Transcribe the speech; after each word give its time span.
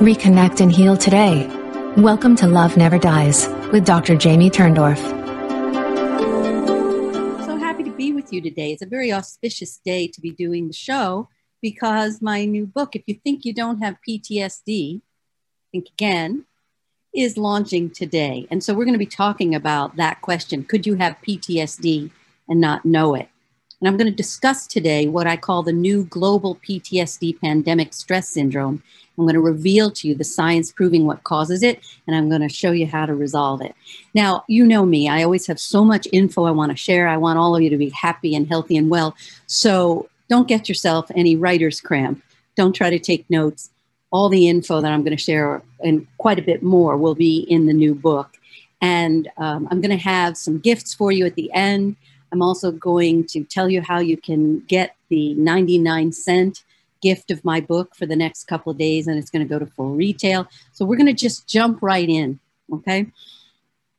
Reconnect 0.00 0.60
and 0.60 0.72
heal 0.72 0.96
today. 0.96 1.46
Welcome 1.96 2.34
to 2.36 2.48
Love 2.48 2.76
Never 2.76 2.98
Dies 2.98 3.46
with 3.72 3.86
Dr. 3.86 4.16
Jamie 4.16 4.50
Turndorf. 4.50 4.98
So 7.46 7.56
happy 7.56 7.84
to 7.84 7.92
be 7.92 8.12
with 8.12 8.32
you 8.32 8.40
today. 8.40 8.72
It's 8.72 8.82
a 8.82 8.86
very 8.86 9.12
auspicious 9.12 9.78
day 9.84 10.08
to 10.08 10.20
be 10.20 10.32
doing 10.32 10.66
the 10.66 10.74
show 10.74 11.28
because 11.62 12.20
my 12.20 12.44
new 12.44 12.66
book, 12.66 12.96
If 12.96 13.04
You 13.06 13.14
Think 13.22 13.44
You 13.44 13.54
Don't 13.54 13.78
Have 13.78 13.96
PTSD, 14.06 15.00
Think 15.70 15.86
Again, 15.92 16.44
is 17.14 17.38
launching 17.38 17.88
today. 17.88 18.48
And 18.50 18.64
so 18.64 18.74
we're 18.74 18.84
going 18.84 18.94
to 18.94 18.98
be 18.98 19.06
talking 19.06 19.54
about 19.54 19.94
that 19.94 20.20
question 20.22 20.64
Could 20.64 20.88
you 20.88 20.96
have 20.96 21.16
PTSD 21.26 22.10
and 22.48 22.60
not 22.60 22.84
know 22.84 23.14
it? 23.14 23.28
And 23.84 23.88
I'm 23.90 23.98
going 23.98 24.10
to 24.10 24.16
discuss 24.16 24.66
today 24.66 25.08
what 25.08 25.26
I 25.26 25.36
call 25.36 25.62
the 25.62 25.70
new 25.70 26.04
global 26.04 26.54
PTSD 26.66 27.38
pandemic 27.38 27.92
stress 27.92 28.30
syndrome. 28.30 28.82
I'm 29.18 29.24
going 29.24 29.34
to 29.34 29.42
reveal 29.42 29.90
to 29.90 30.08
you 30.08 30.14
the 30.14 30.24
science 30.24 30.72
proving 30.72 31.04
what 31.04 31.24
causes 31.24 31.62
it, 31.62 31.80
and 32.06 32.16
I'm 32.16 32.30
going 32.30 32.40
to 32.40 32.48
show 32.48 32.70
you 32.72 32.86
how 32.86 33.04
to 33.04 33.14
resolve 33.14 33.60
it. 33.60 33.74
Now, 34.14 34.42
you 34.48 34.64
know 34.64 34.86
me, 34.86 35.06
I 35.10 35.22
always 35.22 35.46
have 35.48 35.60
so 35.60 35.84
much 35.84 36.08
info 36.12 36.44
I 36.44 36.50
want 36.50 36.70
to 36.70 36.78
share. 36.78 37.08
I 37.08 37.18
want 37.18 37.38
all 37.38 37.54
of 37.54 37.60
you 37.60 37.68
to 37.68 37.76
be 37.76 37.90
happy 37.90 38.34
and 38.34 38.48
healthy 38.48 38.78
and 38.78 38.88
well. 38.88 39.14
So 39.48 40.08
don't 40.30 40.48
get 40.48 40.66
yourself 40.66 41.10
any 41.14 41.36
writer's 41.36 41.78
cramp. 41.82 42.24
Don't 42.56 42.72
try 42.72 42.88
to 42.88 42.98
take 42.98 43.28
notes. 43.28 43.68
All 44.10 44.30
the 44.30 44.48
info 44.48 44.80
that 44.80 44.92
I'm 44.92 45.02
going 45.02 45.14
to 45.14 45.22
share 45.22 45.60
and 45.80 46.06
quite 46.16 46.38
a 46.38 46.42
bit 46.42 46.62
more 46.62 46.96
will 46.96 47.14
be 47.14 47.40
in 47.50 47.66
the 47.66 47.74
new 47.74 47.94
book. 47.94 48.38
And 48.80 49.30
um, 49.36 49.68
I'm 49.70 49.82
going 49.82 49.90
to 49.90 50.02
have 50.02 50.38
some 50.38 50.58
gifts 50.58 50.94
for 50.94 51.12
you 51.12 51.26
at 51.26 51.34
the 51.34 51.52
end. 51.52 51.96
I'm 52.34 52.42
also 52.42 52.72
going 52.72 53.26
to 53.26 53.44
tell 53.44 53.70
you 53.70 53.80
how 53.80 54.00
you 54.00 54.16
can 54.16 54.58
get 54.66 54.96
the 55.08 55.34
99 55.34 56.10
cent 56.10 56.64
gift 57.00 57.30
of 57.30 57.44
my 57.44 57.60
book 57.60 57.94
for 57.94 58.06
the 58.06 58.16
next 58.16 58.48
couple 58.48 58.72
of 58.72 58.78
days, 58.78 59.06
and 59.06 59.16
it's 59.16 59.30
going 59.30 59.46
to 59.46 59.48
go 59.48 59.60
to 59.60 59.66
full 59.66 59.94
retail. 59.94 60.48
So 60.72 60.84
we're 60.84 60.96
going 60.96 61.06
to 61.06 61.12
just 61.12 61.46
jump 61.46 61.78
right 61.80 62.08
in, 62.08 62.40
okay? 62.72 63.06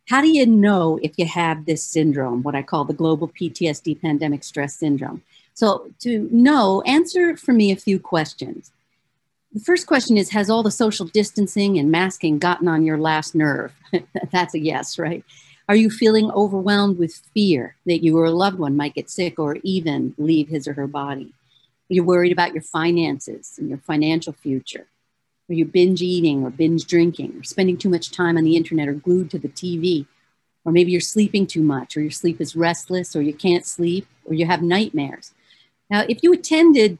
How 0.09 0.19
do 0.19 0.27
you 0.27 0.45
know 0.45 0.99
if 1.01 1.13
you 1.17 1.25
have 1.25 1.65
this 1.65 1.81
syndrome, 1.81 2.43
what 2.43 2.55
I 2.55 2.61
call 2.61 2.83
the 2.83 2.93
global 2.93 3.29
PTSD 3.29 4.01
pandemic 4.01 4.43
stress 4.43 4.75
syndrome? 4.75 5.23
So, 5.53 5.89
to 5.99 6.27
know, 6.29 6.81
answer 6.81 7.37
for 7.37 7.53
me 7.53 7.71
a 7.71 7.77
few 7.77 7.99
questions. 7.99 8.73
The 9.53 9.61
first 9.61 9.87
question 9.87 10.17
is 10.17 10.31
Has 10.31 10.49
all 10.49 10.61
the 10.61 10.71
social 10.71 11.05
distancing 11.05 11.79
and 11.79 11.89
masking 11.89 12.37
gotten 12.37 12.67
on 12.67 12.83
your 12.83 12.97
last 12.97 13.33
nerve? 13.33 13.71
That's 14.33 14.53
a 14.53 14.59
yes, 14.59 14.99
right? 14.99 15.23
Are 15.67 15.75
you 15.75 15.89
feeling 15.89 16.29
overwhelmed 16.29 16.99
with 16.99 17.23
fear 17.33 17.75
that 17.87 18.03
you 18.03 18.17
or 18.19 18.25
a 18.25 18.31
loved 18.31 18.59
one 18.59 18.77
might 18.77 18.93
get 18.93 19.09
sick 19.09 19.39
or 19.39 19.57
even 19.63 20.13
leave 20.17 20.47
his 20.49 20.67
or 20.67 20.73
her 20.73 20.85
body? 20.85 21.33
You're 21.89 22.03
you 22.03 22.07
worried 22.07 22.31
about 22.31 22.53
your 22.53 22.61
finances 22.61 23.55
and 23.57 23.69
your 23.69 23.79
financial 23.79 24.33
future? 24.33 24.85
Are 25.49 25.53
you 25.53 25.65
binge 25.65 26.03
eating 26.03 26.43
or 26.43 26.51
binge 26.51 26.85
drinking 26.85 27.37
or 27.37 27.43
spending 27.43 27.77
too 27.77 27.89
much 27.89 28.11
time 28.11 28.37
on 28.37 28.43
the 28.43 28.55
internet 28.55 28.87
or 28.87 28.93
glued 28.93 29.31
to 29.31 29.39
the 29.39 29.49
TV? 29.49 30.05
Or 30.65 30.71
maybe 30.71 30.91
you're 30.91 31.01
sleeping 31.01 31.47
too 31.47 31.63
much 31.63 31.97
or 31.97 32.01
your 32.01 32.11
sleep 32.11 32.39
is 32.39 32.55
restless 32.55 33.15
or 33.15 33.21
you 33.23 33.33
can't 33.33 33.65
sleep 33.65 34.07
or 34.25 34.35
you 34.35 34.45
have 34.45 34.61
nightmares. 34.61 35.33
Now, 35.89 36.05
if 36.07 36.21
you 36.21 36.31
attended 36.31 36.99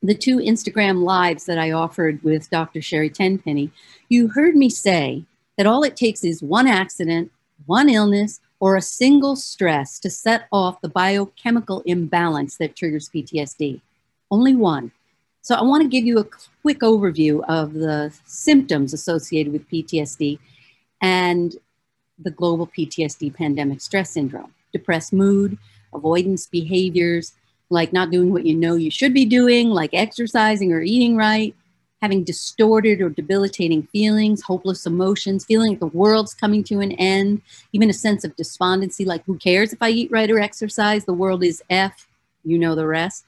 the 0.00 0.14
two 0.14 0.38
Instagram 0.38 1.02
lives 1.02 1.44
that 1.46 1.58
I 1.58 1.72
offered 1.72 2.22
with 2.22 2.50
Dr. 2.50 2.80
Sherry 2.82 3.10
Tenpenny, 3.10 3.70
you 4.08 4.28
heard 4.28 4.54
me 4.54 4.68
say 4.68 5.24
that 5.56 5.66
all 5.66 5.82
it 5.82 5.96
takes 5.96 6.22
is 6.22 6.42
one 6.42 6.66
accident 6.66 7.32
one 7.66 7.88
illness, 7.88 8.40
or 8.58 8.76
a 8.76 8.82
single 8.82 9.36
stress 9.36 9.98
to 10.00 10.08
set 10.08 10.46
off 10.50 10.80
the 10.80 10.88
biochemical 10.88 11.82
imbalance 11.84 12.56
that 12.56 12.74
triggers 12.74 13.10
PTSD. 13.10 13.80
Only 14.30 14.54
one. 14.54 14.92
So, 15.42 15.54
I 15.54 15.62
want 15.62 15.82
to 15.82 15.88
give 15.88 16.04
you 16.04 16.18
a 16.18 16.26
quick 16.62 16.80
overview 16.80 17.44
of 17.48 17.74
the 17.74 18.12
symptoms 18.24 18.92
associated 18.92 19.52
with 19.52 19.68
PTSD 19.68 20.38
and 21.02 21.54
the 22.18 22.30
global 22.30 22.66
PTSD 22.66 23.34
pandemic 23.34 23.80
stress 23.80 24.10
syndrome 24.10 24.52
depressed 24.72 25.12
mood, 25.12 25.56
avoidance 25.94 26.46
behaviors 26.46 27.32
like 27.70 27.92
not 27.92 28.10
doing 28.10 28.32
what 28.32 28.46
you 28.46 28.54
know 28.54 28.74
you 28.74 28.90
should 28.90 29.12
be 29.12 29.24
doing, 29.24 29.70
like 29.70 29.90
exercising 29.92 30.72
or 30.72 30.80
eating 30.80 31.16
right, 31.16 31.54
having 32.02 32.24
distorted 32.24 33.00
or 33.00 33.08
debilitating 33.08 33.82
feelings, 33.84 34.42
hopeless 34.42 34.86
emotions, 34.86 35.44
feeling 35.44 35.70
like 35.70 35.80
the 35.80 35.86
world's 35.86 36.34
coming 36.34 36.62
to 36.64 36.80
an 36.80 36.92
end, 36.92 37.40
even 37.72 37.88
a 37.88 37.94
sense 37.94 38.24
of 38.24 38.36
despondency, 38.36 39.04
like 39.04 39.24
who 39.24 39.36
cares 39.38 39.72
if 39.72 39.80
I 39.80 39.90
eat 39.90 40.10
right 40.10 40.30
or 40.30 40.38
exercise? 40.38 41.04
The 41.04 41.14
world 41.14 41.42
is 41.42 41.62
F, 41.70 42.06
you 42.44 42.58
know 42.58 42.74
the 42.74 42.86
rest. 42.86 43.24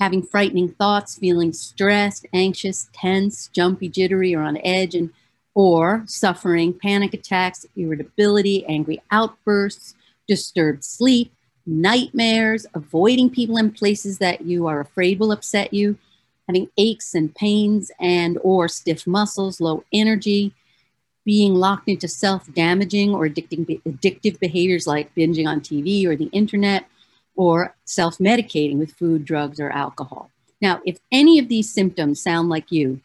Having 0.00 0.24
frightening 0.24 0.70
thoughts, 0.70 1.16
feeling 1.16 1.52
stressed, 1.52 2.26
anxious, 2.32 2.90
tense, 2.92 3.48
jumpy, 3.48 3.88
jittery, 3.88 4.34
or 4.34 4.42
on 4.42 4.58
edge, 4.58 4.94
and 4.94 5.10
or 5.54 6.04
suffering 6.06 6.74
panic 6.74 7.14
attacks, 7.14 7.64
irritability, 7.76 8.66
angry 8.66 9.00
outbursts, 9.10 9.94
disturbed 10.28 10.84
sleep, 10.84 11.32
nightmares, 11.64 12.66
avoiding 12.74 13.30
people 13.30 13.56
and 13.56 13.74
places 13.74 14.18
that 14.18 14.42
you 14.42 14.66
are 14.66 14.80
afraid 14.80 15.18
will 15.18 15.32
upset 15.32 15.72
you, 15.72 15.96
having 16.46 16.68
aches 16.76 17.14
and 17.14 17.34
pains 17.34 17.90
and 18.00 18.38
or 18.42 18.68
stiff 18.68 19.06
muscles, 19.06 19.60
low 19.60 19.84
energy, 19.92 20.52
being 21.24 21.54
locked 21.54 21.88
into 21.88 22.06
self-damaging 22.06 23.14
or 23.14 23.28
addicting, 23.28 23.82
addictive 23.82 24.38
behaviors 24.38 24.86
like 24.86 25.14
binging 25.14 25.46
on 25.46 25.60
TV 25.60 26.06
or 26.06 26.14
the 26.14 26.26
internet, 26.26 26.86
or 27.34 27.74
self-medicating 27.84 28.78
with 28.78 28.92
food, 28.92 29.24
drugs, 29.24 29.60
or 29.60 29.70
alcohol. 29.70 30.30
Now, 30.62 30.80
if 30.86 30.98
any 31.12 31.38
of 31.38 31.48
these 31.48 31.72
symptoms 31.72 32.22
sound 32.22 32.48
like 32.48 32.72
you, 32.72 33.00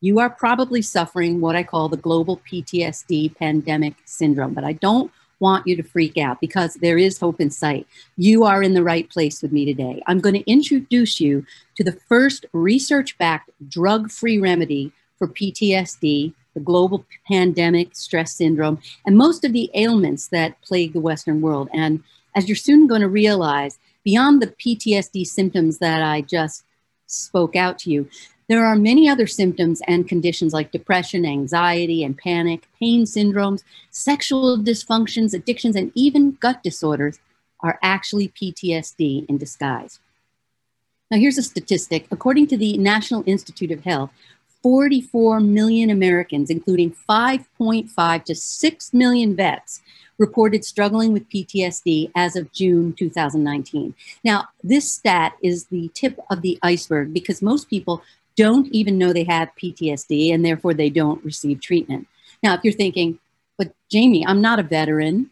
you 0.00 0.20
are 0.20 0.30
probably 0.30 0.82
suffering 0.82 1.40
what 1.40 1.56
I 1.56 1.62
call 1.62 1.88
the 1.88 1.96
global 1.96 2.40
PTSD 2.50 3.36
pandemic 3.36 3.94
syndrome. 4.04 4.54
But 4.54 4.64
I 4.64 4.74
don't 4.74 5.10
want 5.44 5.66
you 5.66 5.76
to 5.76 5.82
freak 5.82 6.16
out 6.16 6.40
because 6.40 6.72
there 6.76 6.96
is 6.96 7.18
hope 7.18 7.38
in 7.38 7.50
sight. 7.50 7.86
You 8.16 8.44
are 8.44 8.62
in 8.62 8.72
the 8.72 8.82
right 8.82 9.06
place 9.10 9.42
with 9.42 9.52
me 9.52 9.66
today. 9.66 10.02
I'm 10.06 10.20
going 10.20 10.36
to 10.36 10.50
introduce 10.50 11.20
you 11.20 11.44
to 11.76 11.84
the 11.84 11.98
first 12.08 12.46
research 12.54 13.18
backed 13.18 13.50
drug 13.68 14.10
free 14.10 14.38
remedy 14.38 14.90
for 15.18 15.28
PTSD, 15.28 16.32
the 16.54 16.60
global 16.60 17.04
pandemic, 17.28 17.94
stress 17.94 18.34
syndrome, 18.34 18.80
and 19.04 19.18
most 19.18 19.44
of 19.44 19.52
the 19.52 19.70
ailments 19.74 20.28
that 20.28 20.58
plague 20.62 20.94
the 20.94 21.06
Western 21.10 21.42
world. 21.42 21.68
And 21.74 22.02
as 22.34 22.48
you're 22.48 22.56
soon 22.56 22.86
going 22.86 23.02
to 23.02 23.08
realize, 23.08 23.78
beyond 24.02 24.40
the 24.40 24.46
PTSD 24.46 25.26
symptoms 25.26 25.76
that 25.76 26.02
I 26.02 26.22
just 26.22 26.64
spoke 27.06 27.54
out 27.54 27.78
to 27.80 27.90
you, 27.90 28.08
there 28.48 28.64
are 28.64 28.76
many 28.76 29.08
other 29.08 29.26
symptoms 29.26 29.80
and 29.86 30.08
conditions 30.08 30.52
like 30.52 30.72
depression, 30.72 31.24
anxiety, 31.24 32.04
and 32.04 32.16
panic, 32.16 32.68
pain 32.78 33.04
syndromes, 33.04 33.62
sexual 33.90 34.58
dysfunctions, 34.58 35.34
addictions, 35.34 35.76
and 35.76 35.92
even 35.94 36.32
gut 36.32 36.62
disorders 36.62 37.18
are 37.60 37.78
actually 37.82 38.28
PTSD 38.28 39.26
in 39.28 39.38
disguise. 39.38 39.98
Now, 41.10 41.18
here's 41.18 41.38
a 41.38 41.42
statistic. 41.42 42.06
According 42.10 42.48
to 42.48 42.56
the 42.56 42.76
National 42.76 43.22
Institute 43.26 43.70
of 43.70 43.84
Health, 43.84 44.10
44 44.62 45.40
million 45.40 45.90
Americans, 45.90 46.50
including 46.50 46.94
5.5 47.08 48.24
to 48.24 48.34
6 48.34 48.94
million 48.94 49.36
vets, 49.36 49.82
reported 50.18 50.64
struggling 50.64 51.12
with 51.12 51.28
PTSD 51.28 52.10
as 52.14 52.36
of 52.36 52.52
June 52.52 52.92
2019. 52.94 53.94
Now, 54.22 54.48
this 54.62 54.92
stat 54.92 55.34
is 55.42 55.66
the 55.66 55.90
tip 55.94 56.18
of 56.30 56.40
the 56.40 56.58
iceberg 56.62 57.12
because 57.12 57.42
most 57.42 57.68
people 57.68 58.02
don't 58.36 58.66
even 58.68 58.98
know 58.98 59.12
they 59.12 59.24
have 59.24 59.50
PTSD 59.60 60.32
and 60.32 60.44
therefore 60.44 60.74
they 60.74 60.90
don't 60.90 61.24
receive 61.24 61.60
treatment. 61.60 62.06
Now, 62.42 62.54
if 62.54 62.60
you're 62.64 62.72
thinking, 62.72 63.18
but 63.56 63.74
Jamie, 63.90 64.26
I'm 64.26 64.40
not 64.40 64.58
a 64.58 64.62
veteran, 64.62 65.30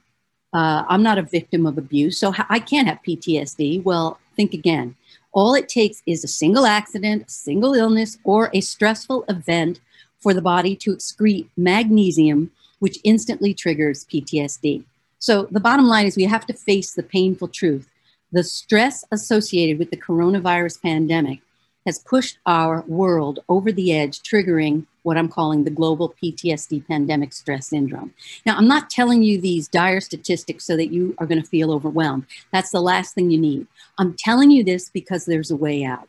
uh, 0.53 0.85
I'm 0.89 1.03
not 1.03 1.19
a 1.19 1.23
victim 1.23 1.67
of 1.67 1.79
abuse, 1.79 2.19
so 2.19 2.35
I 2.49 2.59
can't 2.59 2.89
have 2.89 3.01
PTSD. 3.07 3.83
Well, 3.83 4.19
think 4.37 4.55
again. 4.55 4.97
All 5.33 5.55
it 5.55 5.69
takes 5.69 6.03
is 6.07 6.25
a 6.25 6.29
single 6.29 6.67
accident, 6.67 7.25
a 7.27 7.31
single 7.31 7.75
illness, 7.75 8.19
or 8.25 8.51
a 8.53 8.61
stressful 8.61 9.25
event 9.29 9.81
for 10.19 10.35
the 10.35 10.43
body 10.43 10.77
to 10.77 10.95
excrete 10.95 11.49
magnesium, 11.57 12.51
which 12.81 12.99
instantly 13.03 13.55
triggers 13.55 14.05
PTSD. 14.05 14.85
So 15.19 15.49
the 15.51 15.61
bottom 15.61 15.87
line 15.87 16.07
is 16.07 16.17
we 16.17 16.25
have 16.25 16.47
to 16.47 16.53
face 16.53 16.93
the 16.93 17.03
painful 17.03 17.49
truth. 17.49 17.89
The 18.31 18.45
stress 18.45 19.05
associated 19.11 19.79
with 19.79 19.91
the 19.91 19.97
coronavirus 19.97 20.83
pandemic 20.83 21.41
has 21.87 21.99
pushed 21.99 22.39
our 22.47 22.83
world 22.83 23.41
over 23.49 23.73
the 23.73 23.93
edge, 23.93 24.21
triggering 24.21 24.87
what 25.03 25.17
I'm 25.17 25.29
calling 25.29 25.65
the 25.65 25.71
global 25.71 26.15
PTSD 26.23 26.87
pandemic 26.87 27.33
stress 27.33 27.69
syndrome. 27.69 28.15
Now, 28.47 28.57
I'm 28.57 28.69
not 28.69 28.91
telling 28.91 29.23
you 29.23 29.41
these 29.41 29.69
dire 29.69 30.01
statistics 30.01 30.65
so 30.65 30.77
that 30.77 30.93
you 30.93 31.15
are 31.19 31.27
going 31.27 31.43
to 31.43 31.49
feel 31.49 31.73
overwhelmed. 31.73 32.27
That's 32.53 32.71
the 32.71 32.81
last 32.81 33.15
thing 33.15 33.31
you 33.31 33.39
need. 33.39 33.67
I'm 33.99 34.15
telling 34.15 34.51
you 34.51 34.63
this 34.63 34.89
because 34.89 35.25
there's 35.25 35.51
a 35.51 35.57
way 35.57 35.85
out. 35.85 36.09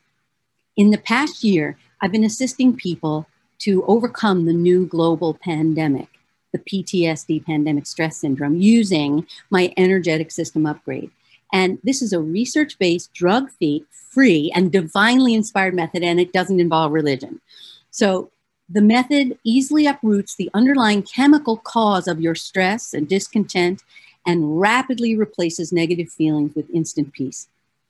In 0.75 0.91
the 0.91 0.97
past 0.97 1.43
year, 1.43 1.77
I've 2.01 2.11
been 2.11 2.23
assisting 2.23 2.75
people 2.75 3.27
to 3.59 3.83
overcome 3.85 4.45
the 4.45 4.53
new 4.53 4.85
global 4.85 5.35
pandemic, 5.35 6.09
the 6.51 6.59
PTSD 6.59 7.45
pandemic 7.45 7.87
stress 7.87 8.17
syndrome, 8.17 8.57
using 8.57 9.25
my 9.49 9.73
energetic 9.77 10.31
system 10.31 10.65
upgrade. 10.65 11.11
And 11.53 11.79
this 11.85 12.01
is 12.01 12.13
a 12.13 12.21
research 12.21 12.79
based, 12.79 13.13
drug 13.13 13.51
free, 13.91 14.51
and 14.55 14.71
divinely 14.73 15.35
inspired 15.35 15.75
method, 15.75 16.03
and 16.03 16.19
it 16.19 16.33
doesn't 16.33 16.59
involve 16.59 16.91
religion. 16.91 17.41
So 17.91 18.31
The 18.69 18.81
method 18.81 19.37
easily 19.43 19.87
uproots 19.87 20.35
the 20.35 20.49
underlying 20.53 21.03
chemical 21.03 21.57
cause 21.57 22.07
of 22.07 22.21
your 22.21 22.35
stress 22.35 22.93
and 22.93 23.07
discontent 23.07 23.83
and 24.25 24.59
rapidly 24.59 25.15
replaces 25.15 25.71
negative 25.73 26.09
feelings 26.09 26.55
with 26.55 26.69
instant 26.71 27.13
peace. 27.13 27.49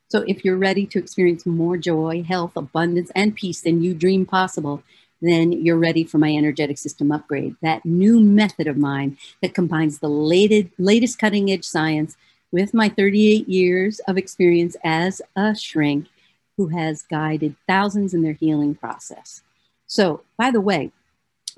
So, 0.09 0.25
if 0.27 0.45
you're 0.45 0.57
ready 0.57 0.85
to 0.87 0.99
experience 0.99 1.45
more 1.45 1.77
joy, 1.77 2.23
health, 2.27 2.53
abundance, 2.57 3.11
and 3.15 3.35
peace 3.35 3.61
than 3.61 3.83
you 3.83 3.93
dream 3.93 4.25
possible, 4.25 4.83
then 5.21 5.51
you're 5.53 5.77
ready 5.77 6.03
for 6.03 6.17
my 6.17 6.31
energetic 6.33 6.77
system 6.77 7.11
upgrade. 7.11 7.55
That 7.61 7.85
new 7.85 8.19
method 8.19 8.67
of 8.67 8.77
mine 8.77 9.17
that 9.41 9.55
combines 9.55 9.99
the 9.99 10.09
latest, 10.09 10.69
latest 10.77 11.19
cutting 11.19 11.51
edge 11.51 11.65
science 11.65 12.17
with 12.53 12.73
my 12.73 12.87
38 12.87 13.49
years 13.49 13.99
of 14.07 14.17
experience 14.17 14.77
as 14.83 15.21
a 15.35 15.55
shrink 15.55 16.07
who 16.55 16.67
has 16.67 17.01
guided 17.01 17.55
thousands 17.67 18.13
in 18.13 18.21
their 18.21 18.33
healing 18.33 18.75
process. 18.75 19.41
So, 19.87 20.21
by 20.37 20.51
the 20.51 20.61
way, 20.61 20.91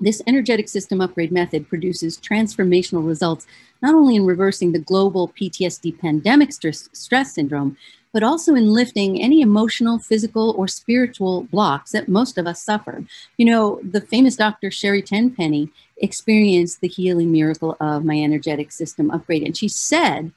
this 0.00 0.22
energetic 0.26 0.68
system 0.68 1.00
upgrade 1.00 1.32
method 1.32 1.68
produces 1.68 2.18
transformational 2.18 3.06
results 3.06 3.46
not 3.82 3.94
only 3.94 4.16
in 4.16 4.26
reversing 4.26 4.72
the 4.72 4.78
global 4.78 5.28
PTSD 5.28 5.98
pandemic 5.98 6.52
stress, 6.52 6.88
stress 6.92 7.34
syndrome, 7.34 7.76
but 8.12 8.22
also 8.22 8.54
in 8.54 8.72
lifting 8.72 9.22
any 9.22 9.42
emotional, 9.42 9.98
physical, 9.98 10.54
or 10.56 10.66
spiritual 10.66 11.42
blocks 11.44 11.92
that 11.92 12.08
most 12.08 12.38
of 12.38 12.46
us 12.46 12.62
suffer. 12.62 13.04
You 13.36 13.44
know, 13.44 13.80
the 13.82 14.00
famous 14.00 14.36
Dr. 14.36 14.70
Sherry 14.70 15.02
Tenpenny 15.02 15.70
experienced 15.98 16.80
the 16.80 16.88
healing 16.88 17.30
miracle 17.30 17.76
of 17.80 18.04
my 18.04 18.18
energetic 18.18 18.72
system 18.72 19.10
upgrade. 19.10 19.42
And 19.42 19.54
she 19.54 19.68
said 19.68 20.32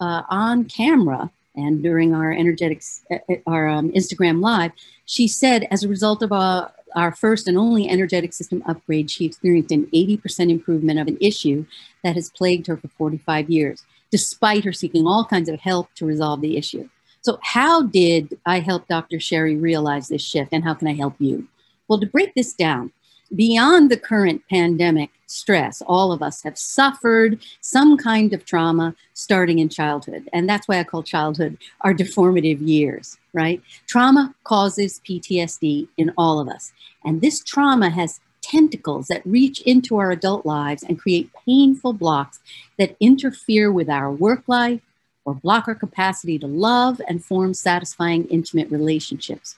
uh, 0.00 0.22
on 0.28 0.64
camera 0.64 1.30
and 1.56 1.82
during 1.82 2.14
our 2.14 2.32
energetics, 2.32 3.02
uh, 3.10 3.18
uh, 3.28 3.36
our 3.46 3.68
um, 3.68 3.90
Instagram 3.92 4.40
live, 4.40 4.72
she 5.06 5.26
said 5.28 5.66
as 5.70 5.82
a 5.82 5.88
result 5.88 6.22
of 6.22 6.32
uh, 6.32 6.68
our 6.96 7.12
first 7.12 7.46
and 7.48 7.58
only 7.58 7.88
energetic 7.88 8.32
system 8.32 8.62
upgrade, 8.66 9.10
she 9.10 9.24
experienced 9.24 9.72
an 9.72 9.86
80% 9.86 10.50
improvement 10.50 10.98
of 10.98 11.06
an 11.06 11.18
issue 11.20 11.66
that 12.02 12.16
has 12.16 12.30
plagued 12.30 12.66
her 12.66 12.76
for 12.76 12.88
45 12.88 13.50
years, 13.50 13.84
despite 14.10 14.64
her 14.64 14.72
seeking 14.72 15.06
all 15.06 15.24
kinds 15.24 15.48
of 15.48 15.60
help 15.60 15.92
to 15.94 16.06
resolve 16.06 16.40
the 16.40 16.56
issue. 16.56 16.88
So, 17.22 17.38
how 17.42 17.82
did 17.82 18.38
I 18.46 18.60
help 18.60 18.88
Dr. 18.88 19.20
Sherry 19.20 19.56
realize 19.56 20.08
this 20.08 20.22
shift, 20.22 20.52
and 20.52 20.64
how 20.64 20.74
can 20.74 20.88
I 20.88 20.94
help 20.94 21.16
you? 21.18 21.46
Well, 21.86 22.00
to 22.00 22.06
break 22.06 22.34
this 22.34 22.54
down, 22.54 22.92
beyond 23.34 23.90
the 23.90 23.96
current 23.96 24.42
pandemic 24.48 25.10
stress, 25.26 25.82
all 25.82 26.12
of 26.12 26.22
us 26.22 26.42
have 26.42 26.58
suffered 26.58 27.38
some 27.60 27.96
kind 27.96 28.32
of 28.32 28.44
trauma 28.44 28.94
starting 29.14 29.58
in 29.58 29.68
childhood. 29.68 30.28
And 30.32 30.48
that's 30.48 30.66
why 30.66 30.80
I 30.80 30.84
call 30.84 31.02
childhood 31.02 31.56
our 31.82 31.94
deformative 31.94 32.66
years, 32.66 33.16
right? 33.32 33.62
Trauma 33.86 34.34
causes 34.44 35.00
PTSD 35.08 35.88
in 35.96 36.12
all 36.18 36.40
of 36.40 36.48
us. 36.48 36.72
And 37.04 37.20
this 37.20 37.42
trauma 37.44 37.90
has 37.90 38.20
tentacles 38.42 39.06
that 39.08 39.24
reach 39.24 39.60
into 39.62 39.98
our 39.98 40.10
adult 40.10 40.44
lives 40.44 40.82
and 40.82 40.98
create 40.98 41.30
painful 41.46 41.92
blocks 41.92 42.40
that 42.78 42.96
interfere 42.98 43.70
with 43.70 43.88
our 43.88 44.10
work 44.10 44.42
life, 44.46 44.80
or 45.26 45.34
block 45.34 45.68
our 45.68 45.74
capacity 45.74 46.38
to 46.38 46.46
love 46.46 47.00
and 47.06 47.22
form 47.24 47.52
satisfying 47.52 48.24
intimate 48.28 48.70
relationships. 48.70 49.56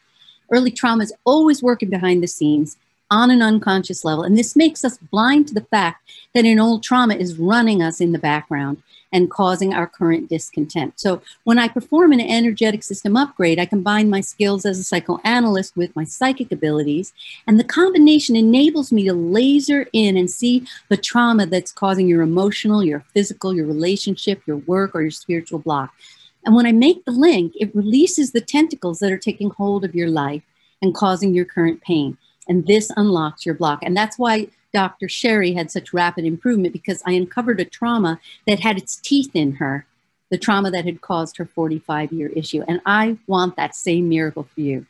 Early 0.51 0.73
trauma 0.73 1.05
is 1.05 1.15
always 1.25 1.63
working 1.63 1.89
behind 1.89 2.23
the 2.23 2.27
scenes 2.27 2.77
on 3.13 3.31
an 3.31 3.43
unconscious 3.43 4.07
level, 4.07 4.25
and 4.25 4.39
this 4.39 4.57
makes 4.57 4.87
us 4.87 4.97
blind 4.97 5.47
to 5.47 5.55
the 5.55 5.69
fact 5.71 6.11
that 6.33 6.47
an 6.47 6.59
old 6.59 6.83
trauma 6.83 7.15
is 7.15 7.39
running 7.39 7.83
us 7.83 8.01
in 8.01 8.13
the 8.13 8.19
background 8.19 8.83
and 9.13 9.31
causing 9.31 9.75
our 9.75 9.87
current 9.87 10.31
discontent. 10.31 10.99
So 10.99 11.21
when 11.45 11.59
I 11.59 11.69
perform 11.69 12.13
an 12.13 12.23
energetic 12.23 12.83
system 12.83 13.15
upgrade, 13.15 13.59
I 13.59 13.67
combine 13.67 14.09
my 14.09 14.23
skills 14.23 14.65
as 14.65 14.79
a 14.79 14.85
psychoanalyst 14.85 15.77
with 15.77 15.95
my 15.95 16.05
psychic 16.05 16.51
abilities, 16.51 17.13
and 17.47 17.61
the 17.61 17.65
combination 17.65 18.35
enables 18.35 18.91
me 18.91 19.05
to 19.05 19.13
laser 19.13 19.87
in 19.93 20.17
and 20.17 20.31
see 20.31 20.67
the 20.89 20.97
trauma 20.97 21.45
that's 21.45 21.71
causing 21.71 22.09
your 22.09 22.23
emotional, 22.23 22.83
your 22.83 23.01
physical, 23.13 23.55
your 23.55 23.67
relationship, 23.67 24.41
your 24.47 24.57
work, 24.57 24.95
or 24.95 25.03
your 25.03 25.11
spiritual 25.11 25.59
block. 25.59 25.93
And 26.47 26.55
when 26.55 26.67
I 26.67 26.73
make 26.73 27.05
the 27.05 27.13
link, 27.13 27.53
it 27.57 27.77
releases 27.77 28.33
the 28.33 28.41
tentacles 28.41 29.01
that 29.01 29.13
are 29.13 29.19
taking 29.19 29.51
hold 29.51 29.85
of 29.85 29.95
your 29.95 30.09
life 30.09 30.43
and 30.81 30.95
causing 30.95 31.35
your 31.35 31.45
current 31.45 31.83
pain. 31.83 32.17
And 32.49 32.67
this 32.67 32.91
unlocks 32.97 33.47
your 33.47 33.55
block. 33.55 33.81
And 33.83 33.97
that's 33.97 34.19
why 34.19 34.49
Dr. 34.73 35.09
Sherry 35.09 35.53
had 35.53 35.71
such 35.71 35.93
rapid 35.93 36.25
improvement 36.25 36.73
because 36.73 37.03
I 37.07 37.13
uncovered 37.13 37.61
a 37.61 37.65
trauma 37.65 38.21
that 38.47 38.61
had 38.61 38.79
its 38.79 38.97
teeth 38.97 39.31
in 39.35 39.53
her, 39.53 39.87
the 40.31 40.39
trauma 40.39 40.71
that 40.71 40.85
had 40.85 41.01
caused 41.01 41.37
her 41.37 41.47
45 41.47 42.13
year 42.13 42.29
issue. 42.29 42.65
And 42.67 42.81
I 42.87 43.19
want 43.27 43.57
that 43.57 43.75
same 43.75 44.09
miracle 44.09 44.45
for 44.55 44.61
you. 44.61 44.87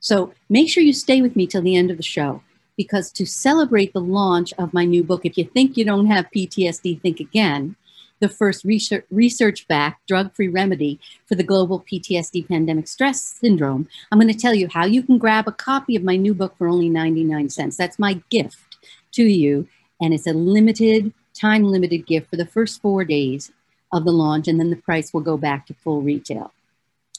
So 0.00 0.32
make 0.48 0.70
sure 0.70 0.82
you 0.82 0.92
stay 0.92 1.22
with 1.22 1.36
me 1.36 1.46
till 1.46 1.62
the 1.62 1.76
end 1.76 1.90
of 1.90 1.96
the 1.96 2.02
show 2.02 2.42
because 2.76 3.10
to 3.12 3.26
celebrate 3.26 3.92
the 3.92 4.00
launch 4.00 4.52
of 4.58 4.74
my 4.74 4.84
new 4.84 5.02
book, 5.02 5.24
if 5.24 5.36
you 5.36 5.44
think 5.44 5.76
you 5.76 5.84
don't 5.84 6.06
have 6.06 6.30
PTSD, 6.34 7.00
think 7.00 7.20
again. 7.20 7.74
The 8.20 8.28
first 8.28 8.64
research 8.64 9.68
backed 9.68 10.06
drug 10.08 10.34
free 10.34 10.48
remedy 10.48 10.98
for 11.26 11.34
the 11.34 11.42
global 11.42 11.80
PTSD 11.80 12.48
pandemic 12.48 12.88
stress 12.88 13.22
syndrome. 13.22 13.88
I'm 14.10 14.18
going 14.18 14.32
to 14.32 14.38
tell 14.38 14.54
you 14.54 14.68
how 14.68 14.86
you 14.86 15.02
can 15.02 15.18
grab 15.18 15.46
a 15.46 15.52
copy 15.52 15.96
of 15.96 16.02
my 16.02 16.16
new 16.16 16.32
book 16.32 16.56
for 16.56 16.66
only 16.66 16.88
99 16.88 17.50
cents. 17.50 17.76
That's 17.76 17.98
my 17.98 18.22
gift 18.30 18.78
to 19.12 19.22
you. 19.22 19.68
And 20.00 20.14
it's 20.14 20.26
a 20.26 20.32
limited, 20.32 21.12
time 21.34 21.64
limited 21.64 22.06
gift 22.06 22.30
for 22.30 22.36
the 22.36 22.46
first 22.46 22.80
four 22.80 23.04
days 23.04 23.52
of 23.92 24.04
the 24.04 24.12
launch, 24.12 24.48
and 24.48 24.58
then 24.58 24.70
the 24.70 24.76
price 24.76 25.12
will 25.12 25.20
go 25.20 25.36
back 25.36 25.66
to 25.66 25.74
full 25.74 26.02
retail. 26.02 26.52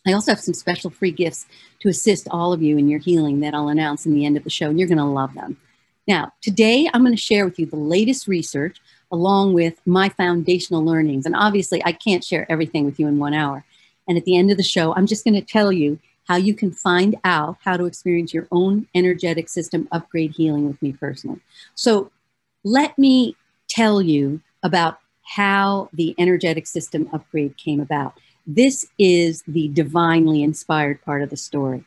I 0.05 0.13
also 0.13 0.31
have 0.31 0.39
some 0.39 0.53
special 0.53 0.89
free 0.89 1.11
gifts 1.11 1.45
to 1.81 1.89
assist 1.89 2.27
all 2.31 2.53
of 2.53 2.61
you 2.61 2.77
in 2.77 2.87
your 2.87 2.99
healing 2.99 3.39
that 3.41 3.53
I'll 3.53 3.67
announce 3.67 4.05
in 4.05 4.13
the 4.13 4.25
end 4.25 4.37
of 4.37 4.43
the 4.43 4.49
show, 4.49 4.69
and 4.69 4.79
you're 4.79 4.87
going 4.87 4.97
to 4.97 5.03
love 5.03 5.33
them. 5.33 5.57
Now, 6.07 6.31
today 6.41 6.89
I'm 6.93 7.01
going 7.01 7.15
to 7.15 7.21
share 7.21 7.45
with 7.45 7.59
you 7.59 7.65
the 7.65 7.75
latest 7.75 8.27
research 8.27 8.79
along 9.11 9.53
with 9.53 9.79
my 9.85 10.09
foundational 10.09 10.83
learnings. 10.83 11.25
And 11.25 11.35
obviously, 11.35 11.83
I 11.85 11.91
can't 11.91 12.23
share 12.23 12.49
everything 12.51 12.85
with 12.85 12.99
you 12.99 13.07
in 13.07 13.19
one 13.19 13.33
hour. 13.33 13.63
And 14.07 14.17
at 14.17 14.25
the 14.25 14.37
end 14.37 14.51
of 14.51 14.57
the 14.57 14.63
show, 14.63 14.93
I'm 14.95 15.07
just 15.07 15.23
going 15.23 15.33
to 15.33 15.41
tell 15.41 15.71
you 15.71 15.99
how 16.27 16.35
you 16.35 16.53
can 16.53 16.71
find 16.71 17.15
out 17.23 17.57
how 17.63 17.77
to 17.77 17.85
experience 17.85 18.33
your 18.33 18.47
own 18.51 18.87
energetic 18.93 19.47
system 19.49 19.87
upgrade 19.91 20.31
healing 20.31 20.67
with 20.67 20.81
me 20.81 20.93
personally. 20.93 21.39
So, 21.75 22.11
let 22.63 22.97
me 22.97 23.35
tell 23.69 24.01
you 24.01 24.41
about 24.63 24.99
how 25.23 25.89
the 25.93 26.15
energetic 26.17 26.67
system 26.67 27.09
upgrade 27.13 27.55
came 27.57 27.79
about. 27.79 28.13
This 28.45 28.87
is 28.97 29.43
the 29.47 29.67
divinely 29.69 30.41
inspired 30.43 31.01
part 31.03 31.21
of 31.21 31.29
the 31.29 31.37
story. 31.37 31.83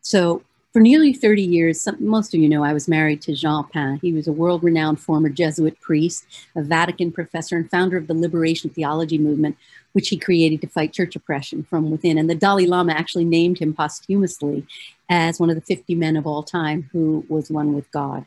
So, 0.00 0.42
for 0.74 0.80
nearly 0.80 1.12
30 1.12 1.40
years, 1.40 1.80
some, 1.80 1.96
most 2.00 2.34
of 2.34 2.40
you 2.40 2.48
know 2.48 2.64
I 2.64 2.72
was 2.72 2.88
married 2.88 3.22
to 3.22 3.32
Jean 3.32 3.62
Pain. 3.68 4.00
He 4.02 4.12
was 4.12 4.26
a 4.26 4.32
world 4.32 4.64
renowned 4.64 4.98
former 4.98 5.28
Jesuit 5.28 5.80
priest, 5.80 6.26
a 6.56 6.62
Vatican 6.64 7.12
professor, 7.12 7.56
and 7.56 7.70
founder 7.70 7.96
of 7.96 8.08
the 8.08 8.14
Liberation 8.14 8.70
Theology 8.70 9.16
movement, 9.16 9.56
which 9.92 10.08
he 10.08 10.18
created 10.18 10.60
to 10.62 10.66
fight 10.66 10.92
church 10.92 11.14
oppression 11.14 11.62
from 11.62 11.92
within. 11.92 12.18
And 12.18 12.28
the 12.28 12.34
Dalai 12.34 12.66
Lama 12.66 12.92
actually 12.92 13.24
named 13.24 13.60
him 13.60 13.72
posthumously 13.72 14.66
as 15.08 15.38
one 15.38 15.48
of 15.48 15.54
the 15.54 15.62
50 15.62 15.94
men 15.94 16.16
of 16.16 16.26
all 16.26 16.42
time 16.42 16.90
who 16.90 17.24
was 17.28 17.52
one 17.52 17.72
with 17.72 17.88
God. 17.92 18.26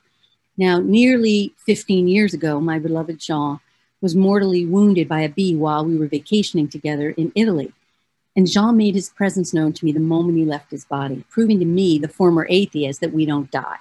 Now, 0.56 0.80
nearly 0.80 1.54
15 1.66 2.08
years 2.08 2.34
ago, 2.34 2.62
my 2.62 2.80
beloved 2.80 3.20
Jean 3.20 3.60
was 4.00 4.16
mortally 4.16 4.66
wounded 4.66 5.10
by 5.10 5.20
a 5.20 5.30
bee 5.30 5.54
while 5.54 5.84
we 5.84 5.98
were 5.98 6.08
vacationing 6.08 6.70
together 6.70 7.10
in 7.10 7.34
Italy. 7.36 7.74
And 8.38 8.50
Jean 8.50 8.78
made 8.78 8.94
his 8.94 9.10
presence 9.10 9.52
known 9.52 9.74
to 9.74 9.84
me 9.84 9.92
the 9.92 10.00
moment 10.00 10.38
he 10.38 10.46
left 10.46 10.70
his 10.70 10.86
body, 10.86 11.26
proving 11.28 11.60
to 11.60 11.66
me, 11.66 11.98
the 11.98 12.08
former 12.08 12.46
atheist, 12.50 13.02
that 13.02 13.12
we 13.12 13.26
don't 13.26 13.50
die. 13.50 13.78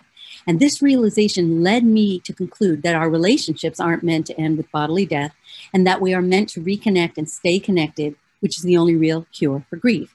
And 0.46 0.58
this 0.58 0.80
realization 0.80 1.62
led 1.62 1.84
me 1.84 2.20
to 2.20 2.32
conclude 2.32 2.82
that 2.82 2.94
our 2.94 3.10
relationships 3.10 3.78
aren't 3.78 4.02
meant 4.02 4.26
to 4.26 4.40
end 4.40 4.56
with 4.56 4.70
bodily 4.72 5.04
death 5.04 5.34
and 5.74 5.86
that 5.86 6.00
we 6.00 6.14
are 6.14 6.22
meant 6.22 6.48
to 6.50 6.62
reconnect 6.62 7.18
and 7.18 7.28
stay 7.28 7.58
connected, 7.58 8.16
which 8.40 8.56
is 8.56 8.62
the 8.62 8.78
only 8.78 8.96
real 8.96 9.26
cure 9.32 9.64
for 9.68 9.76
grief. 9.76 10.14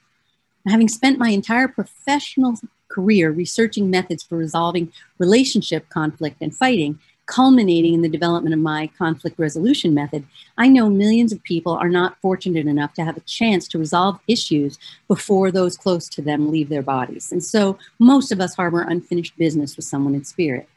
having 0.68 0.88
spent 0.88 1.18
my 1.18 1.30
entire 1.30 1.66
professional 1.66 2.54
career 2.88 3.30
researching 3.32 3.90
methods 3.90 4.22
for 4.22 4.36
resolving 4.36 4.92
relationship 5.18 5.88
conflict 5.88 6.36
and 6.40 6.54
fighting, 6.54 6.98
culminating 7.26 7.94
in 7.94 8.02
the 8.02 8.08
development 8.08 8.54
of 8.54 8.60
my 8.60 8.88
conflict 8.98 9.38
resolution 9.38 9.94
method, 9.94 10.26
I 10.58 10.68
know 10.68 10.90
millions 10.90 11.32
of 11.32 11.42
people 11.42 11.72
are 11.72 11.88
not 11.88 12.18
fortunate 12.20 12.66
enough 12.66 12.94
to 12.94 13.04
have 13.04 13.16
a 13.16 13.20
chance 13.20 13.68
to 13.68 13.78
resolve 13.78 14.18
issues 14.28 14.78
before 15.08 15.50
those 15.50 15.76
close 15.76 16.08
to 16.10 16.22
them 16.22 16.50
leave 16.50 16.68
their 16.68 16.82
bodies. 16.82 17.32
And 17.32 17.42
so 17.42 17.78
most 17.98 18.32
of 18.32 18.40
us 18.40 18.54
harbor 18.54 18.82
unfinished 18.82 19.36
business 19.36 19.76
with 19.76 19.84
someone 19.84 20.14
in 20.14 20.24
spirit. 20.24 20.68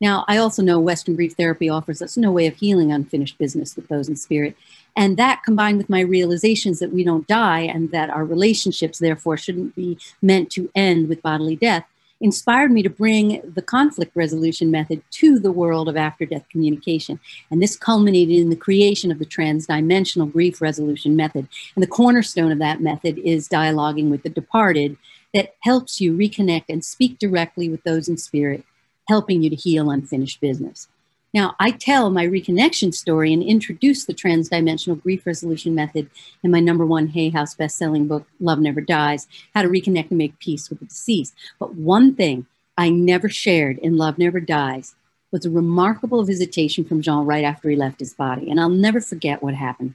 Now, 0.00 0.24
I 0.28 0.38
also 0.38 0.62
know 0.62 0.80
Western 0.80 1.14
grief 1.14 1.34
therapy 1.34 1.68
offers 1.68 2.00
us 2.00 2.16
no 2.16 2.32
way 2.32 2.46
of 2.46 2.56
healing 2.56 2.90
unfinished 2.90 3.36
business 3.36 3.76
with 3.76 3.88
those 3.88 4.08
in 4.08 4.16
spirit. 4.16 4.56
And 4.96 5.16
that 5.18 5.42
combined 5.44 5.76
with 5.76 5.90
my 5.90 6.00
realizations 6.00 6.78
that 6.78 6.92
we 6.92 7.04
don't 7.04 7.28
die 7.28 7.60
and 7.60 7.90
that 7.90 8.08
our 8.08 8.24
relationships, 8.24 8.98
therefore, 8.98 9.36
shouldn't 9.36 9.76
be 9.76 9.98
meant 10.22 10.50
to 10.52 10.70
end 10.74 11.08
with 11.08 11.22
bodily 11.22 11.54
death, 11.54 11.84
inspired 12.20 12.70
me 12.70 12.82
to 12.82 12.90
bring 12.90 13.40
the 13.54 13.62
conflict 13.62 14.14
resolution 14.14 14.70
method 14.70 15.02
to 15.10 15.38
the 15.38 15.52
world 15.52 15.88
of 15.88 15.96
after 15.96 16.26
death 16.26 16.46
communication. 16.50 17.18
And 17.50 17.62
this 17.62 17.76
culminated 17.76 18.36
in 18.36 18.50
the 18.50 18.56
creation 18.56 19.10
of 19.10 19.18
the 19.18 19.26
transdimensional 19.26 20.30
grief 20.30 20.60
resolution 20.60 21.16
method. 21.16 21.48
And 21.74 21.82
the 21.82 21.88
cornerstone 21.88 22.52
of 22.52 22.58
that 22.58 22.80
method 22.80 23.18
is 23.18 23.48
dialoguing 23.48 24.10
with 24.10 24.22
the 24.22 24.28
departed 24.28 24.96
that 25.32 25.54
helps 25.60 26.00
you 26.00 26.12
reconnect 26.12 26.64
and 26.68 26.84
speak 26.84 27.18
directly 27.18 27.68
with 27.68 27.82
those 27.84 28.08
in 28.08 28.16
spirit, 28.16 28.64
helping 29.08 29.42
you 29.42 29.50
to 29.50 29.56
heal 29.56 29.90
unfinished 29.90 30.40
business. 30.40 30.88
Now, 31.32 31.54
I 31.60 31.70
tell 31.70 32.10
my 32.10 32.26
reconnection 32.26 32.92
story 32.92 33.32
and 33.32 33.42
introduce 33.42 34.04
the 34.04 34.14
transdimensional 34.14 35.00
grief 35.00 35.24
resolution 35.26 35.74
method 35.74 36.10
in 36.42 36.50
my 36.50 36.58
number 36.58 36.84
one 36.84 37.06
Hay 37.08 37.30
House 37.30 37.54
best-selling 37.54 38.08
book, 38.08 38.26
Love 38.40 38.58
Never 38.58 38.80
Dies, 38.80 39.28
How 39.54 39.62
to 39.62 39.68
Reconnect 39.68 40.10
and 40.10 40.18
Make 40.18 40.38
Peace 40.40 40.68
with 40.68 40.80
the 40.80 40.86
Deceased. 40.86 41.34
But 41.60 41.76
one 41.76 42.16
thing 42.16 42.46
I 42.76 42.90
never 42.90 43.28
shared 43.28 43.78
in 43.78 43.96
Love 43.96 44.18
Never 44.18 44.40
Dies 44.40 44.96
was 45.30 45.46
a 45.46 45.50
remarkable 45.50 46.24
visitation 46.24 46.84
from 46.84 47.00
Jean 47.00 47.24
right 47.24 47.44
after 47.44 47.70
he 47.70 47.76
left 47.76 48.00
his 48.00 48.12
body. 48.12 48.50
And 48.50 48.60
I'll 48.60 48.68
never 48.68 49.00
forget 49.00 49.40
what 49.40 49.54
happened. 49.54 49.94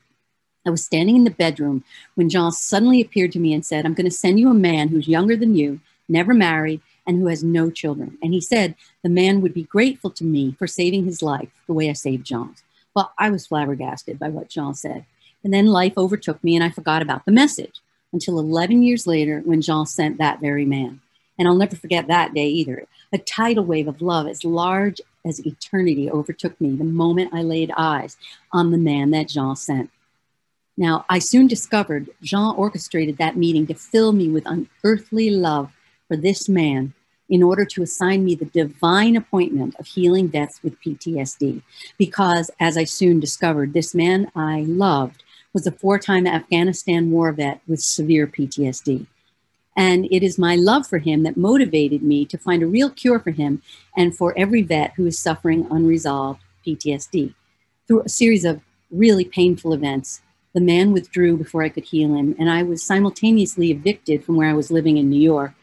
I 0.65 0.69
was 0.69 0.85
standing 0.85 1.17
in 1.17 1.25
the 1.25 1.31
bedroom 1.31 1.83
when 2.15 2.29
Jean 2.29 2.51
suddenly 2.53 3.01
appeared 3.01 3.33
to 3.33 3.39
me 3.39 3.53
and 3.53 3.65
said, 3.65 3.85
I'm 3.85 3.93
going 3.93 4.09
to 4.09 4.11
send 4.11 4.39
you 4.39 4.49
a 4.49 4.53
man 4.53 4.87
who's 4.87 5.07
younger 5.07 5.35
than 5.35 5.55
you, 5.55 5.81
never 6.07 6.33
married, 6.33 6.81
and 7.05 7.19
who 7.19 7.27
has 7.27 7.43
no 7.43 7.69
children. 7.69 8.17
And 8.21 8.33
he 8.33 8.41
said 8.41 8.75
the 9.03 9.09
man 9.09 9.41
would 9.41 9.53
be 9.53 9.63
grateful 9.63 10.09
to 10.11 10.23
me 10.23 10.55
for 10.57 10.67
saving 10.67 11.05
his 11.05 11.21
life 11.21 11.49
the 11.67 11.73
way 11.73 11.89
I 11.89 11.93
saved 11.93 12.25
Jean's. 12.25 12.63
Well, 12.95 13.13
I 13.17 13.29
was 13.29 13.47
flabbergasted 13.47 14.19
by 14.19 14.29
what 14.29 14.49
Jean 14.49 14.73
said. 14.73 15.05
And 15.43 15.53
then 15.53 15.67
life 15.67 15.93
overtook 15.97 16.43
me 16.43 16.55
and 16.55 16.63
I 16.63 16.69
forgot 16.69 17.01
about 17.01 17.25
the 17.25 17.31
message 17.31 17.79
until 18.11 18.39
11 18.39 18.81
years 18.83 19.05
later 19.05 19.41
when 19.45 19.61
Jean 19.61 19.85
sent 19.85 20.17
that 20.17 20.39
very 20.39 20.65
man. 20.65 21.01
And 21.37 21.47
I'll 21.47 21.55
never 21.55 21.75
forget 21.75 22.07
that 22.07 22.33
day 22.33 22.47
either. 22.47 22.87
A 23.11 23.17
tidal 23.17 23.65
wave 23.65 23.87
of 23.87 24.01
love 24.01 24.27
as 24.27 24.43
large 24.43 25.01
as 25.25 25.45
eternity 25.45 26.09
overtook 26.09 26.59
me 26.61 26.75
the 26.75 26.83
moment 26.83 27.33
I 27.33 27.41
laid 27.41 27.71
eyes 27.75 28.17
on 28.51 28.71
the 28.71 28.77
man 28.77 29.11
that 29.11 29.27
Jean 29.27 29.55
sent. 29.55 29.89
Now, 30.77 31.05
I 31.09 31.19
soon 31.19 31.47
discovered 31.47 32.09
Jean 32.21 32.55
orchestrated 32.55 33.17
that 33.17 33.37
meeting 33.37 33.67
to 33.67 33.73
fill 33.73 34.11
me 34.11 34.29
with 34.29 34.45
unearthly 34.45 35.29
love 35.29 35.71
for 36.07 36.15
this 36.17 36.47
man 36.47 36.93
in 37.29 37.41
order 37.41 37.65
to 37.65 37.81
assign 37.81 38.23
me 38.23 38.35
the 38.35 38.45
divine 38.45 39.15
appointment 39.15 39.75
of 39.79 39.87
healing 39.87 40.27
deaths 40.27 40.59
with 40.63 40.79
PTSD. 40.81 41.61
Because, 41.97 42.51
as 42.59 42.77
I 42.77 42.83
soon 42.83 43.19
discovered, 43.19 43.73
this 43.73 43.95
man 43.95 44.31
I 44.35 44.61
loved 44.67 45.23
was 45.53 45.65
a 45.65 45.71
four 45.71 45.97
time 45.97 46.27
Afghanistan 46.27 47.11
war 47.11 47.31
vet 47.31 47.61
with 47.67 47.79
severe 47.79 48.27
PTSD. 48.27 49.07
And 49.77 50.05
it 50.11 50.23
is 50.23 50.37
my 50.37 50.55
love 50.55 50.87
for 50.87 50.99
him 50.99 51.23
that 51.23 51.35
motivated 51.35 52.01
me 52.01 52.25
to 52.25 52.37
find 52.37 52.63
a 52.63 52.67
real 52.67 52.89
cure 52.89 53.19
for 53.19 53.31
him 53.31 53.61
and 53.97 54.15
for 54.15 54.37
every 54.37 54.61
vet 54.61 54.93
who 54.95 55.05
is 55.05 55.19
suffering 55.19 55.67
unresolved 55.69 56.41
PTSD. 56.65 57.33
Through 57.87 58.01
a 58.01 58.09
series 58.09 58.45
of 58.45 58.61
really 58.89 59.25
painful 59.25 59.73
events, 59.73 60.21
the 60.53 60.61
man 60.61 60.93
withdrew 60.93 61.35
before 61.35 61.63
I 61.63 61.69
could 61.69 61.83
heal 61.83 62.15
him, 62.15 62.33
and 62.39 62.49
I 62.49 62.63
was 62.63 62.81
simultaneously 62.81 63.71
evicted 63.71 64.23
from 64.23 64.37
where 64.37 64.49
I 64.49 64.53
was 64.53 64.71
living 64.71 64.95
in 64.95 65.09
New 65.09 65.19
York 65.19 65.53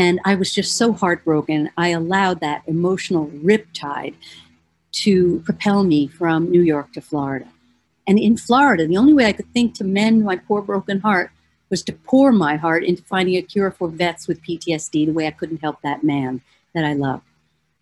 and 0.00 0.18
I 0.24 0.34
was 0.34 0.50
just 0.50 0.78
so 0.78 0.94
heartbroken. 0.94 1.68
I 1.76 1.88
allowed 1.88 2.40
that 2.40 2.62
emotional 2.66 3.26
riptide 3.44 4.14
to 4.92 5.40
propel 5.40 5.84
me 5.84 6.06
from 6.06 6.50
New 6.50 6.62
York 6.62 6.94
to 6.94 7.02
Florida. 7.02 7.46
And 8.06 8.18
in 8.18 8.38
Florida, 8.38 8.86
the 8.86 8.96
only 8.96 9.12
way 9.12 9.26
I 9.26 9.34
could 9.34 9.52
think 9.52 9.74
to 9.74 9.84
mend 9.84 10.24
my 10.24 10.36
poor 10.36 10.62
broken 10.62 11.00
heart 11.00 11.30
was 11.68 11.82
to 11.82 11.92
pour 11.92 12.32
my 12.32 12.56
heart 12.56 12.82
into 12.82 13.02
finding 13.02 13.36
a 13.36 13.42
cure 13.42 13.70
for 13.70 13.88
vets 13.88 14.26
with 14.26 14.42
PTSD 14.42 15.04
the 15.04 15.12
way 15.12 15.26
I 15.26 15.32
couldn't 15.32 15.60
help 15.60 15.82
that 15.82 16.02
man 16.02 16.40
that 16.74 16.86
I 16.86 16.94
loved. 16.94 17.24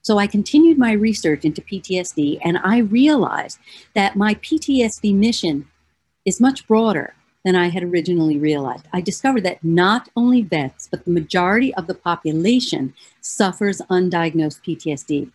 So 0.03 0.19
I 0.19 0.27
continued 0.27 0.77
my 0.77 0.91
research 0.91 1.45
into 1.45 1.63
PTSD 1.63 2.41
and 2.45 2.59
I 2.59 2.79
realized 2.79 3.61
that 3.95 4.17
my 4.17 4.35
PTSD 4.35 5.15
mission 5.15 5.69
is 6.25 6.41
much 6.41 6.67
broader 6.67 7.15
than 7.45 7.55
I 7.55 7.69
had 7.69 7.83
originally 7.83 8.37
realized. 8.37 8.87
I 8.93 9.01
discovered 9.01 9.45
that 9.45 9.63
not 9.63 10.09
only 10.17 10.43
vets, 10.43 10.89
but 10.91 11.05
the 11.05 11.11
majority 11.11 11.75
of 11.75 11.87
the 11.87 11.95
population 11.95 12.95
suffers 13.21 13.81
undiagnosed 13.91 14.61
PTSD. 14.65 15.31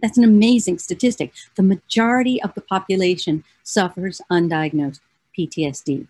That's 0.00 0.18
an 0.18 0.24
amazing 0.24 0.78
statistic. 0.78 1.32
The 1.56 1.62
majority 1.62 2.40
of 2.42 2.54
the 2.54 2.60
population 2.60 3.44
suffers 3.62 4.20
undiagnosed 4.30 5.00
PTSD. 5.36 6.06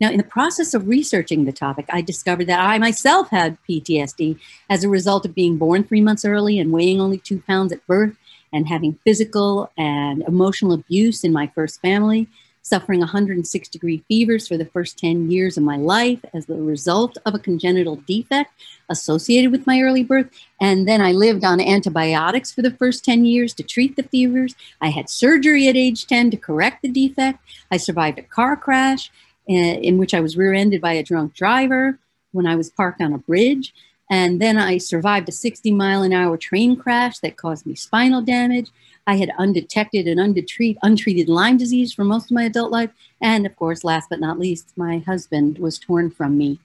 Now, 0.00 0.10
in 0.10 0.16
the 0.18 0.24
process 0.24 0.74
of 0.74 0.88
researching 0.88 1.44
the 1.44 1.52
topic, 1.52 1.86
I 1.88 2.00
discovered 2.00 2.46
that 2.48 2.60
I 2.60 2.78
myself 2.78 3.30
had 3.30 3.58
PTSD 3.68 4.38
as 4.68 4.82
a 4.82 4.88
result 4.88 5.24
of 5.24 5.34
being 5.34 5.56
born 5.56 5.84
three 5.84 6.00
months 6.00 6.24
early 6.24 6.58
and 6.58 6.72
weighing 6.72 7.00
only 7.00 7.18
two 7.18 7.42
pounds 7.46 7.72
at 7.72 7.86
birth 7.86 8.16
and 8.52 8.68
having 8.68 8.98
physical 9.04 9.70
and 9.76 10.22
emotional 10.22 10.72
abuse 10.72 11.24
in 11.24 11.32
my 11.32 11.46
first 11.54 11.80
family 11.80 12.28
suffering 12.64 13.00
106 13.00 13.68
degree 13.68 14.02
fevers 14.08 14.48
for 14.48 14.56
the 14.56 14.64
first 14.64 14.98
10 14.98 15.30
years 15.30 15.58
of 15.58 15.62
my 15.62 15.76
life 15.76 16.18
as 16.32 16.46
the 16.46 16.56
result 16.56 17.18
of 17.26 17.34
a 17.34 17.38
congenital 17.38 17.96
defect 17.96 18.50
associated 18.88 19.52
with 19.52 19.66
my 19.66 19.80
early 19.80 20.02
birth. 20.02 20.30
And 20.60 20.88
then 20.88 21.02
I 21.02 21.12
lived 21.12 21.44
on 21.44 21.60
antibiotics 21.60 22.50
for 22.50 22.62
the 22.62 22.70
first 22.70 23.04
10 23.04 23.26
years 23.26 23.52
to 23.54 23.62
treat 23.62 23.96
the 23.96 24.02
fevers. 24.02 24.54
I 24.80 24.88
had 24.88 25.10
surgery 25.10 25.68
at 25.68 25.76
age 25.76 26.06
10 26.06 26.30
to 26.30 26.36
correct 26.38 26.80
the 26.82 26.88
defect. 26.88 27.38
I 27.70 27.76
survived 27.76 28.18
a 28.18 28.22
car 28.22 28.56
crash 28.56 29.12
in, 29.46 29.62
eh, 29.62 29.78
in 29.82 29.98
which 29.98 30.14
I 30.14 30.20
was 30.20 30.36
rear 30.36 30.54
ended 30.54 30.80
by 30.80 30.94
a 30.94 31.02
drunk 31.02 31.34
driver 31.34 31.98
when 32.32 32.46
I 32.46 32.56
was 32.56 32.70
parked 32.70 33.02
on 33.02 33.12
a 33.12 33.18
bridge. 33.18 33.74
And 34.10 34.40
then 34.40 34.56
I 34.58 34.78
survived 34.78 35.28
a 35.28 35.32
60 35.32 35.70
mile 35.72 36.02
an 36.02 36.12
hour 36.12 36.36
train 36.38 36.76
crash 36.76 37.18
that 37.18 37.36
caused 37.36 37.66
me 37.66 37.74
spinal 37.74 38.22
damage. 38.22 38.70
I 39.06 39.16
had 39.16 39.30
undetected 39.38 40.06
and 40.08 40.18
undetreat, 40.18 40.76
untreated 40.82 41.28
Lyme 41.28 41.56
disease 41.56 41.92
for 41.92 42.04
most 42.04 42.26
of 42.26 42.34
my 42.34 42.44
adult 42.44 42.70
life. 42.70 42.90
And 43.20 43.44
of 43.44 43.54
course, 43.56 43.84
last 43.84 44.08
but 44.08 44.20
not 44.20 44.38
least, 44.38 44.72
my 44.76 44.98
husband 44.98 45.58
was 45.58 45.78
torn 45.78 46.10
from 46.10 46.38
me 46.38 46.58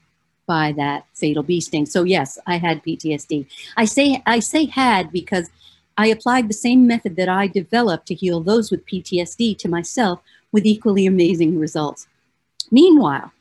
by 0.46 0.72
that 0.72 1.04
fatal 1.14 1.42
bee 1.42 1.60
sting. 1.60 1.86
So 1.86 2.02
yes, 2.02 2.38
I 2.46 2.56
had 2.56 2.82
PTSD. 2.82 3.46
I 3.76 3.84
say 3.84 4.22
I 4.26 4.40
say 4.40 4.64
had 4.64 5.12
because 5.12 5.50
I 5.96 6.06
applied 6.06 6.48
the 6.48 6.54
same 6.54 6.86
method 6.86 7.16
that 7.16 7.28
I 7.28 7.46
developed 7.46 8.06
to 8.06 8.14
heal 8.14 8.40
those 8.40 8.70
with 8.70 8.86
PTSD 8.86 9.58
to 9.58 9.68
myself 9.68 10.20
with 10.50 10.64
equally 10.64 11.06
amazing 11.06 11.58
results. 11.58 12.08
Meanwhile, 12.70 13.32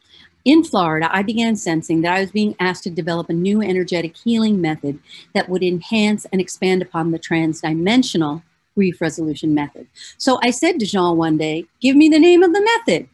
in 0.45 0.63
Florida, 0.63 1.09
I 1.11 1.23
began 1.23 1.55
sensing 1.55 2.01
that 2.01 2.13
I 2.13 2.21
was 2.21 2.31
being 2.31 2.55
asked 2.59 2.83
to 2.83 2.89
develop 2.89 3.29
a 3.29 3.33
new 3.33 3.61
energetic 3.61 4.17
healing 4.17 4.59
method 4.61 4.99
that 5.33 5.49
would 5.49 5.63
enhance 5.63 6.25
and 6.31 6.39
expand 6.39 6.81
upon 6.81 7.11
the 7.11 7.19
transdimensional 7.19 8.43
grief 8.75 9.01
resolution 9.01 9.53
method. 9.53 9.87
So 10.17 10.39
I 10.43 10.51
said 10.51 10.79
to 10.79 10.85
Jean 10.85 11.17
one 11.17 11.37
day, 11.37 11.65
Give 11.81 11.95
me 11.95 12.09
the 12.09 12.19
name 12.19 12.43
of 12.43 12.53
the 12.53 12.61
method. 12.61 13.09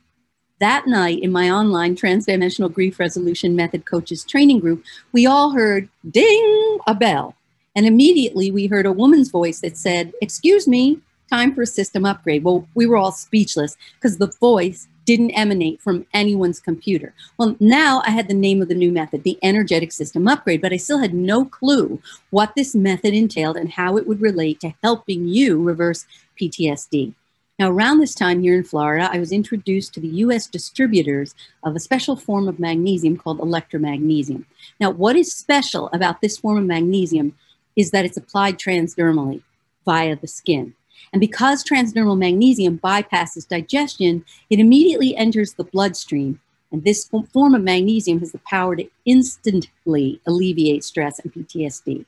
That 0.59 0.87
night 0.87 1.21
in 1.21 1.31
my 1.31 1.49
online 1.49 1.95
transdimensional 1.95 2.73
grief 2.73 2.99
resolution 2.99 3.55
method 3.55 3.85
coaches 3.85 4.23
training 4.23 4.59
group, 4.59 4.83
we 5.11 5.25
all 5.25 5.51
heard 5.51 5.89
ding 6.09 6.79
a 6.87 6.95
bell. 6.95 7.35
And 7.75 7.85
immediately 7.85 8.51
we 8.51 8.67
heard 8.67 8.85
a 8.85 8.91
woman's 8.91 9.29
voice 9.29 9.59
that 9.59 9.77
said, 9.77 10.13
Excuse 10.21 10.67
me, 10.67 10.99
time 11.29 11.53
for 11.53 11.63
a 11.63 11.67
system 11.67 12.05
upgrade. 12.05 12.43
Well, 12.43 12.67
we 12.73 12.85
were 12.85 12.97
all 12.97 13.11
speechless 13.11 13.75
because 13.95 14.17
the 14.17 14.31
voice 14.39 14.87
didn't 15.05 15.31
emanate 15.31 15.81
from 15.81 16.05
anyone's 16.13 16.59
computer. 16.59 17.13
Well, 17.37 17.55
now 17.59 18.01
I 18.05 18.11
had 18.11 18.27
the 18.27 18.33
name 18.33 18.61
of 18.61 18.67
the 18.67 18.75
new 18.75 18.91
method, 18.91 19.23
the 19.23 19.39
energetic 19.41 19.91
system 19.91 20.27
upgrade, 20.27 20.61
but 20.61 20.73
I 20.73 20.77
still 20.77 20.99
had 20.99 21.13
no 21.13 21.45
clue 21.45 22.01
what 22.31 22.53
this 22.55 22.75
method 22.75 23.13
entailed 23.13 23.57
and 23.57 23.71
how 23.71 23.97
it 23.97 24.07
would 24.07 24.21
relate 24.21 24.59
to 24.61 24.73
helping 24.83 25.27
you 25.27 25.61
reverse 25.61 26.05
PTSD. 26.39 27.13
Now, 27.57 27.69
around 27.69 27.99
this 27.99 28.13
time 28.13 28.41
here 28.41 28.55
in 28.55 28.65
Florida, 28.65 29.09
I 29.09 29.19
was 29.19 29.31
introduced 29.31 29.93
to 29.93 30.01
the 30.01 30.09
US 30.09 30.47
distributors 30.47 31.33
of 31.63 31.75
a 31.75 31.79
special 31.79 32.17
form 32.17 32.49
of 32.49 32.59
magnesium 32.59 33.15
called 33.15 33.39
Electra 33.39 33.79
magnesium. 33.79 34.45
Now, 34.79 34.89
what 34.89 35.15
is 35.15 35.33
special 35.33 35.89
about 35.93 36.19
this 36.19 36.37
form 36.37 36.57
of 36.57 36.65
magnesium 36.65 37.37
is 37.77 37.91
that 37.91 38.03
it's 38.03 38.17
applied 38.17 38.57
transdermally 38.57 39.41
via 39.85 40.17
the 40.17 40.27
skin. 40.27 40.73
And 41.15 41.21
because 41.21 41.63
transdermal 41.63 42.17
magnesium 42.17 42.77
bypasses 42.77 43.47
digestion, 43.47 44.25
it 44.49 44.59
immediately 44.59 45.15
enters 45.15 45.53
the 45.53 45.63
bloodstream. 45.63 46.41
And 46.73 46.83
this 46.83 47.07
form 47.07 47.55
of 47.55 47.63
magnesium 47.63 48.19
has 48.19 48.33
the 48.33 48.39
power 48.39 48.75
to 48.75 48.85
instantly 49.05 50.19
alleviate 50.27 50.83
stress 50.83 51.19
and 51.19 51.33
PTSD. 51.33 52.03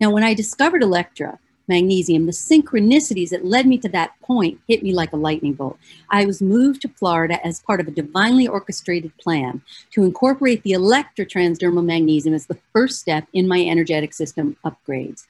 Now, 0.00 0.12
when 0.12 0.22
I 0.22 0.32
discovered 0.32 0.84
Electra 0.84 1.40
magnesium, 1.66 2.26
the 2.26 2.30
synchronicities 2.30 3.30
that 3.30 3.44
led 3.44 3.66
me 3.66 3.78
to 3.78 3.88
that 3.88 4.12
point 4.20 4.60
hit 4.68 4.80
me 4.84 4.92
like 4.92 5.12
a 5.12 5.16
lightning 5.16 5.54
bolt. 5.54 5.76
I 6.10 6.24
was 6.24 6.40
moved 6.40 6.82
to 6.82 6.88
Florida 6.88 7.44
as 7.44 7.58
part 7.58 7.80
of 7.80 7.88
a 7.88 7.90
divinely 7.90 8.46
orchestrated 8.46 9.10
plan 9.18 9.60
to 9.90 10.04
incorporate 10.04 10.62
the 10.62 10.70
Electra 10.70 11.26
transdermal 11.26 11.84
magnesium 11.84 12.32
as 12.32 12.46
the 12.46 12.60
first 12.72 13.00
step 13.00 13.26
in 13.32 13.48
my 13.48 13.60
energetic 13.64 14.14
system 14.14 14.56
upgrades. 14.64 15.26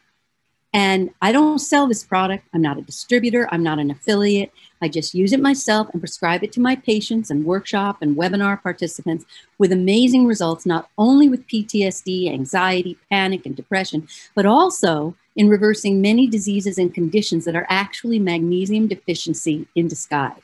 And 0.77 1.09
I 1.23 1.33
don't 1.33 1.59
sell 1.59 1.87
this 1.87 2.05
product. 2.05 2.45
I'm 2.53 2.61
not 2.61 2.77
a 2.77 2.83
distributor. 2.83 3.49
I'm 3.51 3.63
not 3.63 3.79
an 3.79 3.91
affiliate. 3.91 4.53
I 4.83 4.89
just 4.89 5.15
use 5.15 5.33
it 5.33 5.41
myself 5.41 5.89
and 5.91 6.03
prescribe 6.03 6.45
it 6.45 6.53
to 6.53 6.61
my 6.61 6.77
patients 6.77 7.31
and 7.31 7.47
workshop 7.47 8.03
and 8.03 8.15
webinar 8.15 8.63
participants 8.63 9.25
with 9.57 9.73
amazing 9.73 10.27
results, 10.27 10.67
not 10.67 10.91
only 10.99 11.31
with 11.31 11.47
PTSD, 11.47 12.31
anxiety, 12.31 12.99
panic, 13.09 13.47
and 13.47 13.57
depression, 13.57 14.07
but 14.35 14.45
also 14.45 15.17
in 15.35 15.49
reversing 15.49 16.03
many 16.03 16.27
diseases 16.27 16.77
and 16.77 16.93
conditions 16.93 17.47
that 17.47 17.57
are 17.57 17.67
actually 17.71 18.19
magnesium 18.19 18.87
deficiency 18.87 19.67
in 19.77 19.89
disguise. 19.89 20.43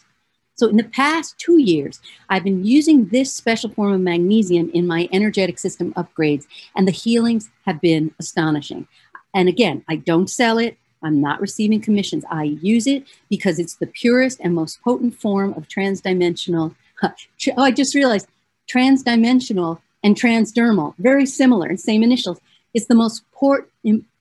So, 0.55 0.67
in 0.67 0.79
the 0.79 0.85
past 0.85 1.37
two 1.39 1.61
years, 1.61 2.01
I've 2.31 2.45
been 2.45 2.65
using 2.65 3.09
this 3.09 3.35
special 3.35 3.69
form 3.69 3.93
of 3.93 4.01
magnesium 4.01 4.71
in 4.73 4.87
my 4.87 5.11
energetic 5.13 5.59
system 5.59 5.93
upgrades, 5.93 6.47
and 6.75 6.89
the 6.89 6.93
healings 6.93 7.51
have 7.67 7.83
been 7.83 8.15
astonishing. 8.19 8.87
And 9.35 9.49
again, 9.49 9.85
I 9.89 9.97
don't 9.97 10.29
sell 10.29 10.59
it. 10.59 10.77
I'm 11.03 11.21
not 11.21 11.41
receiving 11.41 11.81
commissions. 11.81 12.25
I 12.31 12.45
use 12.45 12.87
it 12.87 13.05
because 13.29 13.59
it's 13.59 13.75
the 13.75 13.87
purest 13.87 14.39
and 14.41 14.55
most 14.55 14.81
potent 14.83 15.15
form 15.21 15.53
of 15.55 15.69
transdimensional. 15.69 16.75
oh, 17.03 17.13
I 17.57 17.71
just 17.73 17.95
realized 17.95 18.29
transdimensional 18.73 19.81
and 20.05 20.17
transdermal, 20.17 20.95
very 20.99 21.27
similar, 21.27 21.69
and 21.69 21.81
same 21.81 22.03
initials. 22.03 22.41
It's 22.75 22.87
the 22.87 22.95
most 22.95 23.23
port, 23.33 23.71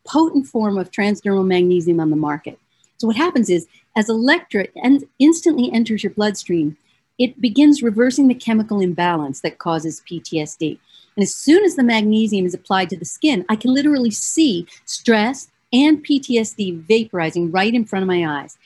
potent 0.06 0.48
form 0.48 0.78
of 0.78 0.92
transdermal 0.92 1.46
magnesium 1.46 2.00
on 2.00 2.10
the 2.10 2.16
market. 2.16 2.60
So 2.98 3.08
what 3.08 3.16
happens 3.16 3.50
is, 3.50 3.68
as 3.96 4.10
electric 4.10 4.72
and 4.76 5.04
instantly 5.20 5.72
enters 5.72 6.04
your 6.04 6.14
bloodstream, 6.14 6.78
it 7.18 7.40
begins 7.42 7.84
reversing 7.84 8.28
the 8.28 8.36
chemical 8.36 8.80
imbalance 8.80 9.42
that 9.42 9.58
causes 9.58 10.02
PTSD. 10.10 10.80
And 11.16 11.24
as 11.24 11.36
soon 11.36 11.64
as 11.64 11.76
the 11.76 11.84
magnesium 11.84 12.46
is 12.46 12.54
applied 12.54 12.90
to 12.90 12.98
the 12.98 13.06
skin, 13.06 13.46
I 13.50 13.56
can 13.56 13.74
literally 13.74 14.12
see 14.12 14.68
stress 14.86 15.50
and 15.74 16.06
PTSD 16.06 16.86
vaporizing 16.86 17.54
right 17.54 17.74
in 17.74 17.86
front 17.86 18.04
of 18.04 18.08
my 18.08 18.42
eyes. 18.42 18.58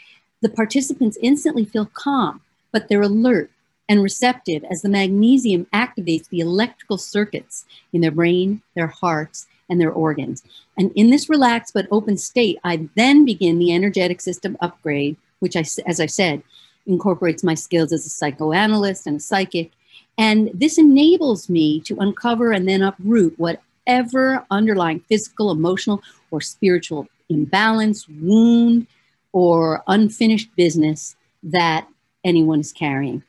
The 0.41 0.49
participants 0.49 1.17
instantly 1.21 1.65
feel 1.65 1.85
calm, 1.85 2.41
but 2.71 2.87
they're 2.87 3.01
alert 3.01 3.51
and 3.87 4.01
receptive 4.01 4.63
as 4.65 4.81
the 4.81 4.89
magnesium 4.89 5.65
activates 5.73 6.29
the 6.29 6.39
electrical 6.39 6.97
circuits 6.97 7.65
in 7.93 8.01
their 8.01 8.11
brain, 8.11 8.61
their 8.75 8.87
hearts, 8.87 9.47
and 9.69 9.79
their 9.79 9.91
organs. 9.91 10.43
And 10.77 10.91
in 10.95 11.09
this 11.09 11.29
relaxed 11.29 11.73
but 11.73 11.87
open 11.91 12.17
state, 12.17 12.57
I 12.63 12.87
then 12.95 13.25
begin 13.25 13.59
the 13.59 13.73
energetic 13.73 14.21
system 14.21 14.57
upgrade, 14.61 15.17
which, 15.39 15.55
I, 15.55 15.65
as 15.85 15.99
I 15.99 16.05
said, 16.05 16.43
incorporates 16.85 17.43
my 17.43 17.55
skills 17.55 17.91
as 17.91 18.05
a 18.05 18.09
psychoanalyst 18.09 19.07
and 19.07 19.17
a 19.17 19.19
psychic. 19.19 19.71
And 20.17 20.49
this 20.53 20.77
enables 20.77 21.49
me 21.49 21.81
to 21.81 21.97
uncover 21.99 22.51
and 22.51 22.67
then 22.67 22.81
uproot 22.81 23.37
whatever 23.37 24.45
underlying 24.49 25.01
physical, 25.09 25.51
emotional, 25.51 26.01
or 26.31 26.41
spiritual 26.41 27.07
imbalance, 27.29 28.07
wound, 28.07 28.87
or 29.33 29.83
unfinished 29.87 30.49
business 30.55 31.15
that 31.43 31.87
anyone 32.23 32.59
is 32.59 32.71
carrying. 32.71 33.23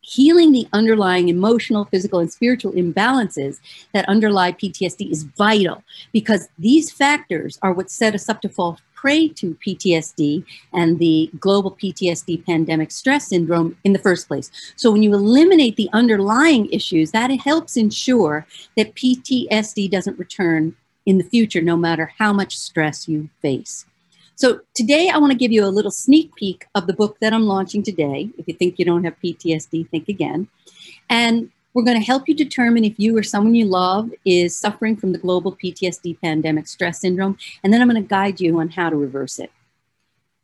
Healing 0.00 0.52
the 0.52 0.66
underlying 0.72 1.28
emotional, 1.28 1.84
physical, 1.86 2.18
and 2.18 2.32
spiritual 2.32 2.72
imbalances 2.72 3.58
that 3.92 4.08
underlie 4.08 4.52
PTSD 4.52 5.10
is 5.10 5.24
vital 5.24 5.82
because 6.12 6.48
these 6.58 6.90
factors 6.90 7.58
are 7.62 7.72
what 7.72 7.90
set 7.90 8.14
us 8.14 8.28
up 8.28 8.40
to 8.42 8.48
fall 8.48 8.78
prey 9.00 9.28
to 9.28 9.56
PTSD 9.64 10.44
and 10.72 10.98
the 10.98 11.30
global 11.38 11.70
PTSD 11.70 12.44
pandemic 12.44 12.90
stress 12.90 13.28
syndrome 13.28 13.76
in 13.84 13.92
the 13.92 13.98
first 13.98 14.26
place. 14.26 14.50
So 14.74 14.90
when 14.90 15.04
you 15.04 15.14
eliminate 15.14 15.76
the 15.76 15.88
underlying 15.92 16.68
issues, 16.70 17.12
that 17.12 17.30
helps 17.30 17.76
ensure 17.76 18.46
that 18.76 18.94
PTSD 18.94 19.88
doesn't 19.88 20.18
return 20.18 20.74
in 21.06 21.18
the 21.18 21.24
future, 21.24 21.62
no 21.62 21.76
matter 21.76 22.12
how 22.18 22.32
much 22.32 22.58
stress 22.58 23.08
you 23.08 23.30
face. 23.40 23.86
So 24.34 24.60
today 24.74 25.10
I 25.10 25.18
want 25.18 25.32
to 25.32 25.38
give 25.38 25.52
you 25.52 25.64
a 25.64 25.76
little 25.78 25.90
sneak 25.90 26.34
peek 26.34 26.66
of 26.74 26.86
the 26.86 26.92
book 26.92 27.18
that 27.20 27.32
I'm 27.32 27.46
launching 27.46 27.82
today. 27.82 28.30
If 28.36 28.48
you 28.48 28.54
think 28.54 28.78
you 28.78 28.84
don't 28.84 29.04
have 29.04 29.14
PTSD, 29.22 29.88
think 29.90 30.08
again. 30.08 30.48
And 31.08 31.50
we're 31.78 31.84
going 31.84 31.96
to 31.96 32.04
help 32.04 32.28
you 32.28 32.34
determine 32.34 32.82
if 32.82 32.98
you 32.98 33.16
or 33.16 33.22
someone 33.22 33.54
you 33.54 33.64
love 33.64 34.10
is 34.24 34.56
suffering 34.56 34.96
from 34.96 35.12
the 35.12 35.18
global 35.18 35.54
PTSD 35.54 36.20
pandemic 36.20 36.66
stress 36.66 37.02
syndrome. 37.02 37.38
And 37.62 37.72
then 37.72 37.80
I'm 37.80 37.88
going 37.88 38.02
to 38.02 38.08
guide 38.08 38.40
you 38.40 38.58
on 38.58 38.70
how 38.70 38.90
to 38.90 38.96
reverse 38.96 39.38
it. 39.38 39.52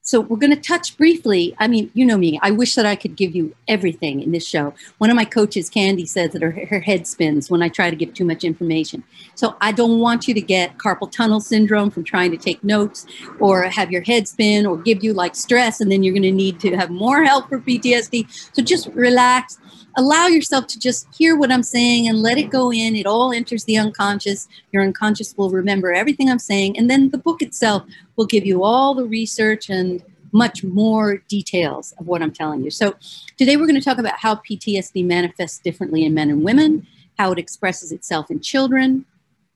So 0.00 0.21
we're 0.21 0.37
going 0.37 0.55
to 0.55 0.61
touch 0.61 0.97
briefly. 0.97 1.57
I 1.59 1.67
mean, 1.67 1.91
you 1.93 2.07
know 2.07 2.17
me. 2.17 2.38
I 2.41 2.53
wish 2.53 2.76
that 2.76 2.87
I 2.87 2.95
could 2.95 3.17
give 3.17 3.35
you 3.35 3.57
everything 3.67 4.21
in 4.21 4.31
this 4.31 4.47
show. 4.47 4.75
One 4.99 5.11
of 5.11 5.17
my 5.17 5.25
coaches, 5.25 5.69
Candy, 5.69 6.07
says 6.07 6.33
that 6.35 6.43
her, 6.43 6.53
her 6.53 6.79
head 6.79 7.09
spins 7.09 7.50
when 7.50 7.62
I 7.62 7.69
try 7.69 7.91
to 7.91 7.97
give 7.97 8.14
too 8.14 8.26
much 8.26 8.45
information. 8.45 9.03
So 9.35 9.57
I 9.61 9.73
don't 9.73 9.99
want 9.99 10.29
you 10.29 10.35
to 10.35 10.41
get 10.41 10.79
carpal 10.79 11.11
tunnel 11.11 11.41
syndrome 11.41 11.91
from 11.91 12.05
trying 12.05 12.31
to 12.31 12.37
take 12.37 12.62
notes 12.62 13.07
or 13.40 13.62
have 13.62 13.90
your 13.90 14.03
head 14.03 14.29
spin 14.29 14.66
or 14.66 14.77
give 14.77 15.03
you 15.03 15.14
like 15.14 15.35
stress 15.35 15.81
and 15.81 15.90
then 15.90 16.05
you're 16.05 16.14
going 16.14 16.23
to 16.23 16.31
need 16.31 16.61
to 16.61 16.77
have 16.77 16.90
more 16.90 17.25
help 17.25 17.49
for 17.49 17.59
PTSD. 17.59 18.55
So 18.55 18.62
just 18.62 18.87
relax 18.88 19.59
allow 19.96 20.26
yourself 20.26 20.66
to 20.68 20.78
just 20.78 21.07
hear 21.14 21.37
what 21.37 21.52
I'm 21.52 21.62
saying 21.62 22.09
and 22.09 22.20
let 22.20 22.38
it 22.38 22.50
go 22.50 22.72
in. 22.72 22.96
It 22.96 23.07
all 23.07 23.33
enters 23.33 23.64
the 23.64 23.78
unconscious. 23.78 24.48
Your 24.72 24.83
unconscious 24.83 25.37
will 25.37 25.50
remember 25.50 25.92
everything 25.92 26.30
I'm 26.30 26.38
saying. 26.38 26.76
And 26.76 26.90
then 26.90 27.11
the 27.11 27.18
book 27.18 27.42
itself 27.42 27.85
will 28.16 28.26
give 28.26 28.44
you 28.44 28.64
all 28.64 28.94
the 28.94 29.04
research 29.04 29.70
and 29.70 30.02
much 30.33 30.64
more 30.64 31.18
details 31.28 31.94
of 31.98 32.07
what 32.09 32.20
I'm 32.20 32.33
telling 32.33 32.64
you. 32.64 32.70
So 32.70 32.96
today 33.38 33.57
we're 33.57 33.68
going 33.68 33.80
to 33.80 33.85
talk 33.85 33.98
about 33.98 34.18
how 34.18 34.35
PTSD 34.37 35.04
manifests 35.04 35.61
differently 35.61 36.04
in 36.04 36.12
men 36.12 36.28
and 36.28 36.42
women, 36.42 36.87
how 37.18 37.30
it 37.30 37.38
expresses 37.38 37.92
itself 37.92 38.30
in 38.30 38.40
children. 38.40 39.04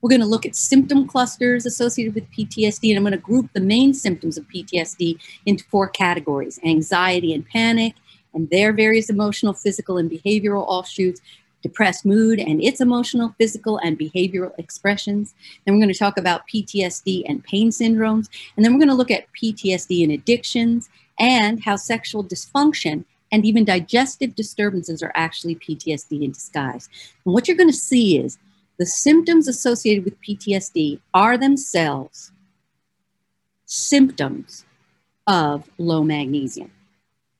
We're 0.01 0.09
going 0.09 0.21
to 0.21 0.27
look 0.27 0.45
at 0.45 0.55
symptom 0.55 1.05
clusters 1.05 1.65
associated 1.65 2.15
with 2.15 2.31
PTSD, 2.31 2.89
and 2.89 2.97
I'm 2.97 3.03
going 3.03 3.11
to 3.11 3.17
group 3.17 3.51
the 3.51 3.59
main 3.59 3.93
symptoms 3.93 4.37
of 4.37 4.47
PTSD 4.47 5.19
into 5.45 5.65
four 5.65 5.89
categories 5.89 6.57
anxiety 6.63 7.33
and 7.33 7.45
panic, 7.45 7.95
and 8.33 8.49
their 8.49 8.73
various 8.73 9.09
emotional, 9.09 9.53
physical, 9.53 9.97
and 9.97 10.09
behavioral 10.09 10.65
offshoots, 10.67 11.21
depressed 11.61 12.05
mood 12.05 12.39
and 12.39 12.63
its 12.63 12.79
emotional, 12.81 13.35
physical, 13.37 13.77
and 13.79 13.99
behavioral 13.99 14.57
expressions. 14.57 15.33
Then 15.65 15.75
we're 15.75 15.81
going 15.81 15.93
to 15.93 15.99
talk 15.99 16.17
about 16.17 16.47
PTSD 16.47 17.23
and 17.27 17.43
pain 17.43 17.69
syndromes. 17.69 18.27
And 18.55 18.65
then 18.65 18.73
we're 18.73 18.79
going 18.79 18.89
to 18.89 18.95
look 18.95 19.11
at 19.11 19.27
PTSD 19.33 20.03
and 20.03 20.11
addictions 20.11 20.89
and 21.19 21.61
how 21.63 21.75
sexual 21.75 22.23
dysfunction 22.23 23.05
and 23.31 23.45
even 23.45 23.65
digestive 23.65 24.35
disturbances 24.35 25.03
are 25.03 25.11
actually 25.15 25.55
PTSD 25.55 26.23
in 26.23 26.31
disguise. 26.31 26.89
And 27.25 27.33
what 27.33 27.47
you're 27.47 27.57
going 27.57 27.69
to 27.69 27.75
see 27.75 28.17
is 28.17 28.37
the 28.77 28.85
symptoms 28.85 29.47
associated 29.47 30.05
with 30.05 30.19
PTSD 30.21 30.99
are 31.13 31.37
themselves 31.37 32.31
symptoms 33.65 34.65
of 35.27 35.69
low 35.77 36.03
magnesium. 36.03 36.71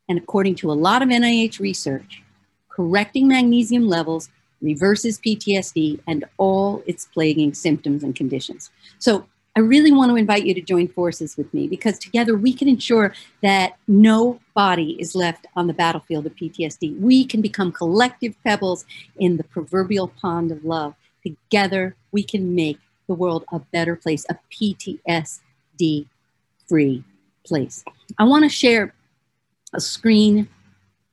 And 0.09 0.17
according 0.17 0.55
to 0.55 0.71
a 0.71 0.73
lot 0.73 1.01
of 1.01 1.09
NIH 1.09 1.59
research, 1.59 2.23
correcting 2.69 3.27
magnesium 3.27 3.87
levels 3.87 4.29
reverses 4.61 5.19
PTSD 5.19 5.99
and 6.07 6.25
all 6.37 6.83
its 6.85 7.05
plaguing 7.05 7.53
symptoms 7.53 8.03
and 8.03 8.15
conditions. 8.15 8.71
So 8.97 9.25
I 9.55 9.61
really 9.61 9.91
want 9.91 10.09
to 10.11 10.15
invite 10.15 10.45
you 10.45 10.53
to 10.53 10.61
join 10.61 10.87
forces 10.87 11.35
with 11.37 11.53
me 11.53 11.67
because 11.67 11.99
together 11.99 12.35
we 12.35 12.53
can 12.53 12.67
ensure 12.67 13.13
that 13.41 13.77
no 13.87 14.39
body 14.53 14.95
is 14.99 15.15
left 15.15 15.47
on 15.55 15.67
the 15.67 15.73
battlefield 15.73 16.25
of 16.25 16.35
PTSD. 16.35 16.99
We 16.99 17.25
can 17.25 17.41
become 17.41 17.71
collective 17.71 18.35
pebbles 18.43 18.85
in 19.17 19.37
the 19.37 19.43
proverbial 19.43 20.07
pond 20.07 20.51
of 20.51 20.63
love. 20.63 20.95
Together 21.23 21.95
we 22.11 22.23
can 22.23 22.55
make 22.55 22.79
the 23.07 23.15
world 23.15 23.43
a 23.51 23.59
better 23.59 23.95
place, 23.95 24.25
a 24.29 24.37
PTSD 24.51 26.05
free 26.67 27.03
place. 27.43 27.83
I 28.17 28.23
want 28.23 28.43
to 28.43 28.49
share 28.49 28.93
a 29.73 29.79
screen 29.79 30.47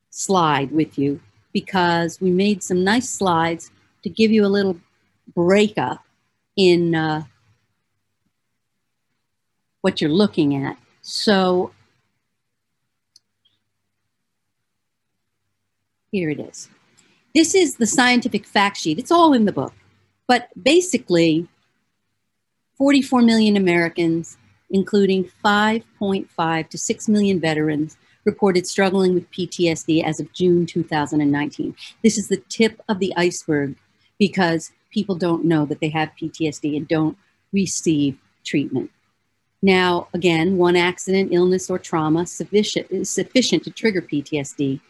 slide 0.09 0.71
with 0.71 0.97
you 0.97 1.19
because 1.53 2.19
we 2.19 2.31
made 2.31 2.63
some 2.63 2.83
nice 2.83 3.09
slides 3.09 3.71
to 4.03 4.09
give 4.09 4.31
you 4.31 4.45
a 4.45 4.47
little 4.47 4.77
breakup 5.33 6.03
in 6.55 6.95
uh, 6.95 7.23
what 9.81 10.01
you're 10.01 10.09
looking 10.09 10.55
at. 10.55 10.77
So 11.01 11.71
here 16.11 16.29
it 16.29 16.39
is. 16.39 16.69
This 17.33 17.53
is 17.53 17.75
the 17.75 17.85
scientific 17.85 18.45
fact 18.45 18.77
sheet. 18.77 18.99
It's 18.99 19.11
all 19.11 19.33
in 19.33 19.45
the 19.45 19.51
book. 19.51 19.73
But 20.27 20.49
basically, 20.61 21.47
44 22.77 23.21
million 23.21 23.55
Americans, 23.55 24.37
including 24.69 25.29
5.5 25.43 26.69
to 26.69 26.77
6 26.77 27.07
million 27.07 27.39
veterans, 27.39 27.97
reported 28.27 28.67
struggling 28.67 29.15
with 29.15 29.31
PTSD 29.31 30.03
as 30.03 30.19
of 30.19 30.31
June 30.33 30.65
2019. 30.65 31.73
This 32.03 32.17
is 32.17 32.27
the 32.27 32.43
tip 32.49 32.79
of 32.89 32.99
the 32.99 33.13
iceberg 33.15 33.75
because 34.19 34.71
people 34.91 35.15
don't 35.15 35.45
know 35.45 35.65
that 35.65 35.79
they 35.79 35.89
have 35.89 36.11
PTSD 36.21 36.75
and 36.75 36.87
don't 36.87 37.17
receive 37.53 38.17
treatment. 38.43 38.91
Now, 39.61 40.09
again, 40.13 40.57
one 40.57 40.75
accident, 40.75 41.33
illness, 41.33 41.69
or 41.69 41.79
trauma 41.79 42.27
sufficient, 42.27 43.07
sufficient 43.07 43.63
to 43.63 43.71
trigger 43.71 44.01
PTSD. 44.01 44.81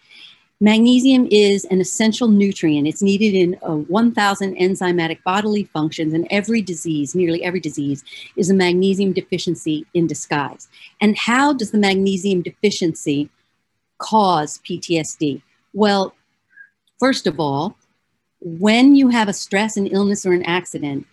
Magnesium 0.59 1.27
is 1.29 1.65
an 1.65 1.79
essential 1.79 2.27
nutrient. 2.27 2.87
It's 2.87 3.03
needed 3.03 3.35
in 3.35 3.59
uh, 3.61 3.75
1,000 3.75 4.55
enzymatic 4.55 5.21
bodily 5.23 5.65
functions, 5.65 6.13
and 6.13 6.27
every 6.31 6.63
disease, 6.63 7.13
nearly 7.13 7.43
every 7.43 7.59
disease, 7.59 8.03
is 8.35 8.49
a 8.49 8.55
magnesium 8.55 9.13
deficiency 9.13 9.85
in 9.93 10.07
disguise. 10.07 10.67
And 10.99 11.15
how 11.15 11.53
does 11.53 11.69
the 11.69 11.77
magnesium 11.77 12.41
deficiency 12.41 13.29
cause 13.99 14.59
PTSD? 14.67 15.43
Well, 15.73 16.15
first 16.99 17.27
of 17.27 17.39
all, 17.39 17.77
when 18.39 18.95
you 18.95 19.09
have 19.09 19.27
a 19.27 19.33
stress, 19.33 19.77
an 19.77 19.85
illness, 19.85 20.25
or 20.25 20.33
an 20.33 20.43
accident, 20.43 21.05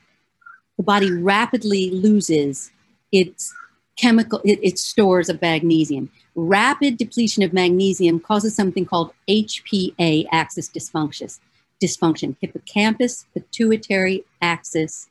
the 0.79 0.83
body 0.83 1.13
rapidly 1.13 1.91
loses 1.91 2.73
its 3.13 3.55
chemical, 3.97 4.41
it 4.45 4.79
stores 4.79 5.29
of 5.29 5.41
magnesium 5.41 6.11
rapid 6.35 6.97
depletion 6.97 7.43
of 7.43 7.53
magnesium 7.53 8.21
causes 8.21 8.55
something 8.55 8.85
called 8.85 9.13
HPA 9.29 10.27
axis 10.33 10.69
dysfunction, 10.69 11.39
dysfunction, 11.83 12.37
hippocampus 12.41 13.27
pituitary 13.35 14.25
axis 14.43 15.09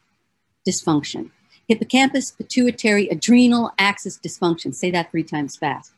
dysfunction. 0.68 1.30
hippocampus, 1.70 2.32
pituitary, 2.32 3.08
adrenal 3.08 3.72
axis 3.80 4.20
dysfunction. 4.20 4.76
Say 4.76 4.92
that 4.92 5.10
three 5.12 5.24
times 5.24 5.56
fast. 5.56 5.94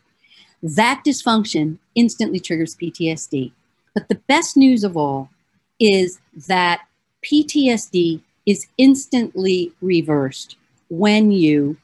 That 0.62 1.02
dysfunction 1.06 1.80
instantly 1.96 2.40
triggers 2.40 2.76
PTSD. 2.76 3.52
But 3.96 4.08
the 4.08 4.22
best 4.28 4.56
news 4.56 4.84
of 4.84 4.96
all 4.96 5.32
is 5.80 6.20
that 6.48 6.82
PTSD 7.24 8.22
is 8.46 8.68
instantly 8.78 9.74
reversed 9.82 10.56
when 10.90 11.32
you 11.32 11.78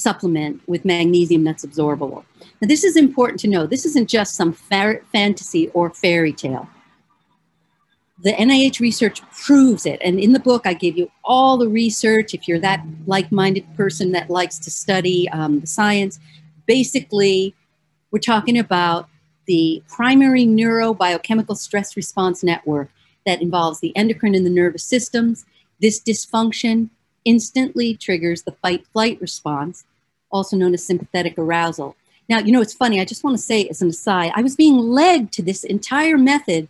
supplement 0.00 0.60
with 0.66 0.84
magnesium 0.84 1.44
that's 1.44 1.64
absorbable. 1.64 2.24
Now, 2.60 2.68
this 2.68 2.84
is 2.84 2.96
important 2.96 3.40
to 3.40 3.48
know. 3.48 3.66
This 3.66 3.84
isn't 3.86 4.08
just 4.08 4.34
some 4.34 4.52
fa- 4.52 5.00
fantasy 5.12 5.68
or 5.68 5.90
fairy 5.90 6.32
tale. 6.32 6.68
The 8.22 8.32
NIH 8.32 8.80
research 8.80 9.22
proves 9.30 9.86
it. 9.86 9.98
And 10.04 10.20
in 10.20 10.32
the 10.32 10.40
book, 10.40 10.66
I 10.66 10.74
give 10.74 10.98
you 10.98 11.10
all 11.24 11.56
the 11.56 11.68
research. 11.68 12.34
If 12.34 12.46
you're 12.46 12.58
that 12.58 12.84
like 13.06 13.32
minded 13.32 13.64
person 13.76 14.12
that 14.12 14.28
likes 14.28 14.58
to 14.60 14.70
study 14.70 15.28
um, 15.30 15.60
the 15.60 15.66
science, 15.66 16.20
basically, 16.66 17.54
we're 18.10 18.18
talking 18.18 18.58
about 18.58 19.08
the 19.46 19.82
primary 19.88 20.44
neurobiochemical 20.44 21.56
stress 21.56 21.96
response 21.96 22.44
network 22.44 22.90
that 23.26 23.40
involves 23.40 23.80
the 23.80 23.96
endocrine 23.96 24.34
and 24.34 24.44
the 24.44 24.50
nervous 24.50 24.84
systems. 24.84 25.44
This 25.80 26.00
dysfunction 26.00 26.90
instantly 27.24 27.96
triggers 27.96 28.42
the 28.42 28.52
fight 28.52 28.86
flight 28.92 29.20
response, 29.20 29.84
also 30.30 30.56
known 30.56 30.74
as 30.74 30.84
sympathetic 30.84 31.38
arousal. 31.38 31.96
Now, 32.28 32.38
you 32.38 32.52
know, 32.52 32.60
it's 32.60 32.74
funny, 32.74 33.00
I 33.00 33.04
just 33.04 33.24
want 33.24 33.36
to 33.36 33.42
say 33.42 33.66
as 33.68 33.82
an 33.82 33.88
aside, 33.88 34.32
I 34.34 34.42
was 34.42 34.54
being 34.54 34.78
led 34.78 35.32
to 35.32 35.42
this 35.42 35.64
entire 35.64 36.16
method 36.16 36.68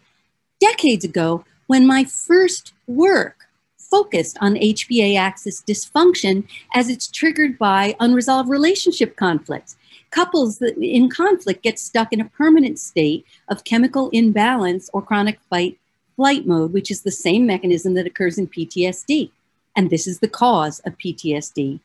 decades 0.61 1.05
ago 1.05 1.45
when 1.67 1.87
my 1.87 2.05
first 2.05 2.73
work 2.87 3.47
focused 3.77 4.39
on 4.41 4.55
HPA 4.55 5.19
axis 5.19 5.63
dysfunction 5.63 6.47
as 6.73 6.89
it's 6.89 7.11
triggered 7.11 7.59
by 7.59 7.97
unresolved 8.01 8.49
relationship 8.49 9.17
conflicts. 9.17 9.77
Couples 10.11 10.63
in 10.63 11.11
conflict 11.11 11.63
get 11.63 11.79
stuck 11.79 12.13
in 12.13 12.21
a 12.21 12.29
permanent 12.29 12.79
state 12.79 13.27
of 13.49 13.65
chemical 13.65 14.09
imbalance 14.11 14.89
or 14.93 15.03
chronic 15.03 15.41
fight 15.51 15.79
flight 16.17 16.47
mode, 16.47 16.73
which 16.73 16.91
is 16.91 17.03
the 17.03 17.11
same 17.11 17.47
mechanism 17.47 17.95
that 17.95 18.07
occurs 18.07 18.37
in 18.37 18.47
PTSD. 18.47 19.31
And 19.77 19.89
this 19.89 20.07
is 20.07 20.19
the 20.19 20.29
cause 20.29 20.81
of 20.81 20.99
PTSD. 20.99 21.81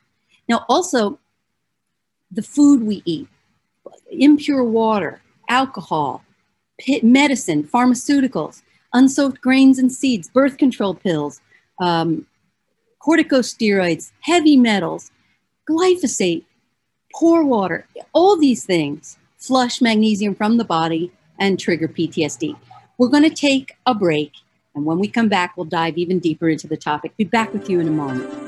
Now, 0.49 0.65
also, 0.67 1.19
the 2.36 2.43
food 2.43 2.84
we 2.84 3.02
eat, 3.06 3.28
impure 4.12 4.63
water, 4.63 5.21
alcohol, 5.50 6.24
medicine, 7.02 7.63
pharmaceuticals, 7.63 8.62
unsoaked 8.93 9.41
grains 9.41 9.80
and 9.80 9.91
seeds, 9.91 10.30
birth 10.30 10.58
control 10.58 10.93
pills, 10.93 11.41
um, 11.80 12.26
corticosteroids, 13.02 14.12
heavy 14.21 14.58
metals, 14.58 15.12
glyphosate, 15.69 16.43
poor 17.13 17.43
water, 17.43 17.88
all 18.13 18.38
these 18.38 18.65
things 18.65 19.17
flush 19.38 19.80
magnesium 19.82 20.34
from 20.34 20.58
the 20.58 20.63
body 20.63 21.12
and 21.39 21.60
trigger 21.60 21.88
PTSD. 21.88 22.56
We're 22.98 23.10
going 23.10 23.24
to 23.24 23.30
take 23.30 23.74
a 23.86 23.93
break, 23.93 24.32
and 24.74 24.86
when 24.86 24.98
we 24.98 25.08
come 25.08 25.30
back, 25.30 25.56
we'll 25.56 25.65
dive 25.65 25.98
even 25.98 26.19
deeper 26.19 26.50
into 26.50 26.67
the 26.67 26.78
topic. 26.78 27.15
Be 27.17 27.26
back 27.26 27.54
with 27.54 27.69
you 27.69 27.80
in 27.80 27.88
a 27.88 27.91
moment. 27.91 28.44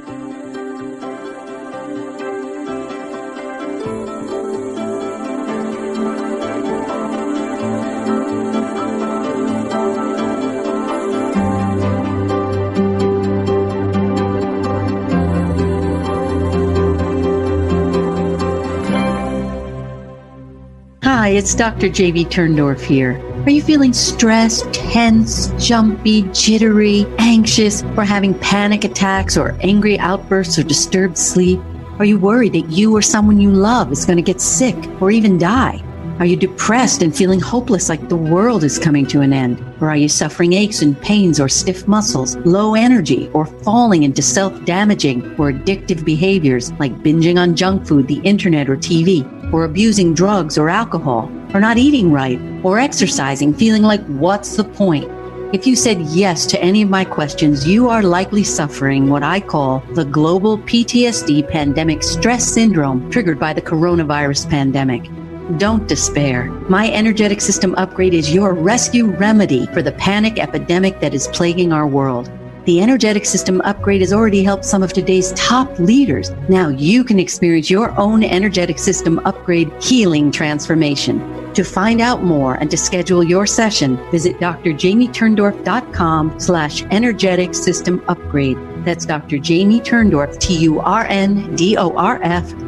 Hi, 21.28 21.34
it's 21.34 21.54
Dr. 21.54 21.90
Jamie 21.90 22.24
Turndorf 22.24 22.80
here. 22.80 23.22
Are 23.44 23.50
you 23.50 23.62
feeling 23.62 23.92
stressed, 23.92 24.74
tense, 24.74 25.48
jumpy, 25.60 26.22
jittery, 26.32 27.06
anxious, 27.18 27.84
or 27.98 28.06
having 28.06 28.34
panic 28.40 28.86
attacks 28.86 29.36
or 29.36 29.58
angry 29.60 30.00
outbursts 30.00 30.58
or 30.58 30.64
disturbed 30.64 31.18
sleep? 31.18 31.60
Are 32.00 32.06
you 32.06 32.18
worried 32.18 32.54
that 32.54 32.70
you 32.70 32.96
or 32.96 33.02
someone 33.02 33.42
you 33.42 33.52
love 33.52 33.92
is 33.92 34.06
going 34.06 34.16
to 34.16 34.22
get 34.22 34.40
sick 34.40 34.78
or 35.02 35.12
even 35.12 35.38
die? 35.38 35.84
Are 36.20 36.26
you 36.26 36.36
depressed 36.36 37.04
and 37.04 37.16
feeling 37.16 37.40
hopeless 37.40 37.90
like 37.90 38.10
the 38.10 38.16
world 38.16 38.64
is 38.64 38.80
coming 38.80 39.06
to 39.06 39.22
an 39.22 39.34
end? 39.34 39.64
Or 39.80 39.92
are 39.92 39.96
you 39.96 40.10
suffering 40.10 40.54
aches 40.54 40.82
and 40.82 41.00
pains 41.00 41.40
or 41.40 41.48
stiff 41.48 41.88
muscles, 41.88 42.36
low 42.38 42.74
energy, 42.74 43.30
or 43.34 43.46
falling 43.46 44.02
into 44.02 44.24
self 44.24 44.66
damaging 44.66 45.24
or 45.38 45.52
addictive 45.52 46.04
behaviors 46.04 46.72
like 46.80 47.04
binging 47.04 47.38
on 47.38 47.56
junk 47.56 47.86
food, 47.86 48.08
the 48.08 48.20
internet, 48.22 48.68
or 48.68 48.76
TV? 48.76 49.24
Or 49.54 49.64
abusing 49.64 50.16
drugs 50.16 50.58
or 50.58 50.70
alcohol? 50.70 51.32
Or 51.54 51.60
not 51.60 51.78
eating 51.78 52.12
right? 52.12 52.42
Or 52.64 52.80
exercising, 52.80 53.54
feeling 53.54 53.84
like 53.84 54.04
what's 54.08 54.56
the 54.56 54.64
point? 54.64 55.08
If 55.54 55.68
you 55.68 55.76
said 55.76 56.02
yes 56.02 56.48
to 56.48 56.60
any 56.60 56.82
of 56.82 56.90
my 56.90 57.06
questions, 57.06 57.68
you 57.68 57.90
are 57.90 58.02
likely 58.02 58.44
suffering 58.44 59.08
what 59.08 59.22
I 59.22 59.40
call 59.40 59.84
the 59.94 60.04
global 60.04 60.58
PTSD 60.58 61.48
pandemic 61.48 62.02
stress 62.02 62.44
syndrome 62.44 63.08
triggered 63.12 63.40
by 63.40 63.54
the 63.54 63.62
coronavirus 63.62 64.50
pandemic. 64.50 65.08
Don't 65.56 65.88
despair. 65.88 66.52
My 66.68 66.92
energetic 66.92 67.40
system 67.40 67.74
upgrade 67.76 68.14
is 68.14 68.34
your 68.34 68.54
rescue 68.54 69.06
remedy 69.06 69.66
for 69.68 69.82
the 69.82 69.94
panic 69.94 70.40
epidemic 70.40 71.00
that 71.00 71.14
is 71.14 71.30
plaguing 71.30 71.72
our 71.72 71.88
world. 71.88 72.30
The 72.66 72.82
energetic 72.82 73.26
system 73.26 73.62
upgrade 73.62 74.02
has 74.02 74.12
already 74.12 74.44
helped 74.44 74.66
some 74.66 74.84
of 74.84 74.92
today's 74.92 75.32
top 75.38 75.80
leaders. 75.80 76.32
Now 76.50 76.68
you 76.68 77.06
can 77.06 77.18
experience 77.18 77.70
your 77.70 77.98
own 77.98 78.26
energetic 78.26 78.78
system 78.78 79.20
upgrade 79.20 79.72
healing 79.82 80.32
transformation. 80.32 81.54
To 81.54 81.64
find 81.64 82.02
out 82.02 82.24
more 82.24 82.56
and 82.56 82.70
to 82.70 82.76
schedule 82.76 83.24
your 83.24 83.48
session, 83.48 83.96
visit 84.12 84.38
drjamieturndorf.com 84.40 86.42
slash 86.42 86.84
energetic 86.92 87.56
system 87.56 88.04
upgrade. 88.10 88.58
That's 88.88 89.06
Dr. 89.06 89.38
Jamie 89.38 89.82
Turndorf, 89.82 90.40
T-U-R-N-D-O-R-F 90.40 90.78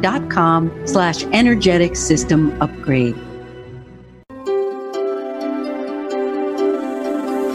dot 0.02 0.28
com 0.28 0.86
slash 0.86 1.24
energetic 1.24 1.96
system 1.96 2.60
upgrade. 2.60 3.16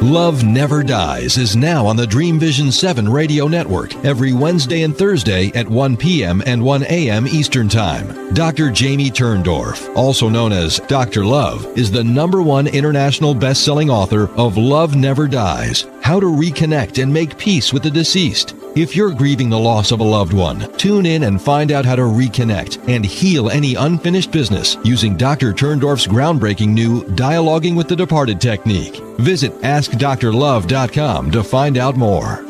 Love 0.05 0.43
Never 0.43 0.83
Dies 0.83 1.35
is 1.39 1.55
now 1.55 1.87
on 1.87 1.95
the 1.95 2.05
Dream 2.05 2.37
Vision 2.39 2.71
7 2.71 3.09
radio 3.09 3.47
network 3.47 3.95
every 4.05 4.33
Wednesday 4.33 4.83
and 4.83 4.95
Thursday 4.95 5.47
at 5.55 5.67
1 5.67 5.97
p.m. 5.97 6.43
and 6.45 6.63
1 6.63 6.83
a.m. 6.83 7.25
Eastern 7.25 7.67
Time. 7.67 8.31
Dr. 8.35 8.69
Jamie 8.69 9.09
Turndorf, 9.09 9.91
also 9.95 10.29
known 10.29 10.51
as 10.51 10.79
Dr. 10.81 11.25
Love, 11.25 11.65
is 11.75 11.89
the 11.89 12.03
number 12.03 12.43
one 12.43 12.67
international 12.67 13.33
best-selling 13.33 13.89
author 13.89 14.29
of 14.35 14.57
Love 14.57 14.95
Never 14.95 15.27
Dies: 15.27 15.87
How 16.03 16.19
to 16.19 16.27
Reconnect 16.27 17.01
and 17.01 17.11
Make 17.11 17.35
Peace 17.39 17.73
with 17.73 17.81
the 17.81 17.89
Deceased. 17.89 18.53
If 18.75 18.93
you're 18.93 19.13
grieving 19.13 19.49
the 19.49 19.57
loss 19.57 19.93
of 19.93 20.01
a 20.01 20.03
loved 20.03 20.33
one, 20.33 20.69
tune 20.73 21.05
in 21.05 21.23
and 21.23 21.41
find 21.41 21.71
out 21.71 21.85
how 21.85 21.95
to 21.95 22.01
reconnect 22.01 22.89
and 22.89 23.05
heal 23.05 23.49
any 23.49 23.75
unfinished 23.75 24.33
business 24.33 24.75
using 24.83 25.15
Dr. 25.15 25.53
Turndorf's 25.53 26.05
groundbreaking 26.05 26.73
new 26.73 27.01
Dialoguing 27.03 27.77
with 27.77 27.87
the 27.87 27.95
Departed 27.95 28.41
technique. 28.41 28.97
Visit 29.17 29.53
AskDrLove.com 29.61 31.31
to 31.31 31.41
find 31.41 31.77
out 31.77 31.95
more. 31.95 32.43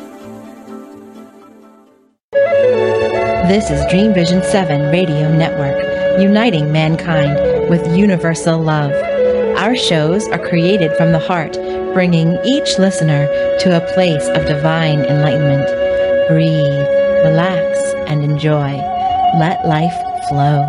This 2.32 3.70
is 3.70 3.86
Dream 3.92 4.12
Vision 4.12 4.42
7 4.42 4.92
Radio 4.92 5.32
Network, 5.32 6.20
uniting 6.20 6.72
mankind 6.72 7.70
with 7.70 7.96
universal 7.96 8.60
love. 8.60 8.90
Our 9.60 9.76
shows 9.76 10.28
are 10.30 10.40
created 10.40 10.98
from 10.98 11.12
the 11.12 11.20
heart, 11.20 11.54
bringing 11.94 12.36
each 12.44 12.80
listener 12.80 13.28
to 13.60 13.78
a 13.78 13.94
place 13.94 14.28
of 14.30 14.48
divine 14.48 15.02
enlightenment. 15.06 15.85
Breathe, 16.28 16.88
relax, 17.24 17.78
and 18.08 18.24
enjoy. 18.24 18.74
Let 19.38 19.64
life 19.68 19.94
flow. 20.28 20.66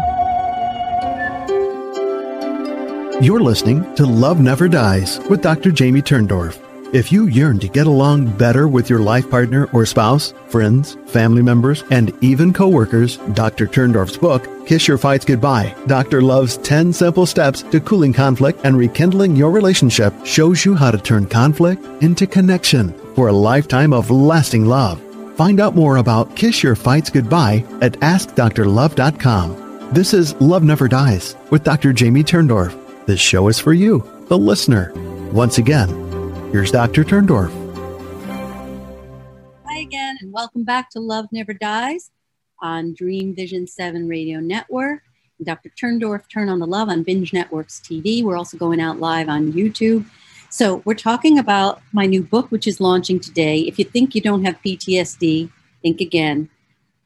You're 3.22 3.40
listening 3.40 3.94
to 3.94 4.04
Love 4.04 4.38
Never 4.38 4.68
Dies 4.68 5.18
with 5.30 5.40
Dr. 5.40 5.70
Jamie 5.70 6.02
Turndorf. 6.02 6.62
If 6.92 7.10
you 7.10 7.28
yearn 7.28 7.58
to 7.60 7.68
get 7.68 7.86
along 7.86 8.36
better 8.36 8.68
with 8.68 8.90
your 8.90 8.98
life 9.00 9.30
partner 9.30 9.66
or 9.72 9.86
spouse, 9.86 10.34
friends, 10.48 10.98
family 11.06 11.40
members, 11.40 11.84
and 11.90 12.12
even 12.22 12.52
coworkers, 12.52 13.16
Dr. 13.32 13.66
Turndorf's 13.66 14.18
book, 14.18 14.46
Kiss 14.66 14.86
Your 14.86 14.98
Fights 14.98 15.24
Goodbye, 15.24 15.74
Dr. 15.86 16.20
Love's 16.20 16.58
10 16.58 16.92
Simple 16.92 17.24
Steps 17.24 17.62
to 17.62 17.80
Cooling 17.80 18.12
Conflict 18.12 18.60
and 18.64 18.76
Rekindling 18.76 19.36
Your 19.36 19.50
Relationship, 19.50 20.12
shows 20.26 20.66
you 20.66 20.74
how 20.74 20.90
to 20.90 20.98
turn 20.98 21.24
conflict 21.24 21.82
into 22.02 22.26
connection 22.26 22.92
for 23.14 23.28
a 23.28 23.32
lifetime 23.32 23.94
of 23.94 24.10
lasting 24.10 24.66
love. 24.66 25.05
Find 25.36 25.60
out 25.60 25.74
more 25.74 25.98
about 25.98 26.34
Kiss 26.34 26.62
Your 26.62 26.74
Fights 26.74 27.10
Goodbye 27.10 27.62
at 27.82 27.92
AskDrLove.com. 28.00 29.90
This 29.92 30.14
is 30.14 30.34
Love 30.40 30.64
Never 30.64 30.88
Dies 30.88 31.36
with 31.50 31.62
Dr. 31.62 31.92
Jamie 31.92 32.24
Turndorf. 32.24 32.74
This 33.04 33.20
show 33.20 33.46
is 33.48 33.58
for 33.58 33.74
you, 33.74 34.02
the 34.28 34.38
listener. 34.38 34.94
Once 35.32 35.58
again, 35.58 35.90
here's 36.52 36.70
Dr. 36.70 37.04
Turndorf. 37.04 37.52
Hi 39.66 39.80
again, 39.80 40.16
and 40.22 40.32
welcome 40.32 40.64
back 40.64 40.88
to 40.92 41.00
Love 41.00 41.26
Never 41.30 41.52
Dies. 41.52 42.10
on 42.62 42.94
Dream 42.94 43.34
Vision 43.36 43.66
7 43.66 44.08
Radio 44.08 44.40
Network. 44.40 45.02
Dr. 45.44 45.70
Turndorf, 45.78 46.22
Turn 46.32 46.48
on 46.48 46.60
the 46.60 46.66
Love 46.66 46.88
on 46.88 47.02
Binge 47.02 47.34
Networks 47.34 47.78
TV. 47.80 48.24
We're 48.24 48.38
also 48.38 48.56
going 48.56 48.80
out 48.80 49.00
live 49.00 49.28
on 49.28 49.52
YouTube. 49.52 50.06
So, 50.50 50.82
we're 50.84 50.94
talking 50.94 51.38
about 51.38 51.82
my 51.92 52.06
new 52.06 52.22
book, 52.22 52.50
which 52.50 52.66
is 52.66 52.80
launching 52.80 53.18
today. 53.18 53.60
If 53.60 53.78
you 53.78 53.84
think 53.84 54.14
you 54.14 54.20
don't 54.20 54.44
have 54.44 54.60
PTSD, 54.64 55.50
think 55.82 56.00
again. 56.00 56.48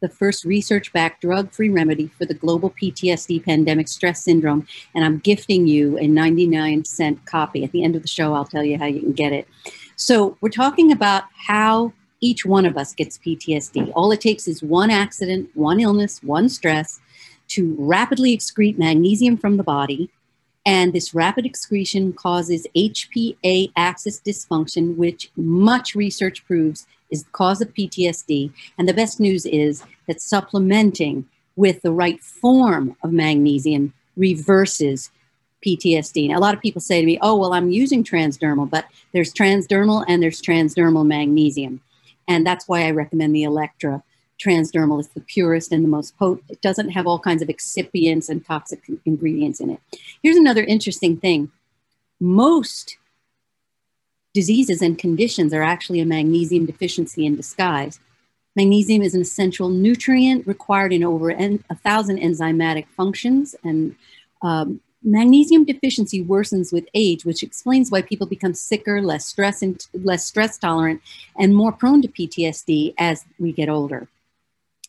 The 0.01 0.09
first 0.09 0.45
research 0.45 0.93
backed 0.93 1.23
drug 1.23 1.53
free 1.53 1.69
remedy 1.69 2.07
for 2.07 2.25
the 2.25 2.35
global 2.35 2.71
PTSD 2.71 3.45
pandemic 3.45 3.87
stress 3.89 4.25
syndrome. 4.25 4.67
And 4.95 5.05
I'm 5.05 5.19
gifting 5.19 5.67
you 5.67 5.99
a 5.99 6.07
99 6.07 6.87
cent 6.87 7.27
copy. 7.27 7.65
At 7.65 7.73
the 7.73 7.85
end 7.85 7.97
of 7.97 8.03
the 8.03 8.09
show, 8.09 8.33
I'll 8.33 8.47
tell 8.47 8.65
you 8.65 8.79
how 8.79 8.87
you 8.87 9.01
can 9.01 9.13
get 9.13 9.33
it. 9.33 9.49
So, 9.97 10.37
we're 10.41 10.51
talking 10.51 10.93
about 10.93 11.25
how 11.35 11.93
each 12.21 12.45
one 12.45 12.67
of 12.67 12.77
us 12.77 12.95
gets 12.95 13.19
PTSD. 13.19 13.91
All 13.95 14.13
it 14.13 14.21
takes 14.21 14.47
is 14.47 14.63
one 14.63 14.91
accident, 14.91 15.51
one 15.55 15.81
illness, 15.81 16.23
one 16.23 16.49
stress 16.49 17.01
to 17.49 17.75
rapidly 17.79 18.37
excrete 18.37 18.79
magnesium 18.79 19.37
from 19.37 19.57
the 19.57 19.65
body. 19.65 20.11
And 20.67 20.93
this 20.93 21.15
rapid 21.15 21.47
excretion 21.47 22.13
causes 22.13 22.67
HPA 22.77 23.73
axis 23.77 24.21
dysfunction, 24.21 24.97
which 24.97 25.31
much 25.37 25.95
research 25.95 26.45
proves 26.45 26.87
is 27.11 27.25
the 27.25 27.31
cause 27.31 27.61
of 27.61 27.73
PTSD. 27.75 28.53
And 28.79 28.89
the 28.89 28.95
best 28.95 29.21
news 29.21 29.47
is 29.47 29.83
that 30.07 30.21
supplementing 30.21 31.27
with 31.57 31.83
the 31.83 31.93
right 31.93 32.23
form 32.23 32.97
of 33.03 33.13
magnesium 33.13 33.93
reverses 34.17 35.11
PTSD. 35.67 36.29
Now, 36.29 36.39
a 36.39 36.41
lot 36.41 36.55
of 36.55 36.61
people 36.61 36.81
say 36.81 37.01
to 37.01 37.07
me, 37.07 37.19
oh, 37.21 37.37
well, 37.37 37.53
I'm 37.53 37.71
using 37.71 38.05
transdermal, 38.05 38.69
but 38.69 38.87
there's 39.13 39.33
transdermal 39.33 40.05
and 40.09 40.23
there's 40.23 40.41
transdermal 40.41 41.07
magnesium. 41.07 41.81
And 42.29 42.47
that's 42.47 42.69
why 42.69 42.87
I 42.87 42.93
recommend 42.93 43.35
the 43.35 43.43
Electra 43.43 44.03
transdermal. 44.41 45.01
It's 45.01 45.09
the 45.09 45.21
purest 45.21 45.73
and 45.73 45.85
the 45.85 45.89
most 45.89 46.17
potent. 46.19 46.45
It 46.49 46.61
doesn't 46.61 46.91
have 46.91 47.07
all 47.07 47.19
kinds 47.19 47.43
of 47.43 47.49
excipients 47.49 48.29
and 48.29 48.45
toxic 48.45 48.83
ingredients 49.05 49.61
in 49.61 49.71
it. 49.71 49.81
Here's 50.23 50.37
another 50.37 50.65
interesting 50.65 51.17
thing. 51.17 51.51
Most 52.21 52.97
diseases 54.35 54.81
and 54.83 54.99
conditions 54.99 55.53
are 55.53 55.63
actually 55.63 56.01
a 56.01 56.07
magnesium 56.07 56.67
deficiency 56.67 57.27
in 57.27 57.37
disguise. 57.37 58.01
Magnesium 58.57 59.03
is 59.03 59.15
an 59.15 59.23
essential 59.23 59.69
nutrient 59.69 60.47
required 60.47 60.93
in 60.93 61.05
over 61.05 61.31
en- 61.31 61.65
a 61.71 61.75
thousand 61.75 62.19
enzymatic 62.19 62.87
functions, 62.89 63.55
and 63.63 63.95
um, 64.43 64.81
magnesium 65.03 65.65
deficiency 65.65 66.25
worsens 66.25 66.73
with 66.73 66.89
age, 66.95 67.25
which 67.25 67.43
explains 67.43 67.91
why 67.91 68.03
people 68.03 68.27
become 68.27 68.55
sicker, 68.55 69.01
less 69.01 69.25
stress, 69.27 69.63
and 69.63 69.87
less 69.95 70.25
stress 70.25 70.59
tolerant, 70.59 71.01
and 71.39 71.55
more 71.55 71.73
prone 71.73 72.03
to 72.03 72.09
PTSD 72.09 72.95
as 72.99 73.25
we 73.39 73.53
get 73.53 73.69
older. 73.69 74.09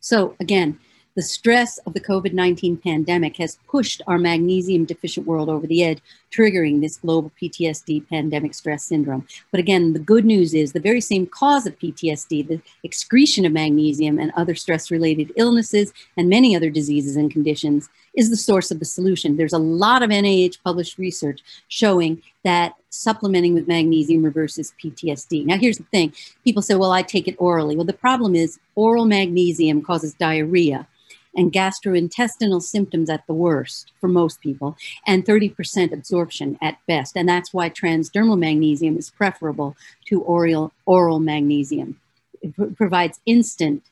So 0.02 0.36
again, 0.40 0.80
the 1.16 1.22
stress 1.22 1.78
of 1.80 1.94
the 1.94 2.00
COVID 2.00 2.34
19 2.34 2.78
pandemic 2.78 3.36
has 3.38 3.60
pushed 3.68 4.02
our 4.08 4.18
magnesium 4.18 4.86
deficient 4.86 5.28
world 5.28 5.50
over 5.50 5.68
the 5.68 5.84
edge, 5.84 6.00
triggering 6.32 6.80
this 6.80 6.98
global 6.98 7.32
PTSD 7.42 8.08
pandemic 8.08 8.54
stress 8.54 8.86
syndrome. 8.86 9.28
But 9.52 9.60
again, 9.60 9.92
the 9.92 10.00
good 10.00 10.24
news 10.24 10.54
is 10.54 10.72
the 10.72 10.80
very 10.80 11.02
same 11.02 11.28
cause 11.28 11.68
of 11.68 11.78
PTSD, 11.80 12.48
the 12.48 12.62
excretion 12.84 13.46
of 13.46 13.52
magnesium 13.52 14.20
and 14.20 14.32
other 14.36 14.56
stress 14.56 14.90
related 14.90 15.34
illnesses 15.36 15.94
and 16.16 16.30
many 16.30 16.56
other 16.56 16.70
diseases 16.70 17.18
and 17.18 17.30
conditions, 17.30 17.90
is 18.16 18.30
the 18.30 18.38
source 18.38 18.72
of 18.72 18.80
the 18.80 18.86
solution. 18.86 19.36
There's 19.36 19.54
a 19.54 19.58
lot 19.58 20.04
of 20.04 20.10
NIH 20.10 20.64
published 20.64 20.98
research 20.98 21.42
showing 21.68 22.22
that 22.44 22.76
supplementing 22.92 23.54
with 23.54 23.68
magnesium 23.68 24.24
reverses 24.24 24.74
PTSD. 24.84 25.46
Now, 25.46 25.58
here's 25.58 25.78
the 25.78 25.84
thing 25.86 26.14
people 26.44 26.62
say, 26.62 26.76
well, 26.76 26.92
I 26.92 27.02
take 27.02 27.28
it 27.28 27.36
orally. 27.40 27.76
Well, 27.76 27.86
the 27.86 27.94
problem 27.94 28.36
is 28.36 28.60
oral 28.76 29.06
magnesium 29.06 29.82
causes 29.82 30.14
diarrhea 30.14 30.88
and 31.36 31.54
gastrointestinal 31.54 32.62
symptoms 32.62 33.10
at 33.10 33.26
the 33.26 33.34
worst 33.34 33.94
for 34.02 34.10
most 34.10 34.42
people, 34.42 34.78
and 35.08 35.26
30% 35.26 35.94
absorption 35.94 36.58
at 36.62 36.78
best. 36.88 37.16
And 37.16 37.28
that's 37.28 37.54
why 37.54 37.70
transdermal 37.70 38.38
magnesium 38.38 38.98
is 38.98 39.10
preferable 39.10 39.78
to 40.08 40.22
oral, 40.24 40.74
oral 40.86 41.20
magnesium. 41.20 41.98
It 42.42 42.54
pr- 42.56 42.66
provides 42.76 43.22
instant 43.26 43.84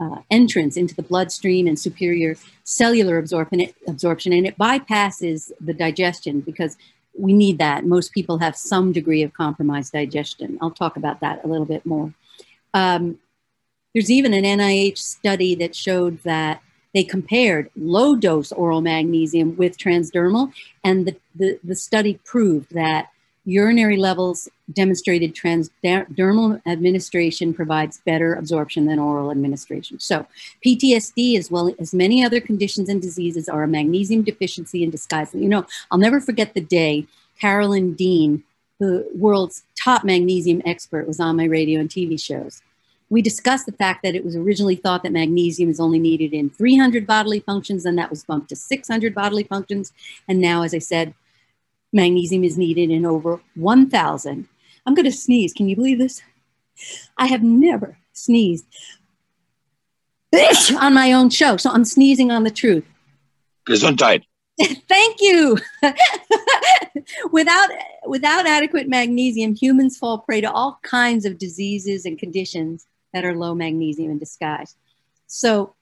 uh, 0.00 0.20
entrance 0.30 0.76
into 0.76 0.94
the 0.94 1.02
bloodstream 1.02 1.66
and 1.66 1.78
superior 1.78 2.36
cellular 2.64 3.18
absorption, 3.18 3.66
absorption, 3.86 4.32
and 4.32 4.46
it 4.46 4.56
bypasses 4.56 5.50
the 5.60 5.74
digestion 5.74 6.40
because 6.40 6.76
we 7.18 7.32
need 7.32 7.58
that. 7.58 7.84
Most 7.84 8.12
people 8.12 8.38
have 8.38 8.56
some 8.56 8.92
degree 8.92 9.22
of 9.22 9.32
compromised 9.32 9.92
digestion. 9.92 10.58
I'll 10.60 10.70
talk 10.70 10.96
about 10.96 11.20
that 11.20 11.44
a 11.44 11.48
little 11.48 11.66
bit 11.66 11.84
more. 11.84 12.14
Um, 12.74 13.18
there's 13.92 14.10
even 14.10 14.34
an 14.34 14.44
NIH 14.44 14.98
study 14.98 15.54
that 15.56 15.74
showed 15.74 16.22
that 16.22 16.62
they 16.94 17.04
compared 17.04 17.70
low 17.76 18.16
dose 18.16 18.52
oral 18.52 18.80
magnesium 18.80 19.56
with 19.56 19.78
transdermal, 19.78 20.52
and 20.84 21.06
the, 21.06 21.16
the, 21.34 21.58
the 21.62 21.74
study 21.74 22.20
proved 22.24 22.74
that 22.74 23.10
urinary 23.48 23.96
levels 23.96 24.46
demonstrated 24.74 25.34
transdermal 25.34 26.60
administration 26.66 27.54
provides 27.54 28.02
better 28.04 28.34
absorption 28.34 28.84
than 28.84 28.98
oral 28.98 29.30
administration. 29.30 29.98
So, 29.98 30.26
PTSD, 30.64 31.38
as 31.38 31.50
well 31.50 31.74
as 31.78 31.94
many 31.94 32.22
other 32.22 32.40
conditions 32.40 32.90
and 32.90 33.00
diseases, 33.00 33.48
are 33.48 33.62
a 33.62 33.68
magnesium 33.68 34.22
deficiency 34.22 34.82
in 34.82 34.90
disguise. 34.90 35.34
You 35.34 35.48
know, 35.48 35.66
I'll 35.90 35.98
never 35.98 36.20
forget 36.20 36.52
the 36.52 36.60
day 36.60 37.06
Carolyn 37.40 37.94
Dean, 37.94 38.44
the 38.78 39.08
world's 39.14 39.62
top 39.82 40.04
magnesium 40.04 40.60
expert, 40.66 41.08
was 41.08 41.18
on 41.18 41.36
my 41.36 41.44
radio 41.44 41.80
and 41.80 41.88
TV 41.88 42.20
shows 42.20 42.60
we 43.10 43.22
discussed 43.22 43.66
the 43.66 43.72
fact 43.72 44.02
that 44.02 44.14
it 44.14 44.24
was 44.24 44.36
originally 44.36 44.76
thought 44.76 45.02
that 45.02 45.12
magnesium 45.12 45.70
is 45.70 45.80
only 45.80 45.98
needed 45.98 46.34
in 46.34 46.50
300 46.50 47.06
bodily 47.06 47.40
functions, 47.40 47.86
and 47.86 47.96
that 47.98 48.10
was 48.10 48.24
bumped 48.24 48.50
to 48.50 48.56
600 48.56 49.14
bodily 49.14 49.44
functions. 49.44 49.92
And 50.28 50.40
now, 50.40 50.62
as 50.62 50.74
I 50.74 50.78
said, 50.78 51.14
magnesium 51.92 52.44
is 52.44 52.58
needed 52.58 52.90
in 52.90 53.06
over 53.06 53.40
1,000. 53.54 54.48
I'm 54.86 54.94
going 54.94 55.04
to 55.04 55.12
sneeze. 55.12 55.52
Can 55.52 55.68
you 55.68 55.76
believe 55.76 55.98
this? 55.98 56.22
I 57.16 57.26
have 57.26 57.42
never 57.42 57.98
sneezed 58.12 58.66
on 60.80 60.94
my 60.94 61.12
own 61.12 61.30
show, 61.30 61.56
so 61.56 61.70
I'm 61.70 61.84
sneezing 61.84 62.30
on 62.30 62.44
the 62.44 62.50
truth. 62.50 62.84
Gesundheit. 63.66 64.24
Thank 64.88 65.20
you. 65.20 65.58
without 67.32 67.68
without 68.06 68.46
adequate 68.46 68.88
magnesium, 68.88 69.54
humans 69.54 69.96
fall 69.96 70.18
prey 70.18 70.40
to 70.40 70.50
all 70.50 70.80
kinds 70.82 71.24
of 71.24 71.38
diseases 71.38 72.04
and 72.04 72.18
conditions 72.18 72.86
that 73.12 73.24
are 73.24 73.36
low 73.36 73.54
magnesium 73.54 74.10
in 74.10 74.18
disguise. 74.18 74.74
So 75.26 75.74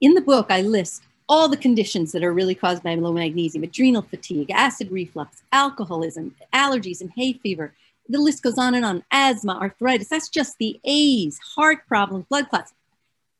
in 0.00 0.14
the 0.14 0.20
book, 0.20 0.46
I 0.50 0.62
list 0.62 1.02
all 1.28 1.48
the 1.48 1.56
conditions 1.56 2.12
that 2.12 2.22
are 2.22 2.32
really 2.32 2.54
caused 2.54 2.82
by 2.82 2.94
low 2.94 3.12
magnesium 3.12 3.64
adrenal 3.64 4.02
fatigue, 4.02 4.50
acid 4.50 4.90
reflux, 4.90 5.42
alcoholism, 5.52 6.34
allergies, 6.52 7.00
and 7.00 7.10
hay 7.16 7.32
fever. 7.32 7.74
The 8.08 8.18
list 8.18 8.42
goes 8.42 8.58
on 8.58 8.74
and 8.74 8.84
on 8.84 9.04
asthma, 9.10 9.58
arthritis. 9.58 10.08
That's 10.08 10.28
just 10.28 10.58
the 10.58 10.78
A's, 10.84 11.38
heart 11.38 11.86
problems, 11.88 12.26
blood 12.28 12.48
clots. 12.48 12.72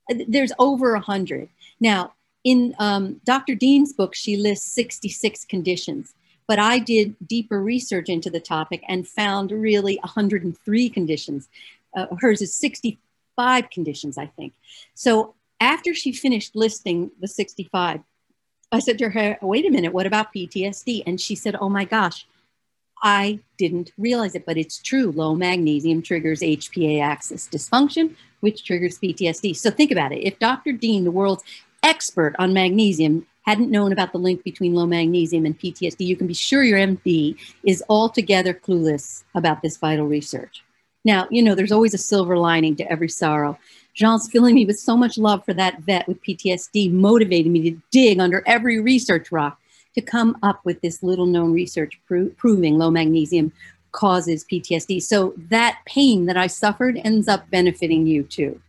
There's 0.09 0.53
over 0.59 0.90
a 0.94 0.99
100. 0.99 1.49
Now, 1.79 2.14
in 2.42 2.75
um, 2.79 3.20
Dr. 3.25 3.55
Dean's 3.55 3.92
book, 3.92 4.14
she 4.14 4.37
lists 4.37 4.70
66 4.72 5.44
conditions. 5.44 6.14
But 6.49 6.59
I 6.59 6.79
did 6.79 7.16
deeper 7.27 7.61
research 7.61 8.09
into 8.09 8.31
the 8.31 8.40
topic 8.40 8.85
and 8.88 9.07
found 9.07 9.51
really 9.51 9.99
103 10.03 10.88
conditions. 10.90 11.49
Uh, 11.96 12.07
hers 12.20 12.40
is 12.40 12.55
65 12.55 13.70
conditions, 13.70 14.16
I 14.16 14.27
think. 14.27 14.53
So 14.94 15.35
after 15.60 15.94
she 15.94 16.12
finished 16.12 16.54
listing 16.54 17.10
the 17.20 17.28
65, 17.28 18.00
I 18.72 18.78
said 18.78 18.98
to 18.98 19.10
her, 19.10 19.38
wait 19.42 19.66
a 19.66 19.70
minute, 19.70 19.92
what 19.92 20.06
about 20.06 20.34
PTSD? 20.34 21.02
And 21.06 21.20
she 21.20 21.34
said, 21.34 21.56
oh 21.60 21.68
my 21.68 21.84
gosh, 21.84 22.26
I 23.02 23.40
didn't 23.58 23.92
realize 23.98 24.34
it, 24.34 24.46
but 24.46 24.56
it's 24.56 24.82
true. 24.82 25.12
Low 25.12 25.34
magnesium 25.34 26.02
triggers 26.02 26.40
HPA 26.40 27.02
axis 27.02 27.48
dysfunction, 27.48 28.16
which 28.40 28.64
triggers 28.64 28.98
PTSD. 28.98 29.54
So 29.56 29.70
think 29.70 29.90
about 29.90 30.12
it. 30.12 30.26
If 30.26 30.38
Dr. 30.38 30.72
Dean, 30.72 31.04
the 31.04 31.10
world's 31.10 31.44
expert 31.82 32.34
on 32.38 32.52
magnesium, 32.52 33.26
hadn't 33.46 33.70
known 33.70 33.92
about 33.92 34.12
the 34.12 34.18
link 34.18 34.42
between 34.42 34.74
low 34.74 34.86
magnesium 34.86 35.46
and 35.46 35.58
PTSD, 35.58 36.04
you 36.04 36.16
can 36.16 36.26
be 36.26 36.34
sure 36.34 36.64
your 36.64 36.78
MD 36.78 37.38
is 37.62 37.82
altogether 37.88 38.52
clueless 38.52 39.22
about 39.36 39.62
this 39.62 39.76
vital 39.76 40.06
research. 40.06 40.64
Now, 41.04 41.28
you 41.30 41.42
know, 41.42 41.54
there's 41.54 41.70
always 41.70 41.94
a 41.94 41.98
silver 41.98 42.36
lining 42.36 42.74
to 42.76 42.90
every 42.90 43.08
sorrow. 43.08 43.56
Jean's 43.96 44.28
filling 44.30 44.54
me 44.54 44.66
with 44.66 44.78
so 44.78 44.96
much 44.96 45.16
love 45.16 45.44
for 45.44 45.54
that 45.54 45.80
vet 45.80 46.06
with 46.06 46.22
PTSD, 46.22 46.92
motivated 46.92 47.50
me 47.50 47.70
to 47.70 47.78
dig 47.90 48.20
under 48.20 48.42
every 48.46 48.78
research 48.78 49.32
rock 49.32 49.59
to 49.94 50.02
come 50.02 50.37
up 50.42 50.61
with 50.64 50.80
this 50.82 51.02
little 51.02 51.24
known 51.24 51.52
research 51.52 51.98
pro- 52.06 52.28
proving 52.37 52.76
low 52.76 52.90
magnesium 52.90 53.50
causes 53.92 54.44
PTSD. 54.44 55.02
So 55.02 55.32
that 55.48 55.80
pain 55.87 56.26
that 56.26 56.37
I 56.37 56.46
suffered 56.46 57.00
ends 57.02 57.26
up 57.26 57.50
benefiting 57.50 58.06
you 58.06 58.22
too. 58.22 58.61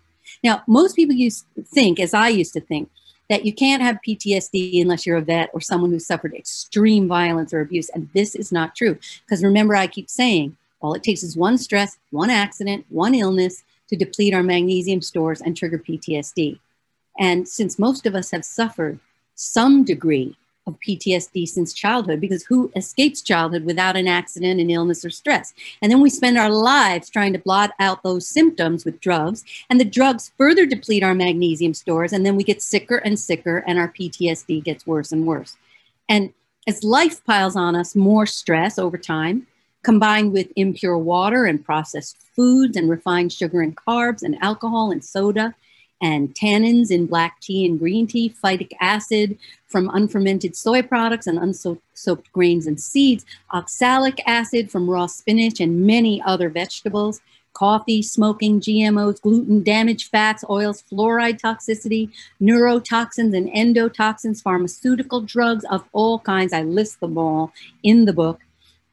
Now, 0.44 0.64
most 0.66 0.96
people 0.96 1.16
used 1.16 1.46
think, 1.66 2.00
as 2.00 2.14
I 2.14 2.30
used 2.30 2.54
to 2.54 2.62
think, 2.62 2.90
that 3.30 3.46
you 3.46 3.54
can't 3.54 3.82
have 3.82 4.00
PTSD 4.08 4.82
unless 4.82 5.06
you're 5.06 5.18
a 5.18 5.22
vet 5.22 5.50
or 5.54 5.60
someone 5.60 5.92
who 5.92 6.00
suffered 6.00 6.34
extreme 6.34 7.10
violence 7.10 7.54
or 7.54 7.60
abuse. 7.60 7.90
And 7.90 8.10
this 8.14 8.34
is 8.34 8.54
not 8.54 8.74
true. 8.74 8.98
Because 9.26 9.44
remember, 9.44 9.76
I 9.76 9.88
keep 9.88 10.10
saying 10.10 10.56
all 10.80 10.94
it 10.94 11.04
takes 11.04 11.24
is 11.24 11.36
one 11.36 11.58
stress, 11.58 11.98
one 12.12 12.30
accident, 12.30 12.86
one 12.88 13.14
illness 13.14 13.64
to 13.90 13.96
deplete 13.96 14.34
our 14.34 14.44
magnesium 14.44 15.02
stores 15.02 15.42
and 15.42 15.56
trigger 15.56 15.78
PTSD. 15.78 16.60
And 17.20 17.48
since 17.48 17.80
most 17.80 18.06
of 18.06 18.16
us 18.16 18.32
have 18.32 18.46
suffered 18.46 19.00
some 19.36 19.84
degree 19.84 20.36
of 20.68 20.78
PTSD 20.86 21.48
since 21.48 21.74
childhood, 21.74 22.20
because 22.20 22.44
who 22.44 22.72
escapes 22.76 23.22
childhood 23.22 23.64
without 23.64 23.96
an 23.96 24.08
accident, 24.08 24.60
an 24.60 24.70
illness, 24.70 25.06
or 25.06 25.10
stress? 25.10 25.54
And 25.82 25.92
then 25.92 26.02
we 26.02 26.10
spend 26.10 26.38
our 26.38 26.50
lives 26.50 27.10
trying 27.10 27.34
to 27.34 27.40
blot 27.40 27.72
out 27.80 28.04
those 28.04 28.28
symptoms 28.28 28.84
with 28.84 29.00
drugs, 29.00 29.46
and 29.70 29.80
the 29.80 29.86
drugs 29.86 30.32
further 30.38 30.66
deplete 30.66 31.04
our 31.04 31.16
magnesium 31.16 31.74
stores, 31.74 32.12
and 32.12 32.26
then 32.26 32.36
we 32.36 32.44
get 32.44 32.62
sicker 32.62 32.98
and 32.98 33.18
sicker, 33.18 33.60
and 33.60 33.80
our 33.80 33.88
PTSD 33.88 34.64
gets 34.64 34.86
worse 34.86 35.12
and 35.12 35.26
worse. 35.26 35.56
And 36.10 36.34
as 36.68 36.84
life 36.84 37.24
piles 37.24 37.56
on 37.56 37.76
us 37.76 37.96
more 37.96 38.26
stress 38.26 38.78
over 38.78 38.98
time, 38.98 39.48
combined 39.84 40.34
with 40.34 40.52
impure 40.56 40.98
water 40.98 41.46
and 41.46 41.64
processed 41.64 42.18
foods 42.36 42.76
and 42.76 42.90
refined 42.90 43.32
sugar 43.32 43.62
and 43.62 43.76
carbs 43.76 44.22
and 44.22 44.38
alcohol 44.42 44.92
and 44.92 45.04
soda 45.04 45.56
and 46.02 46.34
tannins 46.36 46.92
in 46.92 47.08
black 47.08 47.40
tea 47.42 47.66
and 47.66 47.80
green 47.80 48.06
tea, 48.06 48.34
phytic 48.44 48.72
acid 48.80 49.38
from 49.68 49.90
unfermented 49.94 50.56
soy 50.56 50.82
products 50.82 51.28
and 51.28 51.40
unsoaked 51.40 52.32
grains 52.32 52.68
and 52.68 52.80
seeds, 52.80 53.26
oxalic 53.52 54.22
acid 54.28 54.70
from 54.70 54.90
raw 54.90 55.08
spinach 55.08 55.60
and 55.60 55.86
many 55.86 56.22
other 56.22 56.50
vegetables, 56.50 57.20
coffee, 57.54 58.04
smoking, 58.04 58.62
GMOs, 58.62 59.20
gluten, 59.20 59.64
damaged 59.64 60.12
fats, 60.12 60.44
oils, 60.48 60.84
fluoride 60.92 61.42
toxicity, 61.42 62.12
neurotoxins 62.40 63.36
and 63.36 63.50
endotoxins, 63.50 64.44
pharmaceutical 64.44 65.22
drugs 65.22 65.66
of 65.72 65.84
all 65.92 66.20
kinds. 66.20 66.54
I 66.54 66.62
list 66.62 67.00
them 67.00 67.18
all 67.18 67.52
in 67.82 68.06
the 68.06 68.14
book. 68.14 68.42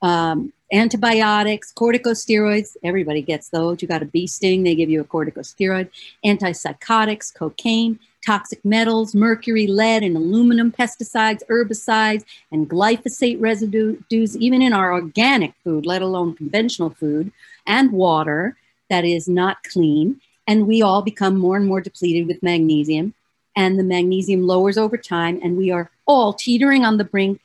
Um, 0.00 0.53
antibiotics, 0.72 1.72
corticosteroids, 1.72 2.76
everybody 2.82 3.22
gets 3.22 3.48
those. 3.48 3.82
You 3.82 3.88
got 3.88 4.02
a 4.02 4.06
bee 4.06 4.26
sting, 4.26 4.62
they 4.62 4.74
give 4.74 4.90
you 4.90 5.00
a 5.00 5.04
corticosteroid, 5.04 5.90
antipsychotics, 6.24 7.34
cocaine, 7.34 7.98
toxic 8.24 8.64
metals, 8.64 9.14
mercury, 9.14 9.66
lead, 9.66 10.02
and 10.02 10.16
aluminum, 10.16 10.72
pesticides, 10.72 11.42
herbicides, 11.50 12.24
and 12.50 12.68
glyphosate 12.68 13.40
residues, 13.40 14.36
even 14.36 14.62
in 14.62 14.72
our 14.72 14.92
organic 14.92 15.54
food, 15.62 15.86
let 15.86 16.02
alone 16.02 16.34
conventional 16.34 16.90
food, 16.90 17.30
and 17.66 17.92
water 17.92 18.56
that 18.88 19.04
is 19.04 19.28
not 19.28 19.62
clean. 19.64 20.20
And 20.46 20.66
we 20.66 20.82
all 20.82 21.02
become 21.02 21.36
more 21.38 21.56
and 21.56 21.66
more 21.66 21.80
depleted 21.80 22.26
with 22.26 22.42
magnesium. 22.42 23.14
And 23.56 23.78
the 23.78 23.84
magnesium 23.84 24.42
lowers 24.42 24.76
over 24.76 24.96
time, 24.96 25.38
and 25.42 25.56
we 25.56 25.70
are 25.70 25.90
all 26.06 26.32
teetering 26.32 26.84
on 26.84 26.96
the 26.96 27.04
brink 27.04 27.40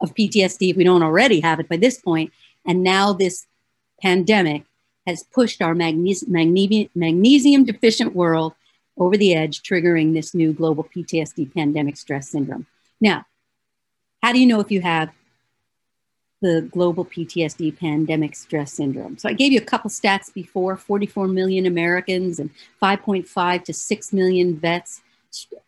of 0.00 0.14
PTSD 0.14 0.70
if 0.70 0.76
we 0.76 0.84
don't 0.84 1.02
already 1.02 1.40
have 1.40 1.60
it 1.60 1.68
by 1.68 1.76
this 1.76 2.00
point. 2.00 2.32
And 2.66 2.82
now 2.82 3.12
this 3.12 3.46
pandemic 4.02 4.64
has 5.06 5.22
pushed 5.22 5.60
our 5.60 5.74
magnesium, 5.74 6.32
magnesium 6.94 7.64
deficient 7.64 8.14
world 8.14 8.54
over 8.96 9.16
the 9.16 9.34
edge, 9.34 9.62
triggering 9.62 10.14
this 10.14 10.34
new 10.34 10.52
global 10.52 10.84
PTSD 10.84 11.52
pandemic 11.52 11.96
stress 11.96 12.28
syndrome. 12.28 12.66
Now, 13.00 13.26
how 14.22 14.32
do 14.32 14.40
you 14.40 14.46
know 14.46 14.60
if 14.60 14.70
you 14.70 14.80
have 14.80 15.10
the 16.40 16.68
global 16.70 17.04
PTSD 17.04 17.78
pandemic 17.78 18.36
stress 18.36 18.72
syndrome? 18.72 19.18
So 19.18 19.28
I 19.28 19.32
gave 19.32 19.52
you 19.52 19.58
a 19.58 19.64
couple 19.64 19.90
stats 19.90 20.32
before 20.32 20.76
44 20.76 21.28
million 21.28 21.66
Americans 21.66 22.38
and 22.38 22.50
5.5 22.82 23.64
to 23.64 23.72
6 23.72 24.12
million 24.12 24.56
vets 24.56 25.02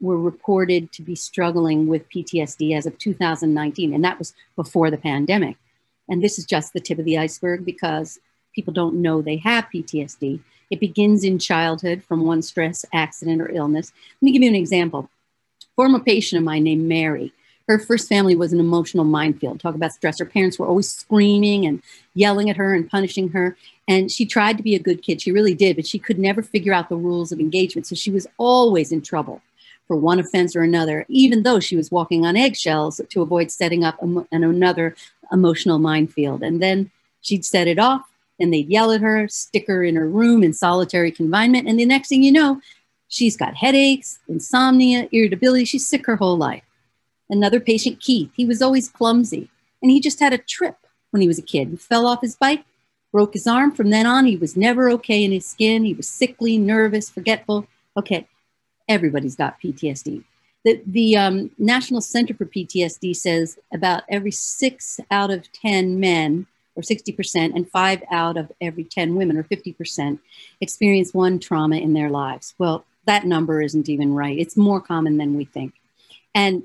were 0.01 0.17
reported 0.17 0.93
to 0.93 1.03
be 1.03 1.17
struggling 1.17 1.89
with 1.89 2.09
PTSD 2.09 2.77
as 2.77 2.87
of 2.87 2.97
2019, 2.99 3.93
and 3.93 4.05
that 4.05 4.19
was 4.19 4.33
before 4.55 4.91
the 4.91 4.97
pandemic. 4.97 5.57
And 6.09 6.23
this 6.23 6.38
is 6.38 6.45
just 6.45 6.73
the 6.73 6.81
tip 6.81 6.99
of 6.99 7.05
the 7.05 7.19
iceberg 7.19 7.64
because 7.64 8.19
people 8.55 8.73
don't 8.73 9.03
know 9.03 9.21
they 9.21 9.37
have 9.38 9.69
PTSD. 9.73 10.40
It 10.71 10.81
begins 10.81 11.25
in 11.25 11.38
childhood 11.38 12.03
from 12.03 12.25
one 12.25 12.42
stress, 12.42 12.85
accident, 12.92 13.40
or 13.40 13.51
illness. 13.51 13.92
Let 14.21 14.27
me 14.27 14.33
give 14.33 14.42
you 14.42 14.49
an 14.49 14.55
example. 14.55 15.09
Former 15.77 16.01
patient 16.01 16.38
of 16.38 16.45
mine 16.45 16.64
named 16.64 16.88
Mary. 16.88 17.33
Her 17.69 17.79
first 17.79 18.09
family 18.09 18.37
was 18.37 18.53
an 18.53 18.61
emotional 18.61 19.05
minefield. 19.05 19.61
Talk 19.61 19.75
about 19.75 19.92
stress. 19.92 20.21
Her 20.21 20.25
parents 20.25 20.59
were 20.59 20.66
always 20.66 20.90
screaming 20.90 21.66
and 21.66 21.83
yelling 22.14 22.49
at 22.49 22.57
her 22.57 22.75
and 22.75 22.88
punishing 22.88 23.29
her. 23.31 23.57
And 23.88 24.11
she 24.11 24.25
tried 24.25 24.57
to 24.57 24.62
be 24.62 24.77
a 24.77 24.81
good 24.81 25.03
kid. 25.03 25.21
She 25.21 25.33
really 25.33 25.55
did, 25.55 25.77
but 25.77 25.87
she 25.87 25.99
could 25.99 26.19
never 26.19 26.42
figure 26.42 26.73
out 26.73 26.88
the 26.88 26.97
rules 26.97 27.33
of 27.33 27.40
engagement. 27.40 27.87
So 27.87 27.97
she 27.97 28.11
was 28.12 28.27
always 28.38 28.92
in 28.92 29.03
trouble 29.03 29.42
for 29.87 29.97
one 29.97 30.19
offense 30.19 30.57
or 30.57 30.62
another, 30.62 31.07
even 31.09 31.42
though 31.42 31.61
she 31.61 31.77
was 31.77 31.90
walking 31.90 32.25
on 32.25 32.37
eggshells 32.37 33.01
to 33.09 33.23
avoid 33.23 33.51
setting 33.51 33.85
up 33.85 34.01
an, 34.03 34.27
another 34.33 34.97
emotional 35.33 35.79
minefield. 35.79 36.43
And 36.43 36.62
then 36.62 36.91
she'd 37.21 37.45
set 37.45 37.69
it 37.69 37.79
off, 37.79 38.03
and 38.39 38.53
they'd 38.53 38.69
yell 38.69 38.93
at 38.93 39.01
her, 39.01 39.29
stick 39.29 39.67
her 39.67 39.83
in 39.83 39.97
her 39.97 40.09
room 40.09 40.43
in 40.43 40.53
solitary 40.53 41.11
confinement. 41.11 41.69
And 41.69 41.79
the 41.79 41.87
next 41.87 42.09
thing 42.09 42.23
you 42.23 42.33
know, 42.33 42.61
she's 43.09 43.37
got 43.37 43.55
headaches, 43.55 44.19
insomnia, 44.29 45.09
irritability. 45.12 45.65
She's 45.65 45.89
sick 45.89 46.07
her 46.07 46.17
whole 46.17 46.37
life. 46.37 46.62
Another 47.29 47.61
patient, 47.61 48.01
Keith, 48.01 48.31
he 48.37 48.45
was 48.45 48.62
always 48.62 48.89
clumsy, 48.89 49.51
and 49.83 49.91
he 49.91 50.01
just 50.01 50.21
had 50.21 50.33
a 50.33 50.39
trip 50.39 50.77
when 51.11 51.21
he 51.21 51.29
was 51.29 51.39
a 51.39 51.43
kid. 51.43 51.69
He 51.69 51.77
fell 51.77 52.07
off 52.07 52.21
his 52.21 52.37
bike, 52.37 52.65
broke 53.12 53.33
his 53.33 53.47
arm. 53.47 53.73
From 53.73 53.91
then 53.91 54.07
on, 54.07 54.27
he 54.27 54.37
was 54.37 54.57
never 54.57 54.89
okay 54.91 55.25
in 55.25 55.33
his 55.33 55.47
skin. 55.47 55.85
He 55.85 55.95
was 55.95 56.09
sickly, 56.09 56.59
nervous, 56.59 57.11
forgetful. 57.11 57.67
Okay, 57.97 58.29
everybody's 58.89 59.35
got 59.37 59.61
PTSD. 59.61 60.23
The, 60.66 60.83
the 60.85 61.16
um, 61.16 61.52
National 61.59 62.00
Center 62.00 62.35
for 62.35 62.44
PTSD 62.44 63.14
says 63.14 63.57
about 63.72 64.02
every 64.09 64.33
six 64.33 64.98
out 65.12 65.31
of 65.31 65.52
10 65.52 66.00
men, 66.00 66.48
or 66.74 66.83
60%, 66.83 67.55
and 67.55 67.70
five 67.70 68.02
out 68.11 68.37
of 68.37 68.50
every 68.61 68.83
10 68.83 69.14
women, 69.14 69.37
or 69.37 69.44
50%, 69.44 70.18
experience 70.61 71.14
one 71.14 71.38
trauma 71.38 71.76
in 71.76 71.92
their 71.92 72.11
lives. 72.11 72.57
Well, 72.59 72.85
that 73.05 73.24
number 73.24 73.62
isn't 73.62 73.88
even 73.88 74.12
right. 74.12 74.37
It's 74.37 74.57
more 74.57 74.81
common 74.81 75.18
than 75.18 75.37
we 75.37 75.44
think. 75.44 75.74
And 76.35 76.64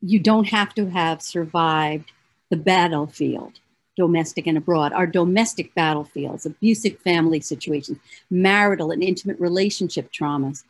you 0.00 0.20
don't 0.20 0.46
have 0.46 0.72
to 0.74 0.90
have 0.90 1.22
survived 1.22 2.12
the 2.50 2.56
battlefield, 2.56 3.54
domestic 3.96 4.46
and 4.46 4.56
abroad. 4.56 4.92
Our 4.92 5.08
domestic 5.08 5.74
battlefields, 5.74 6.46
abusive 6.46 7.00
family 7.00 7.40
situations, 7.40 7.98
marital 8.30 8.92
and 8.92 9.02
intimate 9.02 9.40
relationship 9.40 10.12
traumas, 10.12 10.62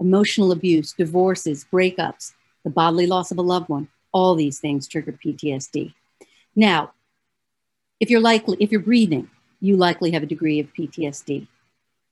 emotional 0.00 0.52
abuse, 0.52 0.92
divorces, 0.92 1.66
breakups, 1.72 2.32
the 2.64 2.70
bodily 2.70 3.06
loss 3.06 3.30
of 3.30 3.38
a 3.38 3.42
loved 3.42 3.68
one, 3.68 3.88
all 4.12 4.34
these 4.34 4.58
things 4.58 4.88
trigger 4.88 5.12
PTSD. 5.24 5.94
Now, 6.56 6.92
if 8.00 8.10
you're 8.10 8.20
likely, 8.20 8.56
if 8.60 8.72
you're 8.72 8.80
breathing, 8.80 9.30
you 9.60 9.76
likely 9.76 10.10
have 10.12 10.22
a 10.22 10.26
degree 10.26 10.58
of 10.58 10.72
PTSD. 10.72 11.46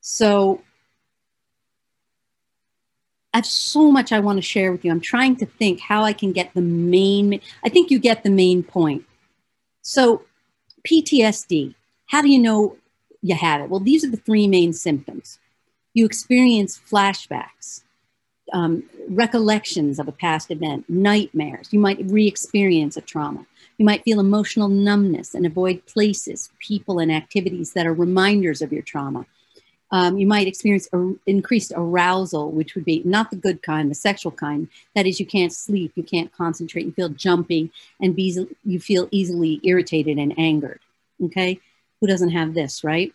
So 0.01 0.63
I 3.33 3.39
have 3.39 3.47
so 3.47 3.91
much 3.91 4.13
I 4.13 4.21
want 4.21 4.37
to 4.37 4.43
share 4.43 4.71
with 4.71 4.85
you. 4.85 4.91
I'm 4.91 5.01
trying 5.01 5.37
to 5.37 5.47
think 5.47 5.81
how 5.81 6.03
I 6.03 6.13
can 6.13 6.33
get 6.33 6.53
the 6.55 6.61
main, 6.61 7.41
I 7.65 7.69
think 7.69 7.91
you 7.91 7.99
get 7.99 8.23
the 8.23 8.31
main 8.31 8.63
point. 8.63 9.05
So, 9.83 10.23
PTSD, 10.87 11.75
how 12.07 12.23
do 12.23 12.29
you 12.29 12.39
know 12.39 12.77
you 13.23 13.35
have 13.35 13.61
it? 13.61 13.71
Well, 13.71 13.81
these 13.81 14.05
are 14.05 14.11
the 14.11 14.17
three 14.17 14.47
main 14.47 14.73
symptoms 14.73 15.39
you 15.95 16.05
experience 16.05 16.81
flashbacks, 16.91 17.83
um, 18.53 18.85
recollections 19.09 19.99
of 19.99 20.09
a 20.09 20.13
past 20.13 20.51
event, 20.51 20.89
nightmares. 20.89 21.73
You 21.73 21.81
might 21.81 21.99
re 22.05 22.27
experience 22.27 22.97
a 22.97 23.01
trauma. 23.01 23.47
You 23.79 23.85
might 23.85 24.03
feel 24.03 24.21
emotional 24.21 24.69
numbness 24.69 25.35
and 25.35 25.47
avoid 25.47 25.87
places, 25.87 26.51
people, 26.59 26.99
and 26.99 27.13
activities 27.13 27.73
that 27.73 27.87
are 27.87 27.93
reminders 27.93 28.63
of 28.63 28.73
your 28.73 28.83
trauma. 28.83 29.27
Um, 29.91 30.19
you 30.19 30.27
might 30.27 30.47
experience 30.47 30.89
increased 31.27 31.73
arousal, 31.75 32.51
which 32.51 32.75
would 32.75 32.85
be 32.85 33.03
not 33.05 33.31
the 33.31 33.37
good 33.37 33.63
kind, 33.63 33.91
the 33.91 33.95
sexual 33.95 34.33
kind. 34.33 34.69
That 34.95 35.07
is, 35.07 35.19
you 35.19 35.25
can't 35.25 35.53
sleep, 35.53 35.93
you 35.95 36.03
can't 36.03 36.31
concentrate, 36.33 36.85
you 36.85 36.93
feel 36.93 37.09
jumpy, 37.09 37.71
and 38.01 38.15
be, 38.15 38.47
you 38.65 38.81
feel 38.81 39.09
easily 39.11 39.61
irritated 39.63 40.19
and 40.19 40.39
angered. 40.39 40.81
Okay, 41.25 41.61
who 42.01 42.07
doesn't 42.07 42.31
have 42.31 42.55
this, 42.55 42.85
right? 42.85 43.13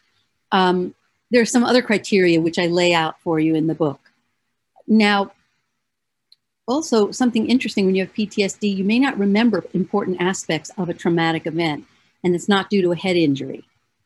Um, 0.51 0.95
there 1.33 1.41
are 1.41 1.45
some 1.45 1.63
other 1.63 1.81
criteria 1.81 2.39
which 2.39 2.59
I 2.59 2.67
lay 2.67 2.93
out 2.93 3.19
for 3.21 3.39
you 3.39 3.55
in 3.55 3.65
the 3.65 3.73
book. 3.73 3.99
Now, 4.87 5.31
also 6.67 7.09
something 7.09 7.49
interesting 7.49 7.87
when 7.87 7.95
you 7.95 8.05
have 8.05 8.13
PTSD, 8.13 8.77
you 8.77 8.83
may 8.83 8.99
not 8.99 9.17
remember 9.17 9.65
important 9.73 10.21
aspects 10.21 10.69
of 10.77 10.89
a 10.89 10.93
traumatic 10.93 11.47
event, 11.47 11.85
and 12.23 12.35
it's 12.35 12.47
not 12.47 12.69
due 12.69 12.83
to 12.83 12.91
a 12.91 12.95
head 12.95 13.15
injury, 13.15 13.65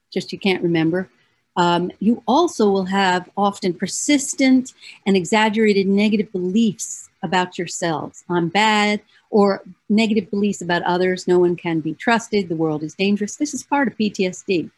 just 0.09 0.31
you 0.31 0.39
can't 0.39 0.63
remember. 0.63 1.09
Um, 1.57 1.91
you 1.99 2.23
also 2.27 2.69
will 2.69 2.85
have 2.85 3.29
often 3.35 3.73
persistent 3.73 4.73
and 5.05 5.17
exaggerated 5.17 5.85
negative 5.85 6.31
beliefs 6.31 7.09
about 7.23 7.57
yourselves. 7.57 8.23
I'm 8.29 8.47
bad, 8.47 9.01
or 9.31 9.63
negative 9.89 10.31
beliefs 10.31 10.61
about 10.61 10.83
others. 10.83 11.27
No 11.27 11.39
one 11.39 11.57
can 11.57 11.81
be 11.81 11.93
trusted. 11.93 12.47
The 12.47 12.55
world 12.55 12.83
is 12.83 12.93
dangerous. 12.93 13.35
This 13.35 13.53
is 13.53 13.63
part 13.63 13.89
of 13.89 13.97
PTSD. 13.97 14.71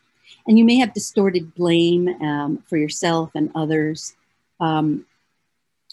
And 0.49 0.57
you 0.57 0.65
may 0.65 0.77
have 0.77 0.95
distorted 0.95 1.53
blame 1.53 2.09
um, 2.23 2.63
for 2.65 2.75
yourself 2.75 3.29
and 3.35 3.51
others. 3.53 4.15
Um, 4.59 5.05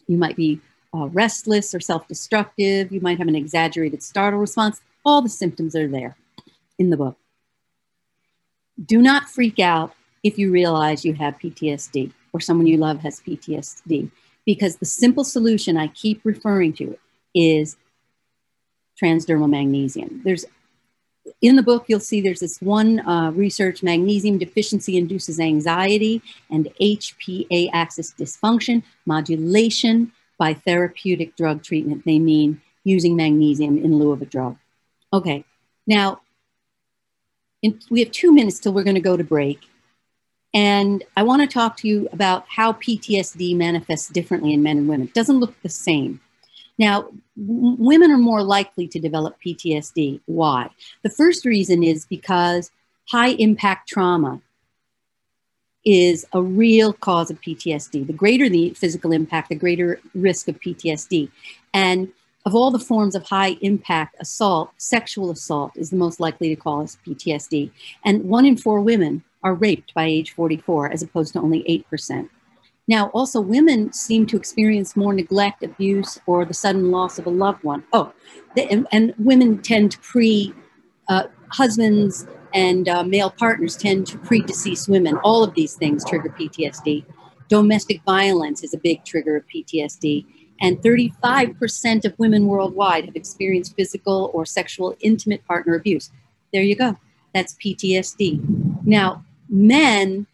you 0.07 0.17
might 0.17 0.35
be 0.35 0.61
uh, 0.95 1.09
restless 1.09 1.75
or 1.75 1.81
self 1.81 2.09
destructive. 2.09 2.91
You 2.91 3.03
might 3.03 3.19
have 3.19 3.29
an 3.29 3.37
exaggerated 3.37 4.03
startle 4.03 4.41
response. 4.41 4.81
All 5.05 5.21
the 5.21 5.29
symptoms 5.29 5.77
are 5.77 5.87
there 5.87 6.17
in 6.79 6.89
the 6.89 6.97
book. 6.97 7.19
Do 8.83 9.03
not 9.03 9.29
freak 9.29 9.59
out 9.59 9.95
if 10.23 10.39
you 10.39 10.51
realize 10.51 11.05
you 11.05 11.13
have 11.13 11.39
PTSD 11.39 12.13
or 12.33 12.41
someone 12.41 12.67
you 12.67 12.79
love 12.79 13.01
has 13.01 13.21
PTSD. 13.21 14.11
Because 14.47 14.77
the 14.77 14.87
simple 14.87 15.25
solution 15.25 15.77
I 15.77 15.89
keep 15.89 16.23
referring 16.25 16.73
to 16.75 16.97
is 17.35 17.77
transdermal 18.99 19.51
magnesium. 19.51 20.23
There's 20.25 20.47
in 21.43 21.57
the 21.57 21.62
book, 21.62 21.84
you'll 21.89 22.01
see 22.01 22.20
there's 22.20 22.41
this 22.41 22.61
one 22.61 23.01
uh, 23.01 23.30
research 23.32 23.82
magnesium 23.82 24.39
deficiency 24.39 24.97
induces 24.97 25.39
anxiety 25.39 26.22
and 26.51 26.68
HPA 26.80 27.68
axis 27.72 28.12
dysfunction, 28.12 28.82
modulation 29.05 30.12
by 30.39 30.55
therapeutic 30.55 31.37
drug 31.37 31.62
treatment. 31.62 32.05
They 32.05 32.18
mean 32.18 32.61
using 32.84 33.16
magnesium 33.16 33.76
in 33.78 33.99
lieu 33.99 34.12
of 34.12 34.22
a 34.22 34.26
drug. 34.26 34.57
Okay, 35.12 35.45
now 35.87 36.20
in, 37.62 37.80
we 37.91 38.01
have 38.01 38.12
two 38.12 38.32
minutes 38.32 38.59
till 38.59 38.72
we're 38.72 38.84
going 38.84 38.95
to 38.95 39.01
go 39.01 39.16
to 39.16 39.24
break. 39.24 39.61
And 40.55 41.05
I 41.16 41.22
want 41.22 41.43
to 41.43 41.49
talk 41.49 41.76
to 41.78 41.89
you 41.89 42.09
about 42.12 42.47
how 42.49 42.72
PTSD 42.72 43.55
manifests 43.57 44.09
differently 44.09 44.55
in 44.55 44.62
men 44.62 44.78
and 44.78 44.89
women. 44.89 45.09
It 45.09 45.14
doesn't 45.14 45.39
look 45.39 45.61
the 45.62 45.68
same. 45.68 46.20
Now, 46.79 47.09
women 47.37 48.11
are 48.11 48.18
more 48.18 48.43
likely 48.43 48.87
to 48.89 48.99
develop 48.99 49.37
PTSD. 49.45 50.20
Why? 50.27 50.70
The 51.03 51.11
first 51.11 51.45
reason 51.45 51.83
is 51.83 52.05
because 52.05 52.70
high 53.09 53.31
impact 53.31 53.89
trauma 53.89 54.41
is 55.85 56.27
a 56.33 56.43
real 56.43 56.93
cause 56.93 57.31
of 57.31 57.41
PTSD. 57.41 58.07
The 58.07 58.12
greater 58.12 58.49
the 58.49 58.70
physical 58.70 59.12
impact, 59.12 59.49
the 59.49 59.55
greater 59.55 60.01
risk 60.14 60.49
of 60.49 60.61
PTSD. 60.61 61.31
And 61.72 62.12
of 62.45 62.55
all 62.55 62.70
the 62.70 62.79
forms 62.79 63.14
of 63.14 63.24
high 63.24 63.57
impact 63.61 64.16
assault, 64.20 64.70
sexual 64.77 65.31
assault 65.31 65.72
is 65.77 65.91
the 65.91 65.97
most 65.97 66.20
likely 66.20 66.49
to 66.49 66.57
cause 66.57 66.99
PTSD. 67.07 67.70
And 68.05 68.24
one 68.24 68.45
in 68.45 68.57
four 68.57 68.81
women 68.81 69.22
are 69.43 69.55
raped 69.55 69.95
by 69.95 70.05
age 70.05 70.33
44, 70.33 70.93
as 70.93 71.03
opposed 71.03 71.33
to 71.33 71.41
only 71.41 71.62
8%. 71.91 72.29
Now, 72.89 73.09
also, 73.09 73.41
women 73.41 73.93
seem 73.93 74.26
to 74.26 74.37
experience 74.37 74.95
more 74.95 75.12
neglect, 75.12 75.64
abuse, 75.64 76.20
or 76.26 76.45
the 76.45 76.55
sudden 76.55 76.91
loss 76.93 77.18
of 77.18 77.26
a 77.26 77.30
loved 77.30 77.64
one. 77.64 77.82
Oh, 77.93 78.12
the, 78.55 78.70
and, 78.70 78.87
and, 78.93 79.12
women 79.18 79.61
tend 79.61 79.93
to 79.93 79.99
pre, 79.99 80.55
uh, 81.09 81.24
husbands 81.49 82.26
and 82.55 82.89
uh, 82.89 83.03
male 83.03 83.30
partners 83.30 83.76
tend 83.76 84.07
to 84.09 84.18
pre 84.18 84.41
deceased 84.41 84.89
women. 84.89 85.16
All 85.24 85.43
of 85.43 85.55
these 85.55 85.74
things 85.74 86.05
trigger 86.05 86.28
PTSD. 86.28 87.05
Domestic 87.49 88.03
violence 88.05 88.62
is 88.62 88.72
a 88.72 88.78
big 88.78 89.05
trigger 89.05 89.37
of 89.37 89.45
PTSD. 89.49 90.24
And 90.61 90.78
35% 90.78 92.05
of 92.05 92.18
women 92.18 92.47
worldwide 92.47 93.05
have 93.05 93.16
experienced 93.16 93.76
physical 93.76 94.30
or 94.32 94.47
sexual 94.47 94.97
intimate 95.01 95.45
partner 95.47 95.74
abuse. 95.74 96.11
There 96.53 96.62
you 96.62 96.76
go. 96.76 96.97
That's 97.34 97.55
PTSD. 97.55 98.87
Now, 98.87 99.24
men 99.51 100.26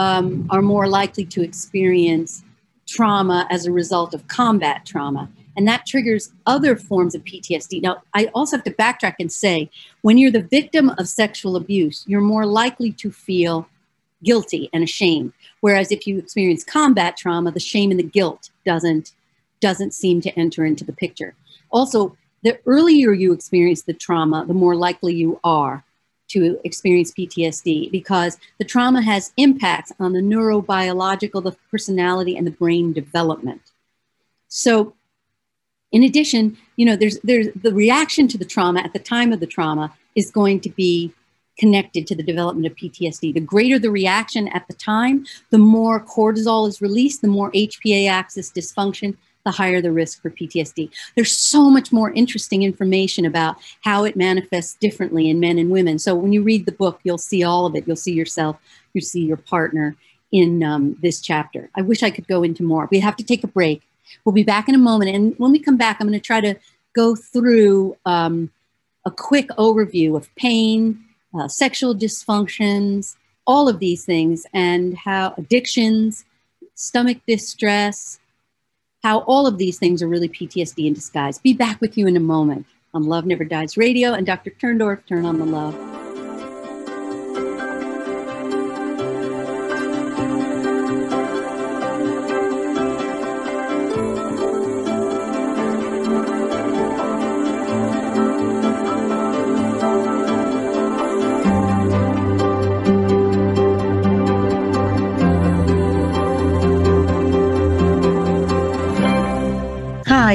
um, 0.00 0.46
are 0.48 0.62
more 0.62 0.88
likely 0.88 1.26
to 1.26 1.42
experience 1.42 2.42
trauma 2.88 3.46
as 3.50 3.66
a 3.66 3.72
result 3.72 4.14
of 4.14 4.26
combat 4.28 4.86
trauma. 4.86 5.28
And 5.58 5.68
that 5.68 5.84
triggers 5.84 6.32
other 6.46 6.74
forms 6.74 7.14
of 7.14 7.22
PTSD. 7.24 7.82
Now, 7.82 8.02
I 8.14 8.30
also 8.34 8.56
have 8.56 8.64
to 8.64 8.70
backtrack 8.70 9.16
and 9.20 9.30
say 9.30 9.68
when 10.00 10.16
you're 10.16 10.30
the 10.30 10.40
victim 10.40 10.88
of 10.96 11.06
sexual 11.06 11.54
abuse, 11.54 12.02
you're 12.06 12.22
more 12.22 12.46
likely 12.46 12.92
to 12.92 13.10
feel 13.10 13.68
guilty 14.24 14.70
and 14.72 14.82
ashamed. 14.82 15.34
Whereas 15.60 15.92
if 15.92 16.06
you 16.06 16.16
experience 16.18 16.64
combat 16.64 17.18
trauma, 17.18 17.52
the 17.52 17.60
shame 17.60 17.90
and 17.90 18.00
the 18.00 18.04
guilt 18.04 18.48
doesn't, 18.64 19.12
doesn't 19.60 19.92
seem 19.92 20.22
to 20.22 20.30
enter 20.38 20.64
into 20.64 20.84
the 20.84 20.94
picture. 20.94 21.34
Also, 21.68 22.16
the 22.42 22.58
earlier 22.64 23.12
you 23.12 23.34
experience 23.34 23.82
the 23.82 23.92
trauma, 23.92 24.46
the 24.46 24.54
more 24.54 24.76
likely 24.76 25.14
you 25.14 25.38
are 25.44 25.84
to 26.30 26.60
experience 26.64 27.12
PTSD 27.12 27.90
because 27.90 28.38
the 28.58 28.64
trauma 28.64 29.02
has 29.02 29.32
impacts 29.36 29.92
on 29.98 30.12
the 30.12 30.20
neurobiological, 30.20 31.42
the 31.42 31.56
personality, 31.70 32.36
and 32.36 32.46
the 32.46 32.52
brain 32.52 32.92
development. 32.92 33.62
So, 34.48 34.94
in 35.92 36.02
addition, 36.04 36.56
you 36.76 36.86
know, 36.86 36.96
there's 36.96 37.18
there's 37.24 37.48
the 37.54 37.74
reaction 37.74 38.28
to 38.28 38.38
the 38.38 38.44
trauma 38.44 38.80
at 38.80 38.92
the 38.92 38.98
time 38.98 39.32
of 39.32 39.40
the 39.40 39.46
trauma 39.46 39.92
is 40.14 40.30
going 40.30 40.60
to 40.60 40.70
be 40.70 41.12
connected 41.58 42.06
to 42.06 42.14
the 42.14 42.22
development 42.22 42.66
of 42.66 42.76
PTSD. 42.76 43.34
The 43.34 43.40
greater 43.40 43.78
the 43.78 43.90
reaction 43.90 44.48
at 44.48 44.66
the 44.66 44.74
time, 44.74 45.26
the 45.50 45.58
more 45.58 46.04
cortisol 46.04 46.66
is 46.68 46.80
released, 46.80 47.22
the 47.22 47.28
more 47.28 47.50
HPA 47.52 48.08
axis 48.08 48.50
dysfunction, 48.50 49.16
the 49.44 49.50
higher 49.50 49.80
the 49.80 49.92
risk 49.92 50.20
for 50.20 50.30
PTSD. 50.30 50.90
There's 51.14 51.36
so 51.36 51.70
much 51.70 51.92
more 51.92 52.12
interesting 52.12 52.62
information 52.62 53.24
about 53.24 53.56
how 53.82 54.04
it 54.04 54.16
manifests 54.16 54.74
differently 54.74 55.30
in 55.30 55.40
men 55.40 55.58
and 55.58 55.70
women. 55.70 55.98
So 55.98 56.14
when 56.14 56.32
you 56.32 56.42
read 56.42 56.66
the 56.66 56.72
book, 56.72 57.00
you'll 57.04 57.18
see 57.18 57.42
all 57.42 57.66
of 57.66 57.74
it. 57.74 57.84
You'll 57.86 57.96
see 57.96 58.12
yourself, 58.12 58.56
you 58.92 59.00
see 59.00 59.24
your 59.24 59.38
partner 59.38 59.96
in 60.32 60.62
um, 60.62 60.96
this 61.02 61.20
chapter. 61.20 61.70
I 61.74 61.82
wish 61.82 62.02
I 62.02 62.10
could 62.10 62.28
go 62.28 62.42
into 62.42 62.62
more. 62.62 62.88
We 62.90 63.00
have 63.00 63.16
to 63.16 63.24
take 63.24 63.42
a 63.44 63.48
break. 63.48 63.82
We'll 64.24 64.34
be 64.34 64.42
back 64.42 64.68
in 64.68 64.74
a 64.74 64.78
moment. 64.78 65.14
And 65.14 65.34
when 65.38 65.52
we 65.52 65.58
come 65.58 65.76
back, 65.76 65.98
I'm 66.00 66.08
going 66.08 66.18
to 66.18 66.24
try 66.24 66.40
to 66.40 66.54
go 66.92 67.16
through 67.16 67.96
um, 68.04 68.50
a 69.04 69.10
quick 69.10 69.48
overview 69.50 70.16
of 70.16 70.32
pain, 70.36 71.04
uh, 71.34 71.48
sexual 71.48 71.94
dysfunctions, 71.94 73.16
all 73.46 73.68
of 73.68 73.78
these 73.78 74.04
things, 74.04 74.46
and 74.52 74.96
how 74.96 75.34
addictions, 75.36 76.24
stomach 76.74 77.18
distress, 77.26 78.18
how 79.02 79.20
all 79.20 79.46
of 79.46 79.58
these 79.58 79.78
things 79.78 80.02
are 80.02 80.08
really 80.08 80.28
PTSD 80.28 80.86
in 80.86 80.92
disguise. 80.92 81.38
Be 81.38 81.52
back 81.52 81.80
with 81.80 81.96
you 81.96 82.06
in 82.06 82.16
a 82.16 82.20
moment 82.20 82.66
on 82.92 83.04
Love 83.04 83.26
Never 83.26 83.44
Dies 83.44 83.76
Radio 83.76 84.12
and 84.12 84.26
Dr. 84.26 84.50
Turndorf, 84.50 85.06
Turn 85.06 85.24
on 85.24 85.38
the 85.38 85.46
Love. 85.46 86.09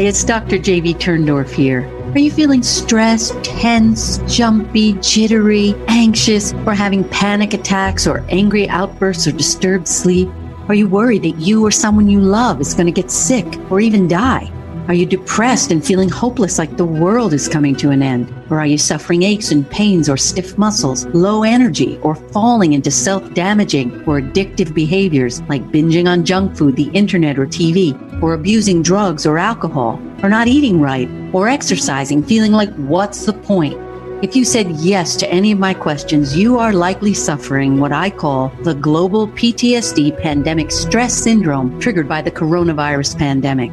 It's 0.06 0.24
Dr. 0.24 0.60
Jamie 0.60 0.94
Turndorf 0.94 1.50
here. 1.50 1.84
Are 2.14 2.20
you 2.20 2.30
feeling 2.30 2.62
stressed, 2.62 3.44
tense, 3.44 4.20
jumpy, 4.28 4.94
jittery, 5.02 5.74
anxious, 5.88 6.54
or 6.68 6.76
having 6.76 7.04
panic 7.06 7.56
attacks 7.56 8.06
or 8.06 8.24
angry 8.30 8.70
outbursts 8.70 9.26
or 9.26 9.32
disturbed 9.32 9.88
sleep? 9.88 10.30
Are 10.68 10.76
you 10.76 10.88
worried 10.88 11.24
that 11.24 11.40
you 11.40 11.66
or 11.66 11.72
someone 11.72 12.08
you 12.08 12.20
love 12.22 12.62
is 12.62 12.76
going 12.76 12.86
to 12.86 12.92
get 12.92 13.10
sick 13.10 13.48
or 13.72 13.80
even 13.80 14.08
die? 14.08 14.52
Are 14.88 14.94
you 14.94 15.08
depressed 15.08 15.72
and 15.72 15.84
feeling 15.84 16.10
hopeless 16.10 16.60
like 16.60 16.78
the 16.78 16.86
world 16.86 17.34
is 17.34 17.48
coming 17.48 17.76
to 17.78 17.90
an 17.90 18.04
end? 18.04 18.32
Or 18.52 18.60
are 18.60 18.68
you 18.68 18.78
suffering 18.78 19.24
aches 19.24 19.52
and 19.52 19.68
pains 19.68 20.08
or 20.08 20.16
stiff 20.16 20.60
muscles, 20.60 21.08
low 21.08 21.42
energy, 21.42 21.98
or 22.04 22.14
falling 22.14 22.74
into 22.74 22.92
self 22.92 23.34
damaging 23.34 23.92
or 24.02 24.22
addictive 24.22 24.76
behaviors 24.76 25.42
like 25.50 25.64
binging 25.72 26.08
on 26.08 26.24
junk 26.24 26.56
food, 26.56 26.76
the 26.76 26.92
internet, 26.94 27.40
or 27.40 27.48
TV, 27.48 27.96
or 28.22 28.36
abusing 28.36 28.84
drugs 28.84 29.26
or 29.26 29.40
alcohol, 29.40 30.00
or 30.22 30.30
not 30.30 30.48
eating 30.48 30.80
right, 30.80 31.10
or 31.34 31.48
exercising, 31.48 32.22
feeling 32.22 32.52
like 32.52 32.72
what's 32.76 33.26
the 33.26 33.34
point? 33.34 33.76
If 34.24 34.36
you 34.36 34.46
said 34.46 34.70
yes 34.74 35.16
to 35.16 35.30
any 35.32 35.52
of 35.52 35.58
my 35.58 35.74
questions, 35.74 36.38
you 36.38 36.60
are 36.60 36.74
likely 36.74 37.16
suffering 37.16 37.80
what 37.80 37.92
I 37.92 38.12
call 38.12 38.50
the 38.62 38.76
global 38.76 39.30
PTSD 39.30 40.22
pandemic 40.22 40.70
stress 40.70 41.16
syndrome 41.16 41.80
triggered 41.80 42.08
by 42.08 42.22
the 42.22 42.32
coronavirus 42.32 43.18
pandemic. 43.18 43.72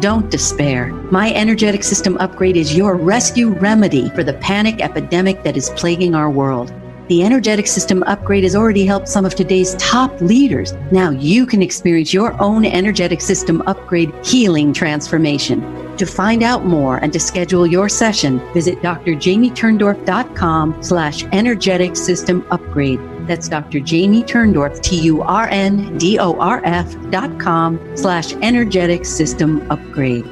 Don't 0.00 0.30
despair. 0.30 0.92
My 1.10 1.32
energetic 1.32 1.82
system 1.82 2.18
upgrade 2.18 2.58
is 2.58 2.76
your 2.76 2.94
rescue 2.94 3.54
remedy 3.54 4.10
for 4.10 4.22
the 4.22 4.34
panic 4.34 4.82
epidemic 4.82 5.42
that 5.44 5.56
is 5.56 5.70
plaguing 5.70 6.14
our 6.14 6.30
world. 6.30 6.74
The 7.08 7.22
energetic 7.22 7.66
system 7.66 8.02
upgrade 8.02 8.44
has 8.44 8.54
already 8.54 8.84
helped 8.84 9.08
some 9.08 9.24
of 9.24 9.34
today's 9.34 9.74
top 9.76 10.20
leaders. 10.20 10.74
Now 10.92 11.08
you 11.08 11.46
can 11.46 11.62
experience 11.62 12.12
your 12.12 12.38
own 12.40 12.66
energetic 12.66 13.22
system 13.22 13.62
upgrade 13.62 14.12
healing 14.22 14.74
transformation. 14.74 15.96
To 15.96 16.04
find 16.04 16.42
out 16.42 16.66
more 16.66 16.98
and 16.98 17.10
to 17.14 17.18
schedule 17.18 17.66
your 17.66 17.88
session, 17.88 18.40
visit 18.52 18.82
drjamieturndorf.com 18.82 20.82
slash 20.82 21.24
energetic 21.32 21.96
system 21.96 22.46
upgrade. 22.50 23.00
That's 23.28 23.48
Dr. 23.48 23.78
Jamie 23.80 24.24
Turndorf, 24.24 24.82
T-U-R-N-D-O-R-F 24.82 25.10
dot 27.10 27.38
com 27.38 27.96
slash 27.96 28.32
energetic 28.34 29.04
system 29.04 29.70
upgrade. 29.70 30.26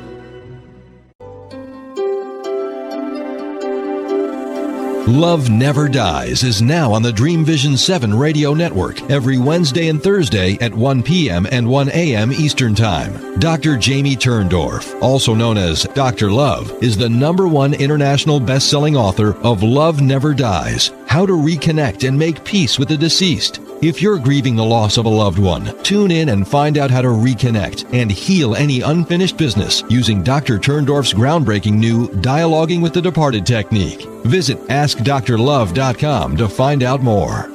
Love 5.06 5.50
Never 5.50 5.88
Dies 5.88 6.42
is 6.42 6.60
now 6.60 6.92
on 6.92 7.00
the 7.00 7.12
Dream 7.12 7.44
Vision 7.44 7.76
7 7.76 8.12
radio 8.12 8.54
network 8.54 9.00
every 9.08 9.38
Wednesday 9.38 9.86
and 9.86 10.02
Thursday 10.02 10.58
at 10.60 10.74
1 10.74 11.04
p.m. 11.04 11.46
and 11.52 11.68
1 11.68 11.90
a.m. 11.90 12.32
Eastern 12.32 12.74
Time. 12.74 13.38
Dr. 13.38 13.76
Jamie 13.76 14.16
Turndorf, 14.16 15.00
also 15.00 15.32
known 15.32 15.58
as 15.58 15.84
Dr. 15.94 16.32
Love, 16.32 16.72
is 16.82 16.96
the 16.96 17.08
number 17.08 17.46
one 17.46 17.72
international 17.74 18.40
best-selling 18.40 18.96
author 18.96 19.36
of 19.44 19.62
Love 19.62 20.00
Never 20.00 20.34
Dies: 20.34 20.90
How 21.16 21.24
to 21.24 21.32
Reconnect 21.32 22.06
and 22.06 22.18
Make 22.18 22.44
Peace 22.44 22.78
with 22.78 22.88
the 22.88 22.96
Deceased 22.98 23.60
If 23.80 24.02
you're 24.02 24.18
grieving 24.18 24.54
the 24.54 24.62
loss 24.66 24.98
of 24.98 25.06
a 25.06 25.08
loved 25.08 25.38
one, 25.38 25.74
tune 25.82 26.10
in 26.10 26.28
and 26.28 26.46
find 26.46 26.76
out 26.76 26.90
how 26.90 27.00
to 27.00 27.08
reconnect 27.08 27.90
and 27.94 28.12
heal 28.12 28.54
any 28.54 28.82
unfinished 28.82 29.38
business 29.38 29.82
using 29.88 30.22
Dr. 30.22 30.58
Turndorf's 30.58 31.14
groundbreaking 31.14 31.72
new 31.72 32.08
Dialoguing 32.08 32.82
with 32.82 32.92
the 32.92 33.00
Departed 33.00 33.46
technique. 33.46 34.02
Visit 34.26 34.58
AskDrLove.com 34.68 36.36
to 36.36 36.48
find 36.50 36.82
out 36.82 37.02
more. 37.02 37.50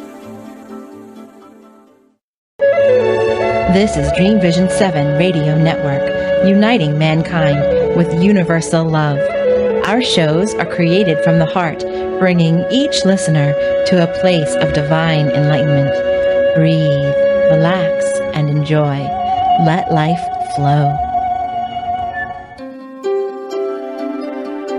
This 2.58 3.96
is 3.96 4.12
Dream 4.14 4.42
Vision 4.42 4.72
7 4.72 5.20
Radio 5.20 5.56
Network, 5.56 6.48
uniting 6.48 6.98
mankind 6.98 7.96
with 7.96 8.24
universal 8.24 8.90
love. 8.90 9.20
Our 9.86 10.02
shows 10.02 10.56
are 10.56 10.66
created 10.66 11.24
from 11.24 11.38
the 11.38 11.46
heart, 11.46 11.84
bringing 12.22 12.64
each 12.70 13.04
listener 13.04 13.52
to 13.88 14.04
a 14.04 14.20
place 14.22 14.54
of 14.58 14.74
divine 14.74 15.28
enlightenment. 15.30 15.92
Breathe, 16.54 17.16
relax, 17.50 18.06
and 18.36 18.48
enjoy. 18.48 19.00
Let 19.66 19.92
life 19.92 20.22
flow. 20.56 20.96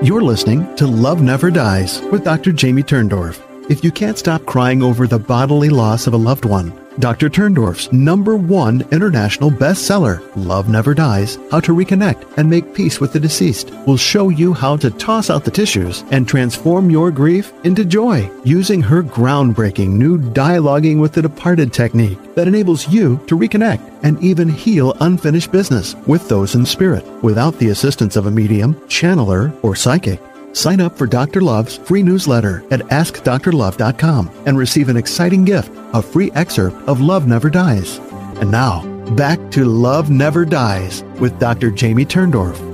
You're 0.04 0.22
listening 0.22 0.72
to 0.76 0.86
Love 0.86 1.20
Never 1.20 1.50
Dies 1.50 2.00
with 2.12 2.22
Dr. 2.22 2.52
Jamie 2.52 2.84
Turndorf. 2.84 3.42
If 3.68 3.82
you 3.82 3.90
can't 3.90 4.18
stop 4.18 4.46
crying 4.46 4.80
over 4.80 5.08
the 5.08 5.18
bodily 5.18 5.68
loss 5.68 6.06
of 6.06 6.14
a 6.14 6.18
loved 6.18 6.44
one, 6.44 6.70
Dr. 6.98 7.30
Turndorf's 7.30 7.90
number 7.92 8.36
one 8.36 8.86
international 8.92 9.50
bestseller, 9.50 10.22
Love 10.36 10.68
Never 10.68 10.92
Dies 10.92 11.38
How 11.50 11.58
to 11.60 11.72
Reconnect 11.72 12.36
and 12.36 12.50
Make 12.50 12.74
Peace 12.74 13.00
with 13.00 13.12
the 13.12 13.20
Deceased, 13.20 13.70
will 13.86 13.96
show 13.96 14.28
you 14.28 14.52
how 14.52 14.76
to 14.76 14.90
toss 14.90 15.30
out 15.30 15.44
the 15.44 15.50
tissues 15.50 16.04
and 16.10 16.28
transform 16.28 16.90
your 16.90 17.10
grief 17.10 17.52
into 17.64 17.84
joy 17.84 18.30
using 18.44 18.82
her 18.82 19.02
groundbreaking 19.02 19.88
new 19.88 20.18
Dialoguing 20.18 21.00
with 21.00 21.12
the 21.12 21.22
Departed 21.22 21.72
technique 21.72 22.18
that 22.34 22.48
enables 22.48 22.88
you 22.88 23.18
to 23.26 23.38
reconnect 23.38 23.88
and 24.02 24.22
even 24.22 24.48
heal 24.48 24.94
unfinished 25.00 25.50
business 25.50 25.94
with 26.06 26.28
those 26.28 26.54
in 26.54 26.66
spirit 26.66 27.04
without 27.22 27.58
the 27.58 27.70
assistance 27.70 28.16
of 28.16 28.26
a 28.26 28.30
medium, 28.30 28.74
channeler, 28.86 29.52
or 29.62 29.74
psychic. 29.74 30.20
Sign 30.52 30.80
up 30.80 30.96
for 30.96 31.06
Dr. 31.06 31.40
Love's 31.40 31.76
free 31.76 32.02
newsletter 32.02 32.64
at 32.70 32.80
AskDrLove.com 32.80 34.30
and 34.46 34.56
receive 34.56 34.88
an 34.88 34.96
exciting 34.96 35.44
gift, 35.44 35.72
a 35.92 36.02
free 36.02 36.30
excerpt 36.32 36.76
of 36.88 37.00
Love 37.00 37.26
Never 37.26 37.50
Dies. 37.50 37.98
And 38.40 38.50
now, 38.50 38.82
back 39.16 39.50
to 39.52 39.64
Love 39.64 40.10
Never 40.10 40.44
Dies 40.44 41.04
with 41.20 41.38
Dr. 41.38 41.70
Jamie 41.70 42.06
Turndorf. 42.06 42.71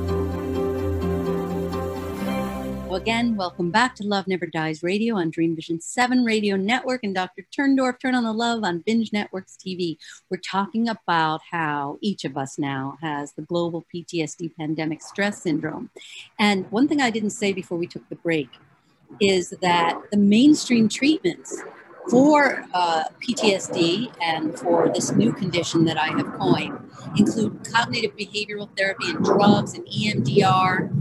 Again, 2.98 3.36
welcome 3.36 3.70
back 3.70 3.94
to 3.94 4.02
Love 4.02 4.26
Never 4.26 4.44
Dies 4.46 4.82
Radio 4.82 5.14
on 5.14 5.30
Dream 5.30 5.54
Vision 5.54 5.80
7 5.80 6.24
Radio 6.24 6.56
Network 6.56 7.04
and 7.04 7.14
Dr. 7.14 7.46
Turndorf, 7.56 8.00
Turn 8.00 8.16
on 8.16 8.24
the 8.24 8.32
Love 8.32 8.64
on 8.64 8.80
Binge 8.80 9.12
Networks 9.12 9.56
TV. 9.56 9.96
We're 10.28 10.38
talking 10.38 10.88
about 10.88 11.40
how 11.48 11.98
each 12.00 12.24
of 12.24 12.36
us 12.36 12.58
now 12.58 12.98
has 13.00 13.34
the 13.34 13.42
global 13.42 13.86
PTSD 13.94 14.56
pandemic 14.56 15.00
stress 15.00 15.40
syndrome. 15.40 15.90
And 16.40 16.68
one 16.72 16.88
thing 16.88 17.00
I 17.00 17.10
didn't 17.10 17.30
say 17.30 17.52
before 17.52 17.78
we 17.78 17.86
took 17.86 18.06
the 18.08 18.16
break 18.16 18.48
is 19.20 19.50
that 19.62 20.00
the 20.10 20.18
mainstream 20.18 20.88
treatments 20.88 21.62
for 22.10 22.64
uh, 22.74 23.04
PTSD 23.22 24.12
and 24.20 24.58
for 24.58 24.90
this 24.92 25.12
new 25.12 25.32
condition 25.32 25.84
that 25.84 25.98
I 25.98 26.08
have 26.08 26.32
coined 26.36 26.76
include 27.16 27.64
cognitive 27.72 28.16
behavioral 28.16 28.68
therapy 28.76 29.10
and 29.10 29.24
drugs 29.24 29.74
and 29.74 29.86
EMDR 29.86 30.97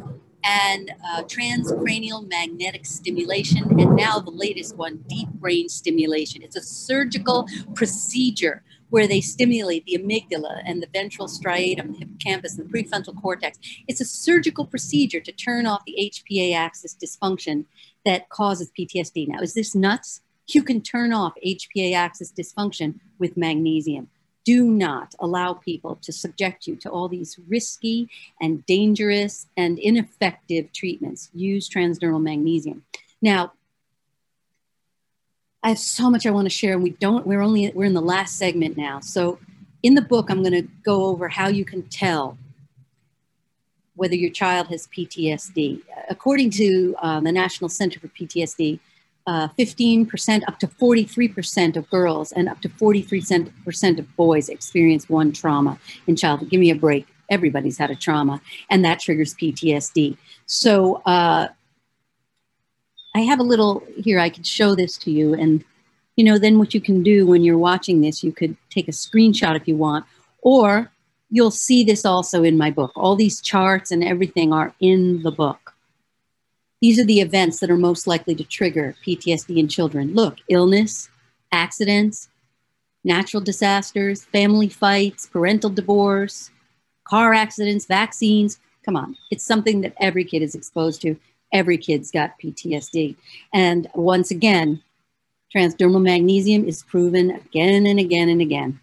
and 0.47 0.91
uh, 1.05 1.23
transcranial 1.23 2.27
magnetic 2.29 2.85
stimulation, 2.85 3.63
and 3.79 3.95
now 3.97 4.17
the 4.19 4.31
latest 4.31 4.77
one, 4.77 5.03
deep 5.07 5.27
brain 5.29 5.67
stimulation. 5.67 6.41
It's 6.41 6.55
a 6.55 6.61
surgical 6.61 7.47
procedure 7.75 8.63
where 8.89 9.07
they 9.07 9.19
stimulate 9.19 9.85
the 9.85 9.97
amygdala 9.97 10.61
and 10.65 10.81
the 10.81 10.87
ventral 10.93 11.27
striatum, 11.27 11.91
the 11.91 11.99
hippocampus, 11.99 12.57
and 12.57 12.65
the 12.65 12.71
prefrontal 12.71 13.21
cortex. 13.21 13.59
It's 13.89 13.99
a 13.99 14.05
surgical 14.05 14.65
procedure 14.65 15.19
to 15.19 15.31
turn 15.33 15.65
off 15.65 15.83
the 15.85 16.11
HPA 16.13 16.55
axis 16.55 16.95
dysfunction 16.95 17.65
that 18.05 18.29
causes 18.29 18.71
PTSD. 18.79 19.27
Now, 19.27 19.39
is 19.41 19.53
this 19.53 19.75
nuts? 19.75 20.21
You 20.47 20.63
can 20.63 20.81
turn 20.81 21.11
off 21.11 21.33
HPA 21.45 21.93
axis 21.93 22.31
dysfunction 22.31 23.01
with 23.19 23.35
magnesium 23.35 24.07
do 24.47 24.63
not 24.71 25.13
allow 25.19 25.51
people 25.51 25.97
to 26.01 26.13
subject 26.13 26.67
you 26.67 26.77
to 26.77 26.89
all 26.89 27.09
these 27.09 27.37
risky 27.49 28.09
and 28.39 28.65
dangerous 28.65 29.47
and 29.57 29.77
ineffective 29.77 30.71
treatments. 30.71 31.29
Use 31.33 31.69
transdermal 31.69 32.21
magnesium. 32.21 32.81
Now, 33.21 33.51
I 35.61 35.67
have 35.67 35.79
so 35.79 36.09
much 36.09 36.25
I 36.25 36.31
want 36.31 36.45
to 36.45 36.49
share, 36.49 36.75
and 36.75 36.81
we 36.81 36.91
don't. 36.91 37.27
We're 37.27 37.41
only 37.41 37.69
we're 37.75 37.83
in 37.83 37.93
the 37.93 38.01
last 38.01 38.37
segment 38.37 38.77
now. 38.77 39.01
So, 39.01 39.37
in 39.83 39.95
the 39.95 40.01
book, 40.01 40.29
I'm 40.29 40.41
going 40.41 40.53
to 40.63 40.69
go 40.81 41.07
over 41.07 41.27
how 41.27 41.49
you 41.49 41.65
can 41.65 41.83
tell 41.83 42.37
whether 43.95 44.15
your 44.15 44.31
child 44.31 44.67
has 44.67 44.87
PTSD. 44.87 45.81
According 46.09 46.51
to 46.51 46.95
uh, 46.99 47.19
the 47.19 47.33
National 47.33 47.67
Center 47.67 47.99
for 47.99 48.07
PTSD, 48.07 48.79
uh, 49.27 49.49
15% 49.59 50.41
up 50.47 50.57
to 50.59 50.67
43% 50.67 51.75
of 51.75 51.89
girls 51.89 52.31
and 52.31 52.47
up 52.47 52.61
to 52.61 52.69
43% 52.69 53.99
of 53.99 54.15
boys 54.15 54.47
experience 54.47 55.09
one 55.09 55.33
trauma 55.33 55.77
in 56.07 56.15
childhood. 56.15 56.49
Give 56.49 56.61
me 56.61 56.71
a 56.71 56.75
break. 56.75 57.05
Everybody's 57.29 57.77
had 57.77 57.91
a 57.91 57.95
trauma, 57.95 58.41
and 58.69 58.85
that 58.85 59.01
triggers 59.01 59.33
PTSD. 59.33 60.15
So 60.45 61.01
uh, 61.05 61.49
I 63.13 63.19
have 63.19 63.39
a 63.39 63.43
little 63.43 63.83
here, 63.97 64.17
I 64.17 64.29
could 64.29 64.47
show 64.47 64.75
this 64.75 64.97
to 64.99 65.11
you. 65.11 65.33
And, 65.33 65.61
you 66.15 66.23
know, 66.23 66.37
then 66.37 66.57
what 66.57 66.73
you 66.73 66.79
can 66.79 67.03
do 67.03 67.27
when 67.27 67.43
you're 67.43 67.57
watching 67.57 67.99
this, 67.99 68.23
you 68.23 68.31
could 68.31 68.55
take 68.69 68.87
a 68.87 68.91
screenshot 68.91 69.57
if 69.57 69.67
you 69.67 69.75
want, 69.75 70.05
or 70.41 70.89
you'll 71.29 71.51
see 71.51 71.83
this 71.83 72.05
also 72.05 72.43
in 72.43 72.57
my 72.57 72.71
book. 72.71 72.93
All 72.95 73.17
these 73.17 73.41
charts 73.41 73.91
and 73.91 74.05
everything 74.05 74.53
are 74.53 74.73
in 74.79 75.21
the 75.21 75.31
book. 75.31 75.66
These 76.81 76.99
are 76.99 77.05
the 77.05 77.21
events 77.21 77.59
that 77.59 77.71
are 77.71 77.77
most 77.77 78.05
likely 78.05 78.35
to 78.35 78.43
trigger 78.43 78.95
PTSD 79.05 79.57
in 79.57 79.67
children. 79.67 80.13
Look, 80.13 80.37
illness, 80.49 81.09
accidents, 81.51 82.29
natural 83.03 83.41
disasters, 83.41 84.25
family 84.25 84.69
fights, 84.69 85.25
parental 85.27 85.69
divorce, 85.69 86.51
car 87.03 87.33
accidents, 87.33 87.85
vaccines. 87.85 88.59
Come 88.85 88.95
on, 88.95 89.17
it's 89.31 89.45
something 89.45 89.81
that 89.81 89.95
every 89.99 90.23
kid 90.23 90.41
is 90.41 90.55
exposed 90.55 91.01
to. 91.01 91.17
Every 91.53 91.77
kid's 91.77 92.11
got 92.11 92.37
PTSD. 92.43 93.15
And 93.53 93.87
once 93.95 94.31
again, 94.31 94.83
transdermal 95.55 96.01
magnesium 96.01 96.67
is 96.67 96.83
proven 96.83 97.31
again 97.31 97.85
and 97.85 97.99
again 97.99 98.29
and 98.29 98.41
again 98.41 98.79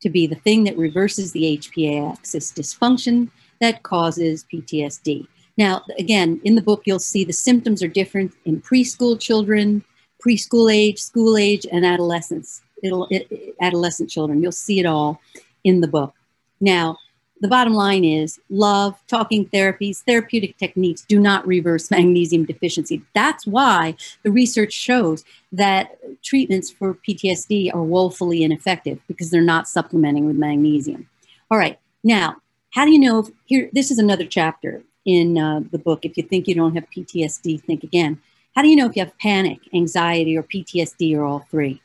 to 0.00 0.10
be 0.10 0.26
the 0.26 0.36
thing 0.36 0.64
that 0.64 0.76
reverses 0.76 1.32
the 1.32 1.58
HPA 1.58 2.12
axis 2.12 2.52
dysfunction 2.52 3.30
that 3.60 3.82
causes 3.82 4.44
PTSD. 4.52 5.26
Now, 5.58 5.82
again, 5.98 6.40
in 6.44 6.54
the 6.54 6.62
book, 6.62 6.82
you'll 6.86 7.00
see 7.00 7.24
the 7.24 7.32
symptoms 7.32 7.82
are 7.82 7.88
different 7.88 8.32
in 8.44 8.62
preschool 8.62 9.20
children, 9.20 9.84
preschool 10.24 10.72
age, 10.72 11.00
school 11.00 11.36
age, 11.36 11.66
and 11.70 11.84
adolescents. 11.84 12.62
It, 12.80 13.56
adolescent 13.60 14.08
children. 14.08 14.40
You'll 14.40 14.52
see 14.52 14.78
it 14.78 14.86
all 14.86 15.20
in 15.64 15.80
the 15.80 15.88
book. 15.88 16.14
Now, 16.60 16.96
the 17.40 17.48
bottom 17.48 17.74
line 17.74 18.04
is 18.04 18.38
love, 18.50 18.94
talking 19.08 19.46
therapies, 19.46 20.04
therapeutic 20.04 20.56
techniques 20.58 21.04
do 21.08 21.18
not 21.18 21.46
reverse 21.46 21.90
magnesium 21.90 22.44
deficiency. 22.44 23.02
That's 23.14 23.44
why 23.44 23.96
the 24.22 24.30
research 24.30 24.72
shows 24.72 25.24
that 25.50 25.98
treatments 26.22 26.70
for 26.70 26.94
PTSD 26.94 27.74
are 27.74 27.82
woefully 27.82 28.44
ineffective 28.44 29.00
because 29.08 29.30
they're 29.30 29.40
not 29.42 29.66
supplementing 29.66 30.26
with 30.26 30.36
magnesium. 30.36 31.08
All 31.50 31.58
right, 31.58 31.78
now, 32.04 32.36
how 32.70 32.84
do 32.84 32.92
you 32.92 33.00
know? 33.00 33.20
If, 33.20 33.30
here, 33.46 33.70
this 33.72 33.90
is 33.90 33.98
another 33.98 34.26
chapter 34.26 34.82
in 35.08 35.38
uh, 35.38 35.60
the 35.72 35.78
book. 35.78 36.04
If 36.04 36.18
you 36.18 36.22
think 36.22 36.46
you 36.46 36.54
don't 36.54 36.74
have 36.74 36.84
PTSD, 36.94 37.62
think 37.62 37.82
again. 37.82 38.20
How 38.54 38.60
do 38.60 38.68
you 38.68 38.76
know 38.76 38.84
if 38.84 38.94
you 38.94 39.02
have 39.02 39.16
panic, 39.16 39.58
anxiety, 39.72 40.36
or 40.36 40.42
PTSD, 40.42 41.16
or 41.16 41.24
all 41.24 41.46
three? 41.50 41.80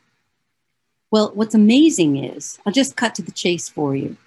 Well, 1.10 1.32
what's 1.34 1.54
amazing 1.54 2.22
is, 2.22 2.58
I'll 2.66 2.72
just 2.72 2.96
cut 2.96 3.14
to 3.14 3.22
the 3.22 3.32
chase 3.32 3.66
for 3.66 3.96
you. 3.96 4.18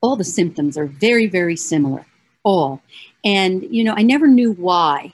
All 0.00 0.16
the 0.16 0.24
symptoms 0.24 0.78
are 0.78 0.86
very, 0.86 1.26
very 1.26 1.54
similar, 1.54 2.06
all. 2.44 2.80
And, 3.24 3.62
you 3.70 3.84
know, 3.84 3.92
I 3.94 4.02
never 4.02 4.26
knew 4.26 4.52
why 4.54 5.12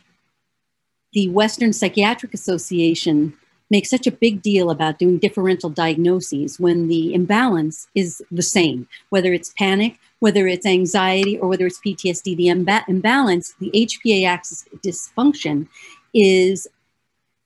the 1.14 1.29
Western 1.31 1.72
Psychiatric 1.72 2.33
Association 2.33 3.35
makes 3.70 3.91
such 3.91 4.07
a 4.07 4.12
big 4.12 4.41
deal 4.41 4.70
about 4.70 5.01
doing 5.01 5.18
differential 5.18 5.68
diagnoses 5.68 6.61
when 6.61 6.87
the 6.87 7.12
imbalance 7.12 7.89
is 7.97 8.22
the 8.31 8.43
same, 8.43 8.87
whether 9.09 9.33
it's 9.33 9.53
panic, 9.59 9.99
whether 10.20 10.46
it's 10.46 10.66
anxiety, 10.66 11.38
or 11.38 11.48
whether 11.48 11.66
it's 11.66 11.80
PTSD. 11.80 12.36
The 12.36 12.48
imba- 12.48 12.88
imbalance, 12.88 13.54
the 13.60 13.70
HPA 13.70 14.26
axis 14.26 14.64
dysfunction, 14.84 15.68
is 16.14 16.66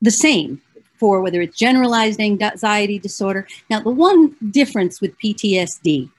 the 0.00 0.10
same 0.10 0.60
for 0.96 1.20
whether 1.20 1.40
it's 1.40 1.58
generalized 1.58 2.20
anxiety 2.20 2.98
disorder. 2.98 3.46
Now, 3.68 3.80
the 3.80 3.90
one 3.90 4.36
difference 4.50 5.00
with 5.00 5.18
PTSD 5.18 6.10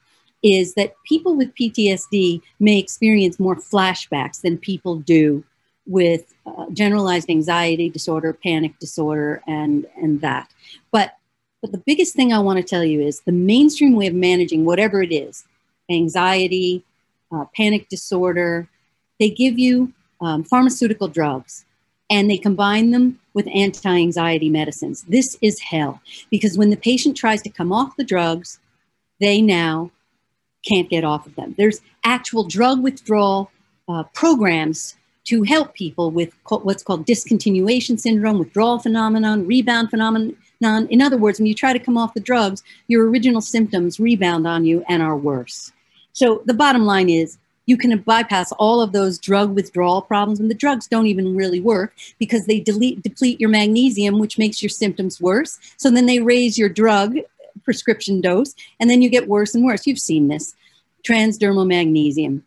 is 0.43 0.73
that 0.73 0.93
people 1.05 1.35
with 1.35 1.55
PTSD 1.55 2.41
may 2.59 2.77
experience 2.77 3.39
more 3.39 3.55
flashbacks 3.55 4.41
than 4.41 4.57
people 4.57 4.97
do 4.97 5.43
with 5.85 6.33
uh, 6.45 6.69
generalized 6.71 7.29
anxiety 7.29 7.89
disorder, 7.89 8.33
panic 8.33 8.77
disorder, 8.79 9.41
and 9.47 9.85
and 9.95 10.21
that. 10.21 10.49
But 10.91 11.15
But 11.61 11.71
the 11.71 11.83
biggest 11.85 12.13
thing 12.13 12.33
I 12.33 12.39
want 12.39 12.57
to 12.57 12.63
tell 12.63 12.83
you 12.83 12.99
is 13.01 13.21
the 13.21 13.31
mainstream 13.31 13.95
way 13.95 14.07
of 14.07 14.13
managing 14.13 14.65
whatever 14.65 15.01
it 15.01 15.13
is 15.13 15.45
anxiety, 15.89 16.84
uh, 17.31 17.45
panic 17.55 17.89
disorder 17.89 18.67
they 19.19 19.29
give 19.29 19.57
you 19.57 19.93
um, 20.21 20.43
pharmaceutical 20.43 21.07
drugs 21.07 21.65
and 22.09 22.29
they 22.29 22.38
combine 22.38 22.91
them 22.91 23.19
with 23.34 23.47
anti 23.53 23.89
anxiety 23.89 24.49
medicines. 24.49 25.03
This 25.03 25.38
is 25.41 25.59
hell 25.59 26.01
because 26.29 26.57
when 26.57 26.69
the 26.69 26.77
patient 26.77 27.15
tries 27.15 27.41
to 27.43 27.49
come 27.49 27.71
off 27.71 27.95
the 27.95 28.03
drugs, 28.03 28.59
they 29.19 29.41
now 29.41 29.91
can't 30.67 30.89
get 30.89 31.03
off 31.03 31.25
of 31.25 31.36
them. 31.36 31.55
There's 31.57 31.81
actual 32.03 32.43
drug 32.43 32.81
withdrawal 32.81 33.51
uh, 33.88 34.03
programs 34.13 34.95
to 35.25 35.43
help 35.43 35.73
people 35.73 36.11
with 36.11 36.34
what's 36.49 36.84
called 36.84 37.05
discontinuation 37.05 37.97
syndrome, 37.97 38.39
withdrawal 38.39 38.79
phenomenon, 38.79 39.47
rebound 39.47 39.89
phenomenon. 39.89 40.36
In 40.64 41.01
other 41.01 41.18
words, 41.18 41.39
when 41.39 41.47
you 41.47 41.53
try 41.53 41.74
to 41.74 41.80
come 41.80 41.97
off 41.97 42.14
the 42.14 42.20
drugs, 42.20 42.64
your 42.88 43.09
original 43.09 43.41
symptoms 43.41 43.99
rebound 43.99 44.47
on 44.47 44.66
you 44.66 44.84
and 44.88 45.01
are 45.01 45.18
worse. 45.18 45.72
So 46.14 46.43
the 46.45 46.53
bottom 46.53 46.86
line 46.86 47.09
is 47.09 47.38
you 47.66 47.78
can 47.78 47.97
bypass 47.99 48.51
all 48.53 48.82
of 48.82 48.91
those 48.91 49.18
drug 49.18 49.55
withdrawal 49.55 50.01
problems 50.01 50.39
and 50.39 50.49
the 50.49 50.55
drugs 50.55 50.88
don't 50.88 51.07
even 51.07 51.36
really 51.36 51.59
work 51.59 51.93
because 52.20 52.45
they 52.45 52.59
delete, 52.59 53.01
deplete 53.01 53.39
your 53.39 53.49
magnesium 53.49 54.20
which 54.20 54.38
makes 54.38 54.61
your 54.61 54.70
symptoms 54.70 55.22
worse. 55.22 55.59
So 55.78 55.89
then 55.89 56.05
they 56.05 56.20
raise 56.20 56.57
your 56.57 56.70
drug 56.70 57.18
prescription 57.64 58.22
dose 58.22 58.53
and 58.80 58.89
then 58.89 59.01
you 59.01 59.09
get 59.09 59.28
worse 59.28 59.55
and 59.55 59.64
worse. 59.64 59.88
You've 59.88 59.99
seen 59.99 60.28
this. 60.28 60.55
Transdermal 61.07 61.68
magnesium. 61.68 62.43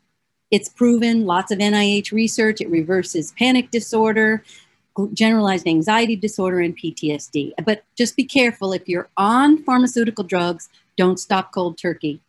It's 0.51 0.69
proven. 0.69 1.27
Lots 1.27 1.51
of 1.51 1.59
nih 1.59 2.13
research. 2.13 2.61
It 2.61 2.71
reverses 2.71 3.33
panic 3.39 3.71
disorder 3.71 4.45
generalized 5.13 5.67
anxiety 5.67 6.17
disorder 6.17 6.61
and 6.61 6.79
ptsd 6.79 7.53
but 7.65 7.85
just 7.97 8.17
be 8.17 8.25
careful 8.25 8.73
if 8.73 8.89
you're 8.89 9.09
on 9.17 9.63
pharmaceutical 9.65 10.25
drugs 10.25 10.69
don't 10.97 11.21
stop 11.21 11.53
cold 11.53 11.77
turkey 11.77 12.21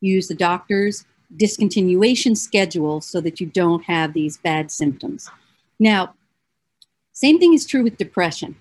use 0.00 0.28
the 0.28 0.34
doctor's 0.34 1.04
discontinuation 1.36 2.36
schedule 2.36 3.00
so 3.00 3.20
that 3.20 3.40
you 3.40 3.46
don't 3.46 3.84
have 3.84 4.12
these 4.12 4.36
bad 4.38 4.70
symptoms. 4.70 5.30
Now, 5.78 6.14
same 7.12 7.38
thing 7.38 7.54
is 7.54 7.66
true 7.66 7.82
with 7.82 7.96
depression. 7.96 8.56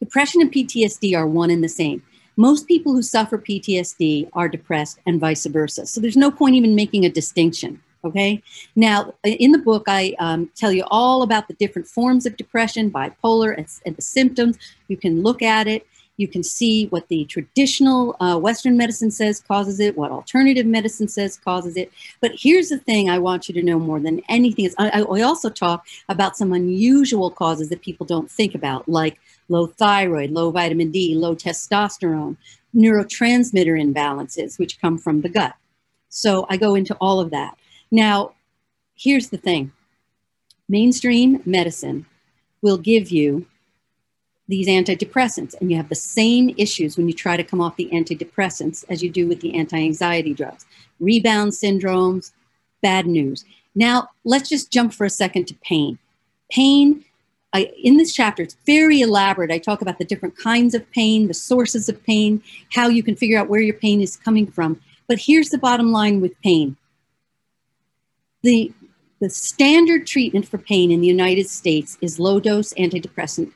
Depression 0.00 0.40
and 0.40 0.52
PTSD 0.52 1.16
are 1.16 1.26
one 1.26 1.50
and 1.50 1.62
the 1.62 1.68
same. 1.68 2.02
Most 2.36 2.66
people 2.66 2.92
who 2.92 3.02
suffer 3.02 3.38
PTSD 3.38 4.28
are 4.32 4.48
depressed 4.48 4.98
and 5.06 5.20
vice 5.20 5.46
versa. 5.46 5.86
So 5.86 6.00
there's 6.00 6.16
no 6.16 6.30
point 6.30 6.56
even 6.56 6.74
making 6.74 7.04
a 7.04 7.10
distinction. 7.10 7.80
Okay. 8.04 8.42
Now, 8.76 9.14
in 9.24 9.52
the 9.52 9.58
book, 9.58 9.84
I 9.86 10.14
um, 10.18 10.50
tell 10.54 10.72
you 10.72 10.84
all 10.88 11.22
about 11.22 11.48
the 11.48 11.54
different 11.54 11.88
forms 11.88 12.26
of 12.26 12.36
depression, 12.36 12.90
bipolar, 12.90 13.56
and, 13.56 13.66
and 13.86 13.96
the 13.96 14.02
symptoms. 14.02 14.58
You 14.88 14.98
can 14.98 15.22
look 15.22 15.40
at 15.40 15.66
it. 15.66 15.86
You 16.16 16.28
can 16.28 16.44
see 16.44 16.86
what 16.88 17.08
the 17.08 17.24
traditional 17.24 18.14
uh, 18.20 18.38
Western 18.38 18.76
medicine 18.76 19.10
says 19.10 19.40
causes 19.40 19.80
it, 19.80 19.96
what 19.96 20.12
alternative 20.12 20.66
medicine 20.66 21.08
says 21.08 21.38
causes 21.38 21.76
it. 21.76 21.90
But 22.20 22.32
here's 22.38 22.68
the 22.68 22.78
thing 22.78 23.10
I 23.10 23.18
want 23.18 23.48
you 23.48 23.54
to 23.54 23.62
know 23.62 23.78
more 23.78 23.98
than 23.98 24.20
anything 24.28 24.66
is 24.66 24.76
I, 24.78 25.02
I 25.02 25.22
also 25.22 25.50
talk 25.50 25.86
about 26.08 26.36
some 26.36 26.52
unusual 26.52 27.30
causes 27.30 27.68
that 27.70 27.82
people 27.82 28.06
don't 28.06 28.30
think 28.30 28.54
about, 28.54 28.88
like 28.88 29.18
low 29.48 29.66
thyroid, 29.66 30.30
low 30.30 30.50
vitamin 30.50 30.92
D, 30.92 31.14
low 31.16 31.34
testosterone, 31.34 32.36
neurotransmitter 32.76 33.80
imbalances, 33.82 34.58
which 34.58 34.80
come 34.80 34.98
from 34.98 35.22
the 35.22 35.28
gut. 35.28 35.54
So 36.10 36.46
I 36.48 36.58
go 36.58 36.76
into 36.76 36.94
all 37.00 37.18
of 37.18 37.30
that. 37.30 37.58
Now, 37.94 38.32
here's 38.96 39.28
the 39.28 39.36
thing. 39.36 39.70
Mainstream 40.68 41.40
medicine 41.46 42.06
will 42.60 42.76
give 42.76 43.12
you 43.12 43.46
these 44.48 44.66
antidepressants 44.66 45.54
and 45.60 45.70
you 45.70 45.76
have 45.76 45.90
the 45.90 45.94
same 45.94 46.52
issues 46.58 46.96
when 46.96 47.06
you 47.06 47.14
try 47.14 47.36
to 47.36 47.44
come 47.44 47.60
off 47.60 47.76
the 47.76 47.88
antidepressants 47.92 48.84
as 48.88 49.00
you 49.00 49.10
do 49.10 49.28
with 49.28 49.40
the 49.42 49.54
anti-anxiety 49.54 50.34
drugs. 50.34 50.66
Rebound 50.98 51.52
syndromes 51.52 52.32
bad 52.82 53.06
news. 53.06 53.44
Now 53.76 54.08
let's 54.24 54.48
just 54.48 54.72
jump 54.72 54.92
for 54.92 55.04
a 55.04 55.10
second 55.10 55.46
to 55.46 55.54
pain. 55.62 55.96
Pain 56.50 57.04
I, 57.52 57.70
in 57.80 57.96
this 57.96 58.12
chapter 58.12 58.42
it's 58.42 58.56
very 58.66 59.02
elaborate. 59.02 59.52
I 59.52 59.58
talk 59.58 59.82
about 59.82 59.98
the 59.98 60.04
different 60.04 60.36
kinds 60.36 60.74
of 60.74 60.90
pain 60.90 61.28
the 61.28 61.34
sources 61.34 61.88
of 61.88 62.02
pain 62.02 62.42
how 62.72 62.88
you 62.88 63.04
can 63.04 63.14
figure 63.14 63.38
out 63.38 63.48
where 63.48 63.60
your 63.60 63.76
pain 63.76 64.00
is 64.00 64.16
coming 64.16 64.48
from. 64.48 64.80
But 65.06 65.20
here's 65.20 65.50
the 65.50 65.58
bottom 65.58 65.92
line 65.92 66.20
with 66.20 66.32
pain 66.42 66.76
the 68.44 68.72
the 69.20 69.30
standard 69.30 70.06
treatment 70.06 70.46
for 70.46 70.58
pain 70.58 70.90
in 70.90 71.00
the 71.00 71.06
united 71.06 71.48
states 71.48 71.98
is 72.00 72.20
low 72.20 72.38
dose 72.38 72.72
antidepressant 72.74 73.50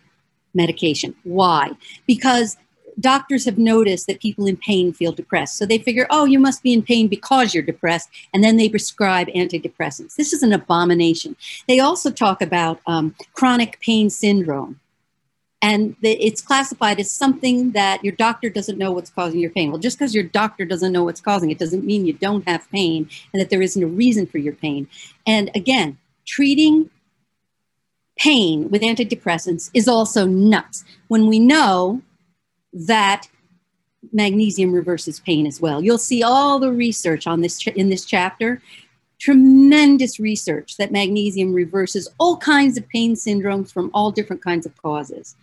medication. 0.55 1.15
Why? 1.25 1.71
Because 2.07 2.57
doctors 3.01 3.45
have 3.45 3.59
noticed 3.59 4.07
that 4.07 4.21
people 4.21 4.47
in 4.47 4.57
pain 4.57 4.93
feel 4.93 5.13
depressed. 5.13 5.57
So 5.57 5.65
they 5.65 5.79
figure, 5.79 6.07
oh, 6.11 6.25
you 6.25 6.39
must 6.39 6.63
be 6.63 6.73
in 6.73 6.83
pain 6.83 7.09
because 7.09 7.55
you're 7.55 7.63
depressed. 7.63 8.09
And 8.35 8.43
then 8.43 8.57
they 8.57 8.69
prescribe 8.69 9.29
antidepressants. 9.29 10.17
This 10.17 10.33
is 10.33 10.43
an 10.43 10.53
abomination. 10.53 11.37
They 11.69 11.79
also 11.79 12.11
talk 12.11 12.43
about 12.43 12.81
um, 12.87 13.15
chronic 13.35 13.79
pain 13.81 14.11
syndrome. 14.11 14.81
And 15.61 15.97
it's 16.03 16.41
classified 16.41 17.01
as 17.01 17.11
something 17.11 17.73
that 17.73 18.05
your 18.05 18.13
doctor 18.13 18.49
doesn't 18.49 18.79
know 18.79 18.93
what's 18.93 19.11
causing 19.11 19.41
your 19.41 19.51
pain. 19.51 19.71
Well, 19.71 19.81
just 19.81 19.99
because 19.99 20.15
your 20.15 20.25
doctor 20.25 20.65
doesn't 20.65 20.93
know 20.93 21.03
what's 21.03 21.21
causing 21.21 21.51
it 21.51 21.59
doesn't 21.59 21.85
mean 21.85 22.07
you 22.07 22.13
don't 22.13 22.49
have 22.49 22.71
pain 22.71 23.09
and 23.33 23.43
that 23.43 23.51
there 23.51 23.63
isn't 23.63 23.83
a 23.83 23.87
reason 23.87 24.27
for 24.27 24.39
your 24.39 24.53
pain. 24.53 24.87
And 25.27 25.51
again, 25.57 25.99
treating 26.27 26.91
pain 28.17 28.69
with 28.71 28.83
antidepressants 28.83 29.71
is 29.75 29.89
also 29.89 30.27
nuts 30.27 30.85
when 31.09 31.27
we 31.27 31.39
know 31.39 32.03
that 32.73 33.29
magnesium 34.13 34.73
reverses 34.73 35.21
pain 35.21 35.47
as 35.47 35.61
well. 35.61 35.83
You'll 35.83 35.99
see 35.99 36.23
all 36.23 36.59
the 36.59 36.73
research 36.73 37.27
on 37.27 37.41
this 37.41 37.67
in 37.67 37.89
this 37.89 38.05
chapter. 38.05 38.63
Tremendous 39.19 40.21
research 40.21 40.77
that 40.77 40.93
magnesium 40.93 41.53
reverses 41.53 42.09
all 42.19 42.37
kinds 42.37 42.79
of 42.79 42.89
pain 42.89 43.15
syndromes 43.15 43.73
from 43.73 43.91
all 43.93 44.13
different 44.13 44.43
kinds 44.43 44.65
of 44.65 44.81
causes. 44.81 45.35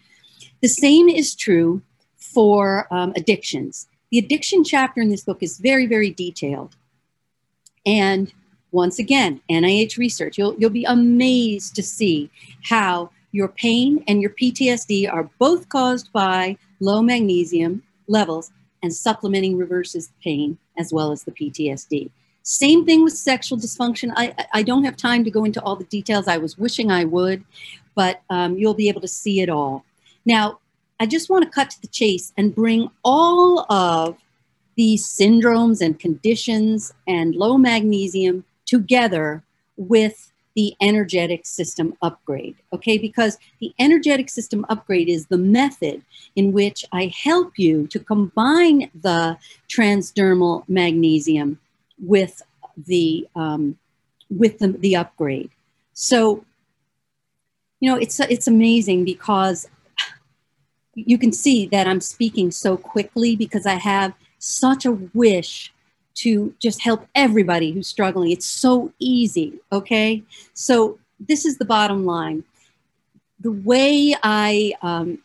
The 0.66 0.70
same 0.70 1.09
is 1.09 1.36
true 1.36 1.84
for 2.18 2.88
um, 2.89 3.13
addictions. 3.16 3.88
The 4.09 4.18
addiction 4.18 4.63
chapter 4.63 4.99
in 4.99 5.09
this 5.09 5.24
book 5.24 5.43
is 5.43 5.59
very, 5.59 5.86
very 5.86 6.09
detailed. 6.09 6.76
And 7.86 8.34
once 8.72 8.97
again, 8.97 9.41
NIH 9.47 9.99
research, 9.99 10.39
you'll, 10.39 10.55
you'll 10.57 10.72
be 10.72 10.86
amazed 10.86 11.76
to 11.76 11.84
see 11.84 12.32
how 12.63 13.11
your 13.32 13.47
pain 13.47 14.03
and 14.07 14.24
your 14.24 14.32
PTSD 14.32 15.07
are 15.07 15.30
both 15.38 15.70
caused 15.70 16.11
by 16.11 16.57
low 16.80 17.03
magnesium 17.03 17.84
levels 18.07 18.51
and 18.82 18.91
supplementing 18.91 19.57
reverses 19.57 20.09
pain 20.24 20.57
as 20.80 20.91
well 20.91 21.11
as 21.11 21.26
the 21.26 21.32
PTSD. 21.32 22.09
Same 22.41 22.88
thing 22.88 23.03
with 23.03 23.13
sexual 23.13 23.59
dysfunction. 23.59 24.11
I, 24.16 24.34
I 24.51 24.63
don't 24.63 24.84
have 24.84 24.97
time 24.97 25.24
to 25.26 25.30
go 25.30 25.43
into 25.43 25.61
all 25.61 25.76
the 25.76 25.84
details. 25.84 26.28
I 26.28 26.38
was 26.38 26.57
wishing 26.57 26.89
I 26.89 27.05
would, 27.05 27.43
but 27.93 28.24
um, 28.32 28.57
you'll 28.57 28.74
be 28.74 28.89
able 28.89 29.01
to 29.01 29.07
see 29.07 29.41
it 29.41 29.49
all. 29.49 29.86
Now, 30.26 30.59
I 30.99 31.05
just 31.05 31.30
want 31.30 31.43
to 31.43 31.49
cut 31.49 31.69
to 31.71 31.82
the 31.82 31.88
chase 31.88 32.32
and 32.38 32.55
bring 32.55 32.89
all 33.03 33.71
of 33.71 34.17
these 34.76 35.07
syndromes 35.07 35.82
and 35.82 35.99
conditions 35.99 36.93
and 37.07 37.36
low 37.36 37.57
magnesium 37.57 38.45
together 38.65 39.43
with 39.78 40.32
the 40.55 40.73
energetic 40.82 41.45
system 41.45 41.93
upgrade. 42.01 42.55
Okay, 42.71 42.97
because 42.97 43.38
the 43.59 43.73
energetic 43.78 44.30
system 44.30 44.65
upgrade 44.69 45.09
is 45.09 45.28
the 45.28 45.38
method 45.38 46.01
in 46.36 46.53
which 46.53 46.86
I 46.91 47.13
help 47.23 47.59
you 47.59 47.88
to 47.88 47.99
combine 47.99 48.89
the 48.99 49.38
transdermal 49.67 50.63
magnesium 50.67 51.59
with 51.99 52.41
the 52.78 53.28
um, 53.36 53.78
with 54.30 54.59
the, 54.59 54.69
the 54.69 54.95
upgrade. 54.95 55.51
So, 55.93 56.45
you 57.82 57.91
know, 57.91 57.97
it's 57.97 58.19
it's 58.21 58.47
amazing 58.47 59.03
because 59.03 59.67
you 60.95 61.17
can 61.17 61.31
see 61.31 61.67
that 61.67 61.87
I'm 61.87 62.01
speaking 62.01 62.51
so 62.51 62.77
quickly 62.77 63.35
because 63.35 63.65
I 63.65 63.73
have 63.75 64.13
such 64.39 64.85
a 64.85 64.91
wish 65.13 65.73
to 66.15 66.55
just 66.59 66.81
help 66.81 67.07
everybody 67.13 67.71
who's 67.71 67.87
struggling. 67.87 68.31
It's 68.31 68.45
so 68.45 68.93
easy, 68.99 69.59
okay? 69.71 70.23
So 70.53 70.97
this 71.19 71.45
is 71.45 71.57
the 71.57 71.65
bottom 71.65 72.05
line. 72.05 72.45
The 73.41 73.51
way 73.51 74.15
I 74.23 74.73
um, 74.81 75.19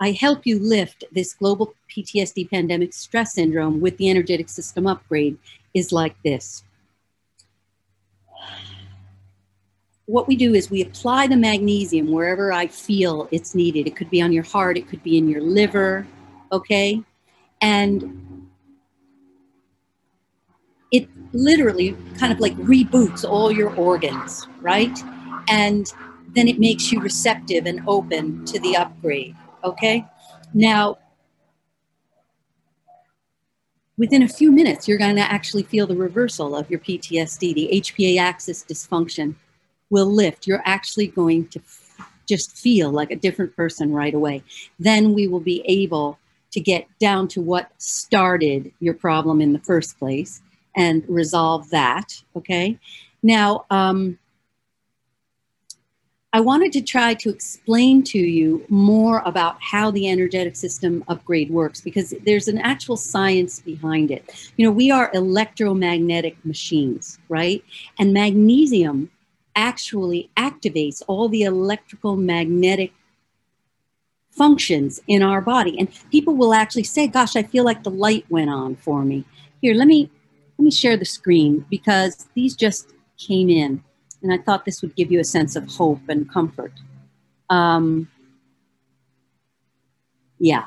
I 0.00 0.10
help 0.10 0.44
you 0.44 0.58
lift 0.58 1.04
this 1.12 1.32
global 1.32 1.74
PTSD 1.88 2.50
pandemic 2.50 2.92
stress 2.92 3.34
syndrome 3.34 3.80
with 3.80 3.96
the 3.96 4.10
energetic 4.10 4.48
system 4.48 4.86
upgrade 4.86 5.38
is 5.72 5.92
like 5.92 6.20
this. 6.22 6.64
What 10.06 10.28
we 10.28 10.36
do 10.36 10.54
is 10.54 10.70
we 10.70 10.82
apply 10.82 11.26
the 11.26 11.36
magnesium 11.36 12.12
wherever 12.12 12.52
I 12.52 12.68
feel 12.68 13.28
it's 13.32 13.56
needed. 13.56 13.88
It 13.88 13.96
could 13.96 14.08
be 14.08 14.22
on 14.22 14.32
your 14.32 14.44
heart, 14.44 14.78
it 14.78 14.88
could 14.88 15.02
be 15.02 15.18
in 15.18 15.28
your 15.28 15.42
liver, 15.42 16.06
okay? 16.52 17.02
And 17.60 18.48
it 20.92 21.08
literally 21.32 21.96
kind 22.18 22.32
of 22.32 22.38
like 22.38 22.54
reboots 22.56 23.28
all 23.28 23.50
your 23.50 23.74
organs, 23.74 24.46
right? 24.60 24.96
And 25.48 25.86
then 26.34 26.46
it 26.46 26.60
makes 26.60 26.92
you 26.92 27.00
receptive 27.00 27.66
and 27.66 27.80
open 27.88 28.44
to 28.46 28.60
the 28.60 28.76
upgrade, 28.76 29.34
okay? 29.64 30.06
Now, 30.54 30.98
within 33.98 34.22
a 34.22 34.28
few 34.28 34.52
minutes, 34.52 34.86
you're 34.86 34.98
going 34.98 35.16
to 35.16 35.22
actually 35.22 35.64
feel 35.64 35.88
the 35.88 35.96
reversal 35.96 36.54
of 36.54 36.70
your 36.70 36.78
PTSD. 36.78 37.54
The 37.54 37.70
HPA 37.72 38.18
axis 38.20 38.64
dysfunction 38.64 39.34
will 39.90 40.06
lift. 40.06 40.46
You're 40.46 40.62
actually 40.64 41.08
going 41.08 41.48
to 41.48 41.60
just 42.26 42.56
feel 42.56 42.90
like 42.90 43.10
a 43.10 43.16
different 43.16 43.54
person 43.54 43.92
right 43.92 44.14
away. 44.14 44.42
Then 44.78 45.14
we 45.14 45.28
will 45.28 45.40
be 45.40 45.62
able 45.66 46.18
to 46.52 46.60
get 46.60 46.86
down 46.98 47.28
to 47.28 47.40
what 47.40 47.70
started 47.78 48.72
your 48.80 48.94
problem 48.94 49.40
in 49.40 49.52
the 49.52 49.58
first 49.60 49.98
place 49.98 50.42
and 50.74 51.04
resolve 51.08 51.70
that. 51.70 52.22
Okay. 52.34 52.78
Now, 53.22 53.64
um, 53.70 54.18
I 56.32 56.40
wanted 56.40 56.72
to 56.72 56.82
try 56.82 57.14
to 57.14 57.30
explain 57.30 58.02
to 58.04 58.18
you 58.18 58.62
more 58.68 59.22
about 59.24 59.56
how 59.62 59.90
the 59.90 60.08
energetic 60.08 60.54
system 60.54 61.02
upgrade 61.08 61.50
works 61.50 61.80
because 61.80 62.12
there's 62.26 62.46
an 62.46 62.58
actual 62.58 62.98
science 62.98 63.60
behind 63.60 64.10
it. 64.10 64.50
You 64.56 64.66
know, 64.66 64.72
we 64.72 64.90
are 64.90 65.10
electromagnetic 65.14 66.36
machines, 66.44 67.18
right? 67.30 67.64
And 67.98 68.12
magnesium 68.12 69.10
actually 69.56 70.30
activates 70.36 71.02
all 71.08 71.28
the 71.28 71.42
electrical 71.42 72.16
magnetic 72.16 72.92
functions 74.30 75.00
in 75.08 75.22
our 75.22 75.40
body. 75.40 75.76
And 75.78 75.88
people 76.12 76.36
will 76.36 76.54
actually 76.54 76.84
say, 76.84 77.08
gosh, 77.08 77.34
I 77.34 77.42
feel 77.42 77.64
like 77.64 77.82
the 77.82 77.90
light 77.90 78.26
went 78.28 78.50
on 78.50 78.76
for 78.76 79.04
me. 79.04 79.24
Here, 79.62 79.74
let 79.74 79.88
me 79.88 80.10
let 80.58 80.64
me 80.64 80.70
share 80.70 80.96
the 80.96 81.04
screen 81.04 81.66
because 81.68 82.28
these 82.34 82.54
just 82.54 82.92
came 83.18 83.50
in. 83.50 83.82
And 84.22 84.32
I 84.32 84.38
thought 84.38 84.64
this 84.64 84.80
would 84.82 84.96
give 84.96 85.10
you 85.10 85.20
a 85.20 85.24
sense 85.24 85.56
of 85.56 85.68
hope 85.68 86.00
and 86.08 86.30
comfort. 86.30 86.72
Um, 87.50 88.08
yeah. 90.38 90.66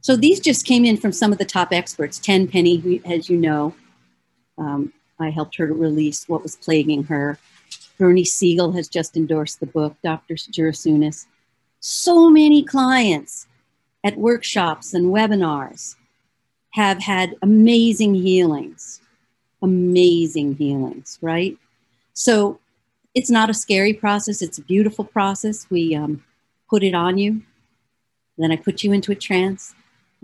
So 0.00 0.16
these 0.16 0.38
just 0.38 0.66
came 0.66 0.84
in 0.84 0.98
from 0.98 1.12
some 1.12 1.32
of 1.32 1.38
the 1.38 1.46
top 1.46 1.72
experts. 1.72 2.18
Tenpenny, 2.18 3.00
as 3.06 3.30
you 3.30 3.38
know, 3.38 3.74
um, 4.58 4.92
I 5.24 5.30
helped 5.30 5.56
her 5.56 5.66
to 5.66 5.74
release 5.74 6.28
what 6.28 6.42
was 6.42 6.56
plaguing 6.56 7.04
her. 7.04 7.38
Bernie 7.98 8.24
Siegel 8.24 8.72
has 8.72 8.88
just 8.88 9.16
endorsed 9.16 9.60
the 9.60 9.66
book, 9.66 9.96
Dr. 10.02 10.34
Jurasunas. 10.34 11.26
So 11.80 12.30
many 12.30 12.62
clients 12.62 13.46
at 14.04 14.16
workshops 14.16 14.94
and 14.94 15.06
webinars 15.06 15.96
have 16.70 17.00
had 17.00 17.36
amazing 17.42 18.14
healings 18.14 19.00
amazing 19.64 20.54
healings, 20.54 21.18
right? 21.22 21.56
So 22.12 22.60
it's 23.14 23.30
not 23.30 23.50
a 23.50 23.54
scary 23.54 23.94
process, 23.94 24.42
it's 24.42 24.58
a 24.58 24.62
beautiful 24.62 25.04
process. 25.04 25.66
We 25.70 25.94
um, 25.96 26.22
put 26.70 26.84
it 26.84 26.94
on 26.94 27.18
you, 27.18 27.42
then 28.38 28.52
I 28.52 28.56
put 28.56 28.84
you 28.84 28.92
into 28.92 29.10
a 29.10 29.16
trance, 29.16 29.74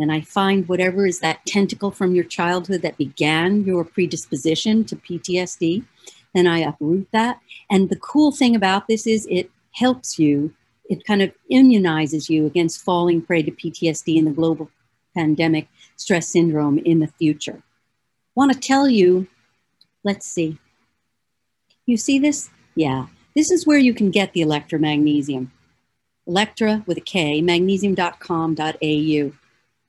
then 0.01 0.11
I 0.11 0.21
find 0.21 0.69
whatever 0.69 1.07
is 1.07 1.21
that 1.21 1.45
tentacle 1.47 1.91
from 1.91 2.15
your 2.15 2.25
childhood 2.25 2.83
that 2.83 2.97
began 2.97 3.65
your 3.65 3.85
predisposition 3.85 4.85
to 4.85 4.97
PTSD, 4.97 5.85
then 6.35 6.47
I 6.47 6.59
uproot 6.61 7.09
that. 7.13 7.41
And 7.71 7.89
the 7.89 7.97
cool 7.97 8.33
thing 8.33 8.57
about 8.57 8.89
this 8.89 9.07
is 9.07 9.27
it 9.31 9.51
helps 9.73 10.19
you, 10.19 10.55
it 10.89 11.05
kind 11.05 11.23
of 11.23 11.33
immunizes 11.51 12.29
you 12.29 12.47
against 12.47 12.83
falling 12.83 13.23
prey 13.23 13.43
to 13.43 13.51
PTSD 13.51 14.19
and 14.19 14.27
the 14.27 14.33
global 14.33 14.71
pandemic 15.15 15.69
stress 15.97 16.29
syndrome 16.29 16.79
in 16.79 17.01
the 17.01 17.09
future 17.19 17.63
want 18.41 18.53
to 18.53 18.59
tell 18.59 18.89
you, 18.89 19.27
let's 20.03 20.27
see. 20.27 20.59
You 21.85 21.99
see 21.99 22.19
this? 22.19 22.49
Yeah. 22.75 23.07
This 23.37 23.51
is 23.51 23.67
where 23.67 23.79
you 23.79 23.93
can 23.93 24.11
get 24.11 24.33
the 24.33 24.41
Electra 24.41 24.79
magnesium. 24.79 25.53
Electra 26.27 26.83
with 26.87 26.97
a 26.97 27.03
K, 27.03 27.43
magnesium.com.au. 27.43 29.33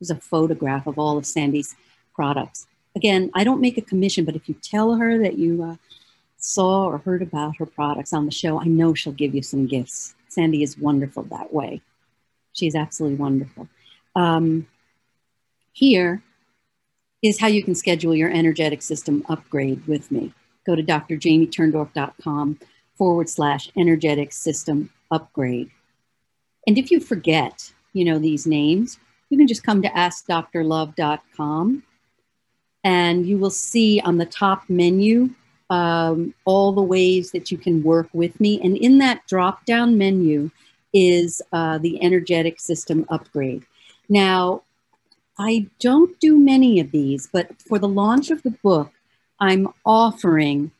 There's 0.02 0.10
a 0.10 0.16
photograph 0.16 0.88
of 0.88 1.00
all 1.00 1.18
of 1.18 1.26
Sandy's 1.26 1.76
products. 2.14 2.66
Again, 2.96 3.30
I 3.34 3.46
don't 3.46 3.62
make 3.62 3.78
a 3.78 3.82
commission, 3.82 4.26
but 4.26 4.36
if 4.36 4.50
you 4.50 4.56
tell 4.56 4.96
her 4.96 5.18
that 5.20 5.38
you 5.38 5.64
uh, 5.64 5.76
saw 6.38 6.86
or 6.86 6.98
heard 6.98 7.22
about 7.22 7.58
her 7.58 7.68
products 7.68 8.12
on 8.12 8.26
the 8.26 8.32
show, 8.32 8.60
I 8.60 8.66
know 8.66 8.94
she'll 8.94 9.14
give 9.14 9.34
you 9.34 9.44
some 9.44 9.68
gifts. 9.68 10.16
Sandy 10.28 10.64
is 10.64 10.78
wonderful 10.78 11.24
that 11.24 11.54
way. 11.54 11.82
She's 12.54 12.76
absolutely 12.76 13.18
wonderful. 13.18 13.70
Um, 14.16 14.68
here, 15.72 16.24
is 17.22 17.40
how 17.40 17.48
you 17.48 17.64
can 17.64 17.76
schedule 17.76 18.16
your 18.16 18.32
energetic 18.32 18.82
system 18.82 19.24
upgrade 19.30 19.86
with 19.88 20.12
me. 20.12 20.34
Go 20.66 20.76
to 20.76 20.84
drjamieturndorf.com 20.84 22.60
forward 22.98 23.30
slash 23.30 23.72
energetic 23.78 24.34
system 24.34 24.90
upgrade. 25.12 25.70
And 26.68 26.78
if 26.78 26.92
you 26.92 27.00
forget, 27.00 27.72
you 27.94 28.06
know, 28.06 28.18
these 28.18 28.48
names, 28.48 28.98
you 29.32 29.38
can 29.38 29.48
just 29.48 29.64
come 29.64 29.82
to 29.82 29.90
askdrlove.com 29.90 31.84
and 32.84 33.26
you 33.26 33.38
will 33.38 33.50
see 33.50 34.02
on 34.02 34.18
the 34.18 34.26
top 34.26 34.70
menu 34.70 35.30
um, 35.70 36.34
all 36.44 36.74
the 36.74 36.82
ways 36.82 37.32
that 37.32 37.50
you 37.50 37.58
can 37.58 37.82
work 37.82 38.10
with 38.12 38.40
me. 38.42 38.60
And 38.62 38.76
in 38.76 38.98
that 38.98 39.26
drop 39.28 39.66
down 39.66 39.98
menu 39.98 40.52
is 40.94 41.42
uh, 41.54 41.78
the 41.78 42.04
energetic 42.04 42.60
system 42.60 43.06
upgrade. 43.10 43.66
Now, 44.10 44.64
I 45.40 45.68
don't 45.80 46.20
do 46.20 46.38
many 46.38 46.82
of 46.82 46.92
these, 46.92 47.30
but 47.32 47.62
for 47.62 47.80
the 47.80 47.88
launch 47.88 48.32
of 48.32 48.44
the 48.44 48.52
book, 48.52 48.92
I'm 49.40 49.70
offering 49.86 50.72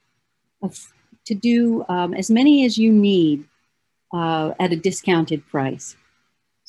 to 1.26 1.34
do 1.34 1.86
um, 1.88 2.14
as 2.14 2.30
many 2.30 2.66
as 2.66 2.78
you 2.78 2.92
need 2.92 3.46
uh, 4.14 4.54
at 4.60 4.74
a 4.74 4.76
discounted 4.76 5.48
price. 5.48 5.96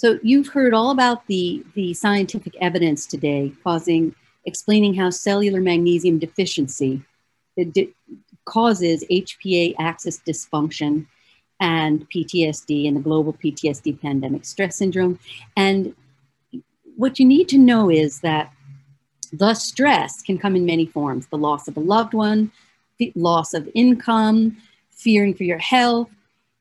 So 0.03 0.19
you've 0.21 0.49
heard 0.49 0.75
all 0.75 0.91
about 0.91 1.25
the, 1.29 1.65
the 1.75 1.95
scientific 1.95 2.57
evidence 2.61 3.07
today 3.07 3.53
causing, 3.63 4.17
explaining 4.45 4.95
how 4.95 5.11
cellular 5.11 5.61
magnesium 5.61 6.19
deficiency 6.19 7.03
causes 8.45 9.05
HPA 9.09 9.77
axis 9.79 10.19
dysfunction 10.27 11.07
and 11.61 12.05
PTSD 12.11 12.89
and 12.89 12.97
the 12.97 13.01
global 13.01 13.33
PTSD 13.33 14.01
pandemic 14.01 14.45
stress 14.45 14.75
syndrome. 14.75 15.21
And 15.57 15.95
what 16.97 17.21
you 17.21 17.25
need 17.25 17.49
to 17.51 17.59
know 17.59 17.89
is 17.89 18.23
that 18.23 18.53
the 19.33 19.55
stress 19.55 20.21
can 20.21 20.37
come 20.37 20.57
in 20.57 20.67
many 20.67 20.85
forms 20.85 21.29
the 21.29 21.39
loss 21.39 21.69
of 21.69 21.77
a 21.77 21.81
loved 21.81 22.13
one, 22.13 22.51
the 22.99 23.13
loss 23.15 23.55
of 23.55 23.69
income, 23.73 24.57
fearing 24.91 25.33
for 25.33 25.45
your 25.45 25.59
health. 25.59 26.11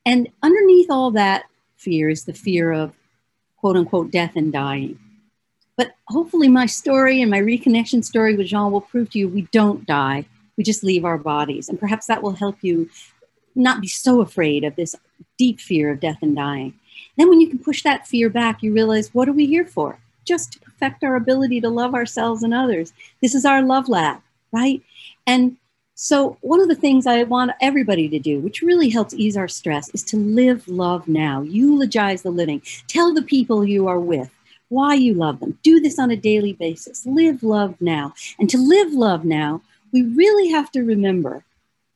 And 0.05 0.29
underneath 0.43 0.91
all 0.91 1.09
that 1.09 1.45
fear 1.75 2.07
is 2.07 2.25
the 2.25 2.33
fear 2.33 2.71
of 2.71 2.93
quote 3.61 3.77
unquote 3.77 4.11
death 4.11 4.35
and 4.35 4.51
dying. 4.51 4.99
But 5.77 5.95
hopefully, 6.09 6.49
my 6.49 6.65
story 6.65 7.21
and 7.21 7.31
my 7.31 7.39
reconnection 7.39 8.03
story 8.03 8.35
with 8.35 8.47
Jean 8.47 8.71
will 8.71 8.81
prove 8.81 9.09
to 9.11 9.19
you 9.19 9.29
we 9.29 9.43
don't 9.53 9.85
die, 9.85 10.25
we 10.57 10.63
just 10.63 10.83
leave 10.83 11.05
our 11.05 11.17
bodies. 11.17 11.69
And 11.69 11.79
perhaps 11.79 12.07
that 12.07 12.21
will 12.21 12.33
help 12.33 12.57
you 12.61 12.89
not 13.55 13.81
be 13.81 13.87
so 13.87 14.19
afraid 14.21 14.65
of 14.65 14.75
this 14.75 14.95
deep 15.37 15.61
fear 15.61 15.91
of 15.91 16.01
death 16.01 16.19
and 16.21 16.35
dying. 16.35 16.73
Then, 17.17 17.29
when 17.29 17.39
you 17.39 17.47
can 17.47 17.59
push 17.59 17.83
that 17.83 18.05
fear 18.05 18.29
back, 18.29 18.61
you 18.61 18.73
realize 18.73 19.13
what 19.13 19.29
are 19.29 19.33
we 19.33 19.45
here 19.45 19.65
for? 19.65 19.97
just 20.25 20.53
to 20.53 20.59
perfect 20.59 21.03
our 21.03 21.15
ability 21.15 21.61
to 21.61 21.69
love 21.69 21.93
ourselves 21.93 22.43
and 22.43 22.53
others. 22.53 22.93
This 23.21 23.35
is 23.35 23.45
our 23.45 23.61
love 23.61 23.89
lab, 23.89 24.21
right? 24.51 24.81
And 25.27 25.57
so, 25.95 26.37
one 26.41 26.61
of 26.61 26.67
the 26.67 26.75
things 26.75 27.05
I 27.05 27.23
want 27.23 27.51
everybody 27.61 28.09
to 28.09 28.19
do, 28.19 28.39
which 28.39 28.61
really 28.61 28.89
helps 28.89 29.13
ease 29.13 29.37
our 29.37 29.47
stress, 29.47 29.89
is 29.89 30.03
to 30.05 30.17
live 30.17 30.67
love 30.67 31.07
now. 31.07 31.41
Eulogize 31.41 32.21
the 32.21 32.31
living. 32.31 32.61
Tell 32.87 33.13
the 33.13 33.21
people 33.21 33.65
you 33.65 33.87
are 33.87 33.99
with 33.99 34.31
why 34.69 34.93
you 34.93 35.13
love 35.13 35.41
them. 35.41 35.59
Do 35.63 35.81
this 35.81 35.99
on 35.99 36.11
a 36.11 36.15
daily 36.15 36.53
basis. 36.53 37.05
Live 37.05 37.43
love 37.43 37.75
now. 37.81 38.13
And 38.39 38.49
to 38.49 38.57
live 38.57 38.93
love 38.93 39.25
now, 39.25 39.61
we 39.91 40.01
really 40.03 40.49
have 40.49 40.71
to 40.71 40.81
remember 40.81 41.43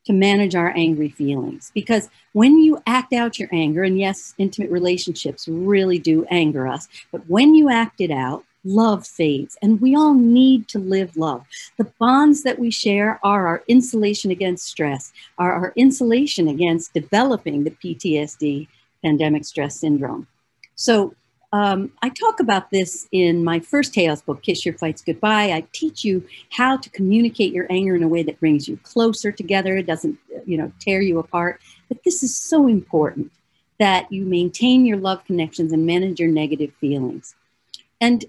to 0.05 0.13
manage 0.13 0.55
our 0.55 0.73
angry 0.75 1.09
feelings. 1.09 1.71
Because 1.73 2.09
when 2.33 2.59
you 2.59 2.81
act 2.85 3.13
out 3.13 3.39
your 3.39 3.49
anger, 3.51 3.83
and 3.83 3.97
yes, 3.97 4.35
intimate 4.37 4.69
relationships 4.69 5.47
really 5.47 5.97
do 5.97 6.25
anger 6.29 6.67
us, 6.67 6.87
but 7.11 7.27
when 7.29 7.55
you 7.55 7.69
act 7.69 8.01
it 8.01 8.11
out, 8.11 8.43
love 8.65 9.07
fades. 9.07 9.57
And 9.61 9.79
we 9.79 9.95
all 9.95 10.13
need 10.13 10.67
to 10.69 10.79
live 10.79 11.15
love. 11.15 11.45
The 11.77 11.91
bonds 11.99 12.43
that 12.43 12.59
we 12.59 12.71
share 12.71 13.19
are 13.23 13.47
our 13.47 13.63
insulation 13.67 14.31
against 14.31 14.65
stress, 14.65 15.13
are 15.37 15.53
our 15.53 15.73
insulation 15.75 16.47
against 16.47 16.93
developing 16.93 17.63
the 17.63 17.71
PTSD, 17.71 18.67
pandemic 19.03 19.45
stress 19.45 19.79
syndrome. 19.79 20.27
So 20.75 21.15
um, 21.53 21.91
I 22.01 22.09
talk 22.09 22.41
about 22.41 22.69
this 22.71 23.07
in 23.13 23.43
my 23.43 23.59
first 23.59 23.93
Chaos 23.93 24.21
book, 24.21 24.41
Kiss 24.41 24.65
Your 24.65 24.77
Fights 24.77 25.01
Goodbye. 25.01 25.53
I 25.53 25.65
teach 25.71 26.03
you 26.03 26.27
how 26.49 26.75
to 26.75 26.89
communicate 26.89 27.53
your 27.53 27.67
anger 27.69 27.95
in 27.95 28.03
a 28.03 28.09
way 28.09 28.23
that 28.23 28.41
brings 28.41 28.67
you 28.67 28.77
closer 28.83 29.31
together, 29.31 29.77
it 29.77 29.87
doesn't, 29.87 30.17
you 30.45 30.57
know, 30.57 30.71
tear 30.79 31.01
you 31.01 31.19
apart. 31.19 31.61
But 31.87 32.03
this 32.03 32.23
is 32.23 32.35
so 32.35 32.67
important 32.67 33.31
that 33.79 34.11
you 34.11 34.25
maintain 34.25 34.85
your 34.85 34.97
love 34.97 35.23
connections 35.25 35.71
and 35.71 35.85
manage 35.85 36.19
your 36.19 36.29
negative 36.29 36.73
feelings. 36.81 37.35
And 38.01 38.25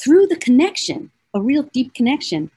through 0.00 0.26
the 0.26 0.36
connection, 0.36 1.10
a 1.34 1.40
real 1.40 1.64
deep 1.64 1.94
connection, 1.94 2.50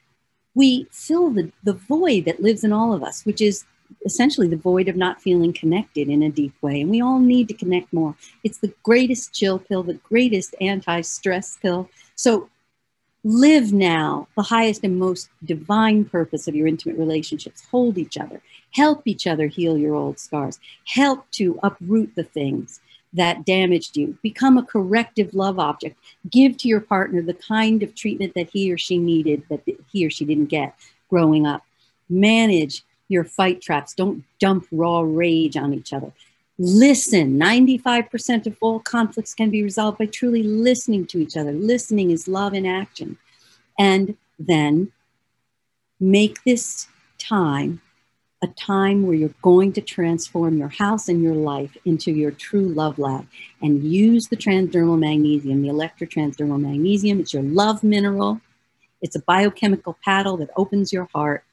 we 0.56 0.88
fill 0.92 1.32
the, 1.32 1.52
the 1.64 1.74
void 1.74 2.26
that 2.26 2.42
lives 2.42 2.64
in 2.64 2.72
all 2.72 2.94
of 2.94 3.04
us, 3.04 3.26
which 3.26 3.42
is 3.42 3.66
essentially 4.06 4.48
the 4.48 4.56
void 4.56 4.88
of 4.88 4.96
not 4.96 5.22
feeling 5.22 5.54
connected 5.54 6.10
in 6.10 6.24
a 6.24 6.30
deep 6.30 6.54
way. 6.62 6.82
And 6.82 6.90
we 6.90 7.02
all 7.02 7.20
need 7.20 7.48
to 7.50 7.54
connect 7.54 7.92
more. 7.92 8.16
It's 8.44 8.60
the 8.60 8.74
greatest 8.84 9.34
chill 9.34 9.60
pill, 9.60 9.84
the 9.84 9.96
greatest 9.96 10.56
anti 10.62 11.02
stress 11.02 11.58
pill. 11.62 11.90
So 12.16 12.50
Live 13.26 13.72
now 13.72 14.28
the 14.36 14.44
highest 14.44 14.84
and 14.84 15.00
most 15.00 15.30
divine 15.46 16.04
purpose 16.04 16.46
of 16.50 16.56
your 16.56 16.68
intimate 16.68 16.98
relationships. 16.98 17.66
Hold 17.72 17.98
each 17.98 18.18
other. 18.18 18.42
Help 18.72 19.04
each 19.06 19.26
other 19.26 19.48
heal 19.48 19.78
your 19.78 19.96
old 19.96 20.20
scars. 20.20 20.60
Help 20.86 21.32
to 21.32 21.58
uproot 21.64 22.14
the 22.16 22.26
things 22.26 22.82
that 23.14 23.46
damaged 23.46 23.96
you. 23.96 24.18
Become 24.22 24.58
a 24.58 24.64
corrective 24.64 25.34
love 25.34 25.60
object. 25.60 25.98
Give 26.30 26.58
to 26.58 26.68
your 26.68 26.82
partner 26.82 27.22
the 27.22 27.34
kind 27.34 27.84
of 27.84 27.96
treatment 27.96 28.34
that 28.36 28.50
he 28.50 28.72
or 28.72 28.78
she 28.78 28.98
needed 28.98 29.44
that 29.50 29.62
he 29.92 30.06
or 30.06 30.10
she 30.10 30.26
didn't 30.26 30.48
get 30.48 30.76
growing 31.10 31.46
up. 31.46 31.64
Manage 32.10 32.84
your 33.08 33.24
fight 33.24 33.62
traps. 33.62 33.94
Don't 33.94 34.24
dump 34.40 34.68
raw 34.72 35.02
rage 35.02 35.56
on 35.56 35.74
each 35.74 35.94
other. 35.94 36.12
Listen. 36.58 37.40
95% 37.40 38.48
of 38.48 38.58
all 38.62 38.80
conflicts 38.80 39.34
can 39.34 39.50
be 39.50 39.64
resolved 39.64 40.00
by 40.00 40.06
truly 40.06 40.44
listening 40.44 41.06
to 41.08 41.20
each 41.20 41.38
other. 41.38 41.52
Listening 41.52 42.12
is 42.12 42.28
love 42.28 42.54
in 42.54 42.66
action. 42.66 43.18
And 43.78 44.18
then 44.40 44.92
make 46.00 46.44
this 46.44 46.88
time 47.18 47.82
a 48.44 48.48
time 48.48 49.08
where 49.08 49.16
you're 49.16 49.34
going 49.42 49.74
to 49.74 49.82
transform 49.82 50.58
your 50.58 50.70
house 50.70 51.08
and 51.08 51.24
your 51.24 51.34
life 51.34 51.76
into 51.86 52.12
your 52.12 52.30
true 52.30 52.68
love 52.68 53.00
lab 53.00 53.26
and 53.62 53.84
use 53.84 54.28
the 54.28 54.38
transdermal 54.38 55.00
magnesium, 55.00 55.64
the 55.64 55.70
electrotransdermal 55.70 56.62
magnesium. 56.62 57.20
It's 57.20 57.34
your 57.34 57.44
love 57.44 57.84
mineral. 57.84 58.42
It's 59.02 59.16
a 59.16 59.22
biochemical 59.22 59.98
paddle 60.06 60.38
that 60.38 60.50
opens 60.56 60.94
your 60.94 61.10
heart, 61.16 61.44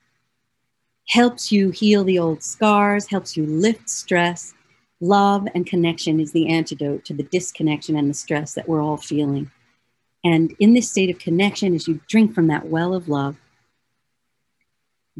helps 1.09 1.51
you 1.51 1.71
heal 1.71 2.05
the 2.05 2.19
old 2.19 2.43
scars, 2.43 3.07
helps 3.07 3.37
you 3.37 3.47
lift 3.47 3.89
stress, 3.89 4.53
Love 5.01 5.49
and 5.55 5.67
connection 5.67 6.21
is 6.21 6.33
the 6.33 6.49
antidote 6.49 7.07
to 7.07 7.15
the 7.15 7.23
disconnection 7.23 7.97
and 7.97 8.11
the 8.11 8.15
stress 8.15 8.53
that 8.53 8.69
we're 8.69 8.83
all 8.83 8.99
feeling. 8.99 9.51
And 10.23 10.55
in 10.59 10.75
this 10.75 10.91
state 10.91 11.09
of 11.09 11.19
connection, 11.19 11.75
as 11.75 11.89
you 11.89 12.01
drink 12.07 12.35
from 12.35 12.49
that 12.49 12.67
well 12.67 12.93
of 12.93 13.09
love, 13.09 13.37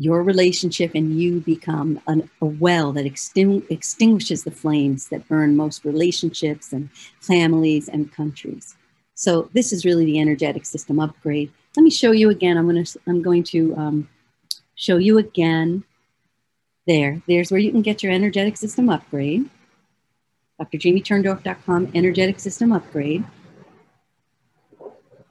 your 0.01 0.23
relationship 0.23 0.93
and 0.95 1.21
you 1.21 1.41
become 1.41 2.01
an, 2.07 2.29
a 2.41 2.47
well 2.47 2.91
that 2.93 3.05
extin- 3.05 3.71
extinguishes 3.71 4.45
the 4.45 4.51
flames 4.51 5.09
that 5.09 5.29
burn 5.29 5.55
most 5.57 5.85
relationships 5.85 6.73
and 6.73 6.91
families 7.21 7.87
and 7.87 8.11
countries. 8.11 8.77
So 9.15 9.51
this 9.53 9.75
is 9.75 9.85
really 9.85 10.07
the 10.07 10.19
energetic 10.19 10.65
system 10.65 10.99
upgrade. 10.99 11.53
Let 11.77 11.83
me 11.83 11.91
show 11.91 12.13
you 12.13 12.31
again. 12.31 12.57
I'm 12.57 12.67
going 12.67 12.83
to 12.83 13.01
I'm 13.07 13.21
going 13.21 13.45
to 13.45 13.77
um, 13.77 14.09
show 14.75 14.97
you 14.97 15.19
again. 15.19 15.85
There, 16.87 17.21
there's 17.29 17.51
where 17.51 17.61
you 17.61 17.71
can 17.71 17.83
get 17.83 18.03
your 18.03 18.11
energetic 18.11 18.57
system 18.57 18.89
upgrade 18.89 19.49
drjamieturndorf.com, 20.67 21.91
energetic 21.95 22.39
system 22.39 22.73
upgrade, 22.73 23.25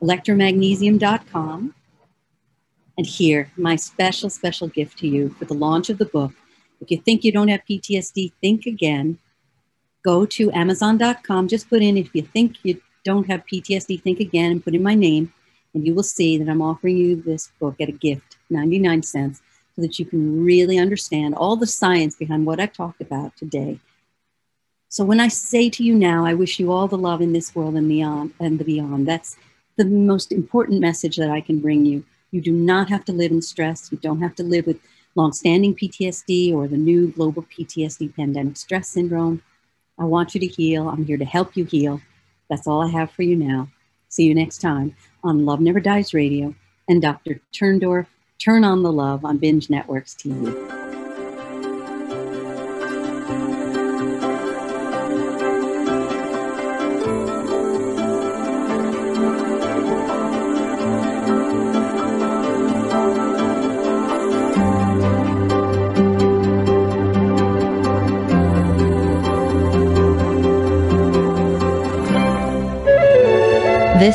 electromagnesium.com, 0.02 1.76
and 3.00 3.08
here, 3.08 3.50
my 3.56 3.78
special, 3.78 4.30
special 4.30 4.68
gift 4.68 5.00
to 5.00 5.08
you 5.08 5.30
for 5.30 5.46
the 5.46 5.54
launch 5.54 5.90
of 5.90 5.98
the 5.98 6.06
book. 6.06 6.34
If 6.82 6.92
you 6.92 6.98
think 6.98 7.24
you 7.24 7.32
don't 7.32 7.48
have 7.48 7.62
PTSD, 7.70 8.34
think 8.42 8.66
again. 8.66 9.18
Go 10.04 10.26
to 10.26 10.52
amazon.com, 10.52 11.48
just 11.48 11.70
put 11.70 11.82
in, 11.82 11.98
if 11.98 12.14
you 12.14 12.24
think 12.24 12.58
you 12.64 12.82
don't 13.06 13.28
have 13.28 13.46
PTSD, 13.52 14.02
think 14.02 14.20
again, 14.20 14.52
and 14.52 14.64
put 14.64 14.76
in 14.76 14.84
my 14.84 14.96
name, 14.96 15.32
and 15.74 15.88
you 15.88 15.94
will 15.94 16.04
see 16.04 16.38
that 16.38 16.50
I'm 16.50 16.62
offering 16.62 16.98
you 16.98 17.16
this 17.16 17.52
book 17.60 17.76
at 17.80 17.88
a 17.88 17.94
gift, 17.94 18.36
99 18.50 19.04
cents, 19.04 19.42
so 19.76 19.82
that 19.82 19.98
you 19.98 20.06
can 20.06 20.44
really 20.44 20.78
understand 20.78 21.36
all 21.36 21.56
the 21.56 21.68
science 21.68 22.16
behind 22.16 22.46
what 22.46 22.60
I 22.60 22.66
talked 22.66 23.02
about 23.02 23.36
today 23.38 23.80
so 24.92 25.06
when 25.06 25.20
I 25.20 25.28
say 25.28 25.70
to 25.70 25.84
you 25.84 25.94
now, 25.94 26.26
I 26.26 26.34
wish 26.34 26.60
you 26.60 26.72
all 26.72 26.88
the 26.88 26.98
love 26.98 27.22
in 27.22 27.32
this 27.32 27.54
world 27.54 27.76
and 27.76 27.88
beyond 27.88 28.34
and 28.40 28.58
the 28.58 28.64
beyond. 28.64 29.08
That's 29.08 29.38
the 29.78 29.86
most 29.86 30.32
important 30.32 30.82
message 30.82 31.16
that 31.18 31.30
I 31.30 31.42
can 31.42 31.60
bring 31.60 31.86
you. 31.86 32.04
You 32.32 32.42
do 32.42 32.52
not 32.52 32.90
have 32.90 33.06
to 33.06 33.12
live 33.12 33.32
in 33.32 33.42
stress. 33.42 33.92
You 33.92 33.98
don't 33.98 34.22
have 34.22 34.36
to 34.36 34.44
live 34.44 34.68
with 34.68 34.80
longstanding 35.16 35.76
PTSD 35.76 36.54
or 36.54 36.68
the 36.68 36.78
new 36.78 37.10
global 37.10 37.44
PTSD 37.44 38.16
pandemic 38.16 38.58
stress 38.58 38.90
syndrome. 38.90 39.42
I 39.98 40.06
want 40.06 40.34
you 40.34 40.40
to 40.40 40.48
heal. 40.48 40.88
I'm 40.88 41.06
here 41.06 41.18
to 41.18 41.26
help 41.26 41.58
you 41.58 41.66
heal. 41.66 42.02
That's 42.50 42.68
all 42.68 42.82
I 42.82 42.90
have 42.92 43.12
for 43.12 43.24
you 43.24 43.36
now. 43.36 43.70
See 44.08 44.26
you 44.26 44.34
next 44.34 44.60
time 44.60 44.96
on 45.24 45.46
Love 45.46 45.60
Never 45.60 45.80
Dies 45.80 46.14
Radio 46.14 46.56
and 46.88 47.02
Dr. 47.02 47.42
Turndorf, 47.54 48.08
Turn 48.40 48.64
on 48.64 48.82
the 48.82 48.92
Love 48.92 49.26
on 49.26 49.38
Binge 49.38 49.70
Networks 49.70 50.16
TV. 50.16 50.79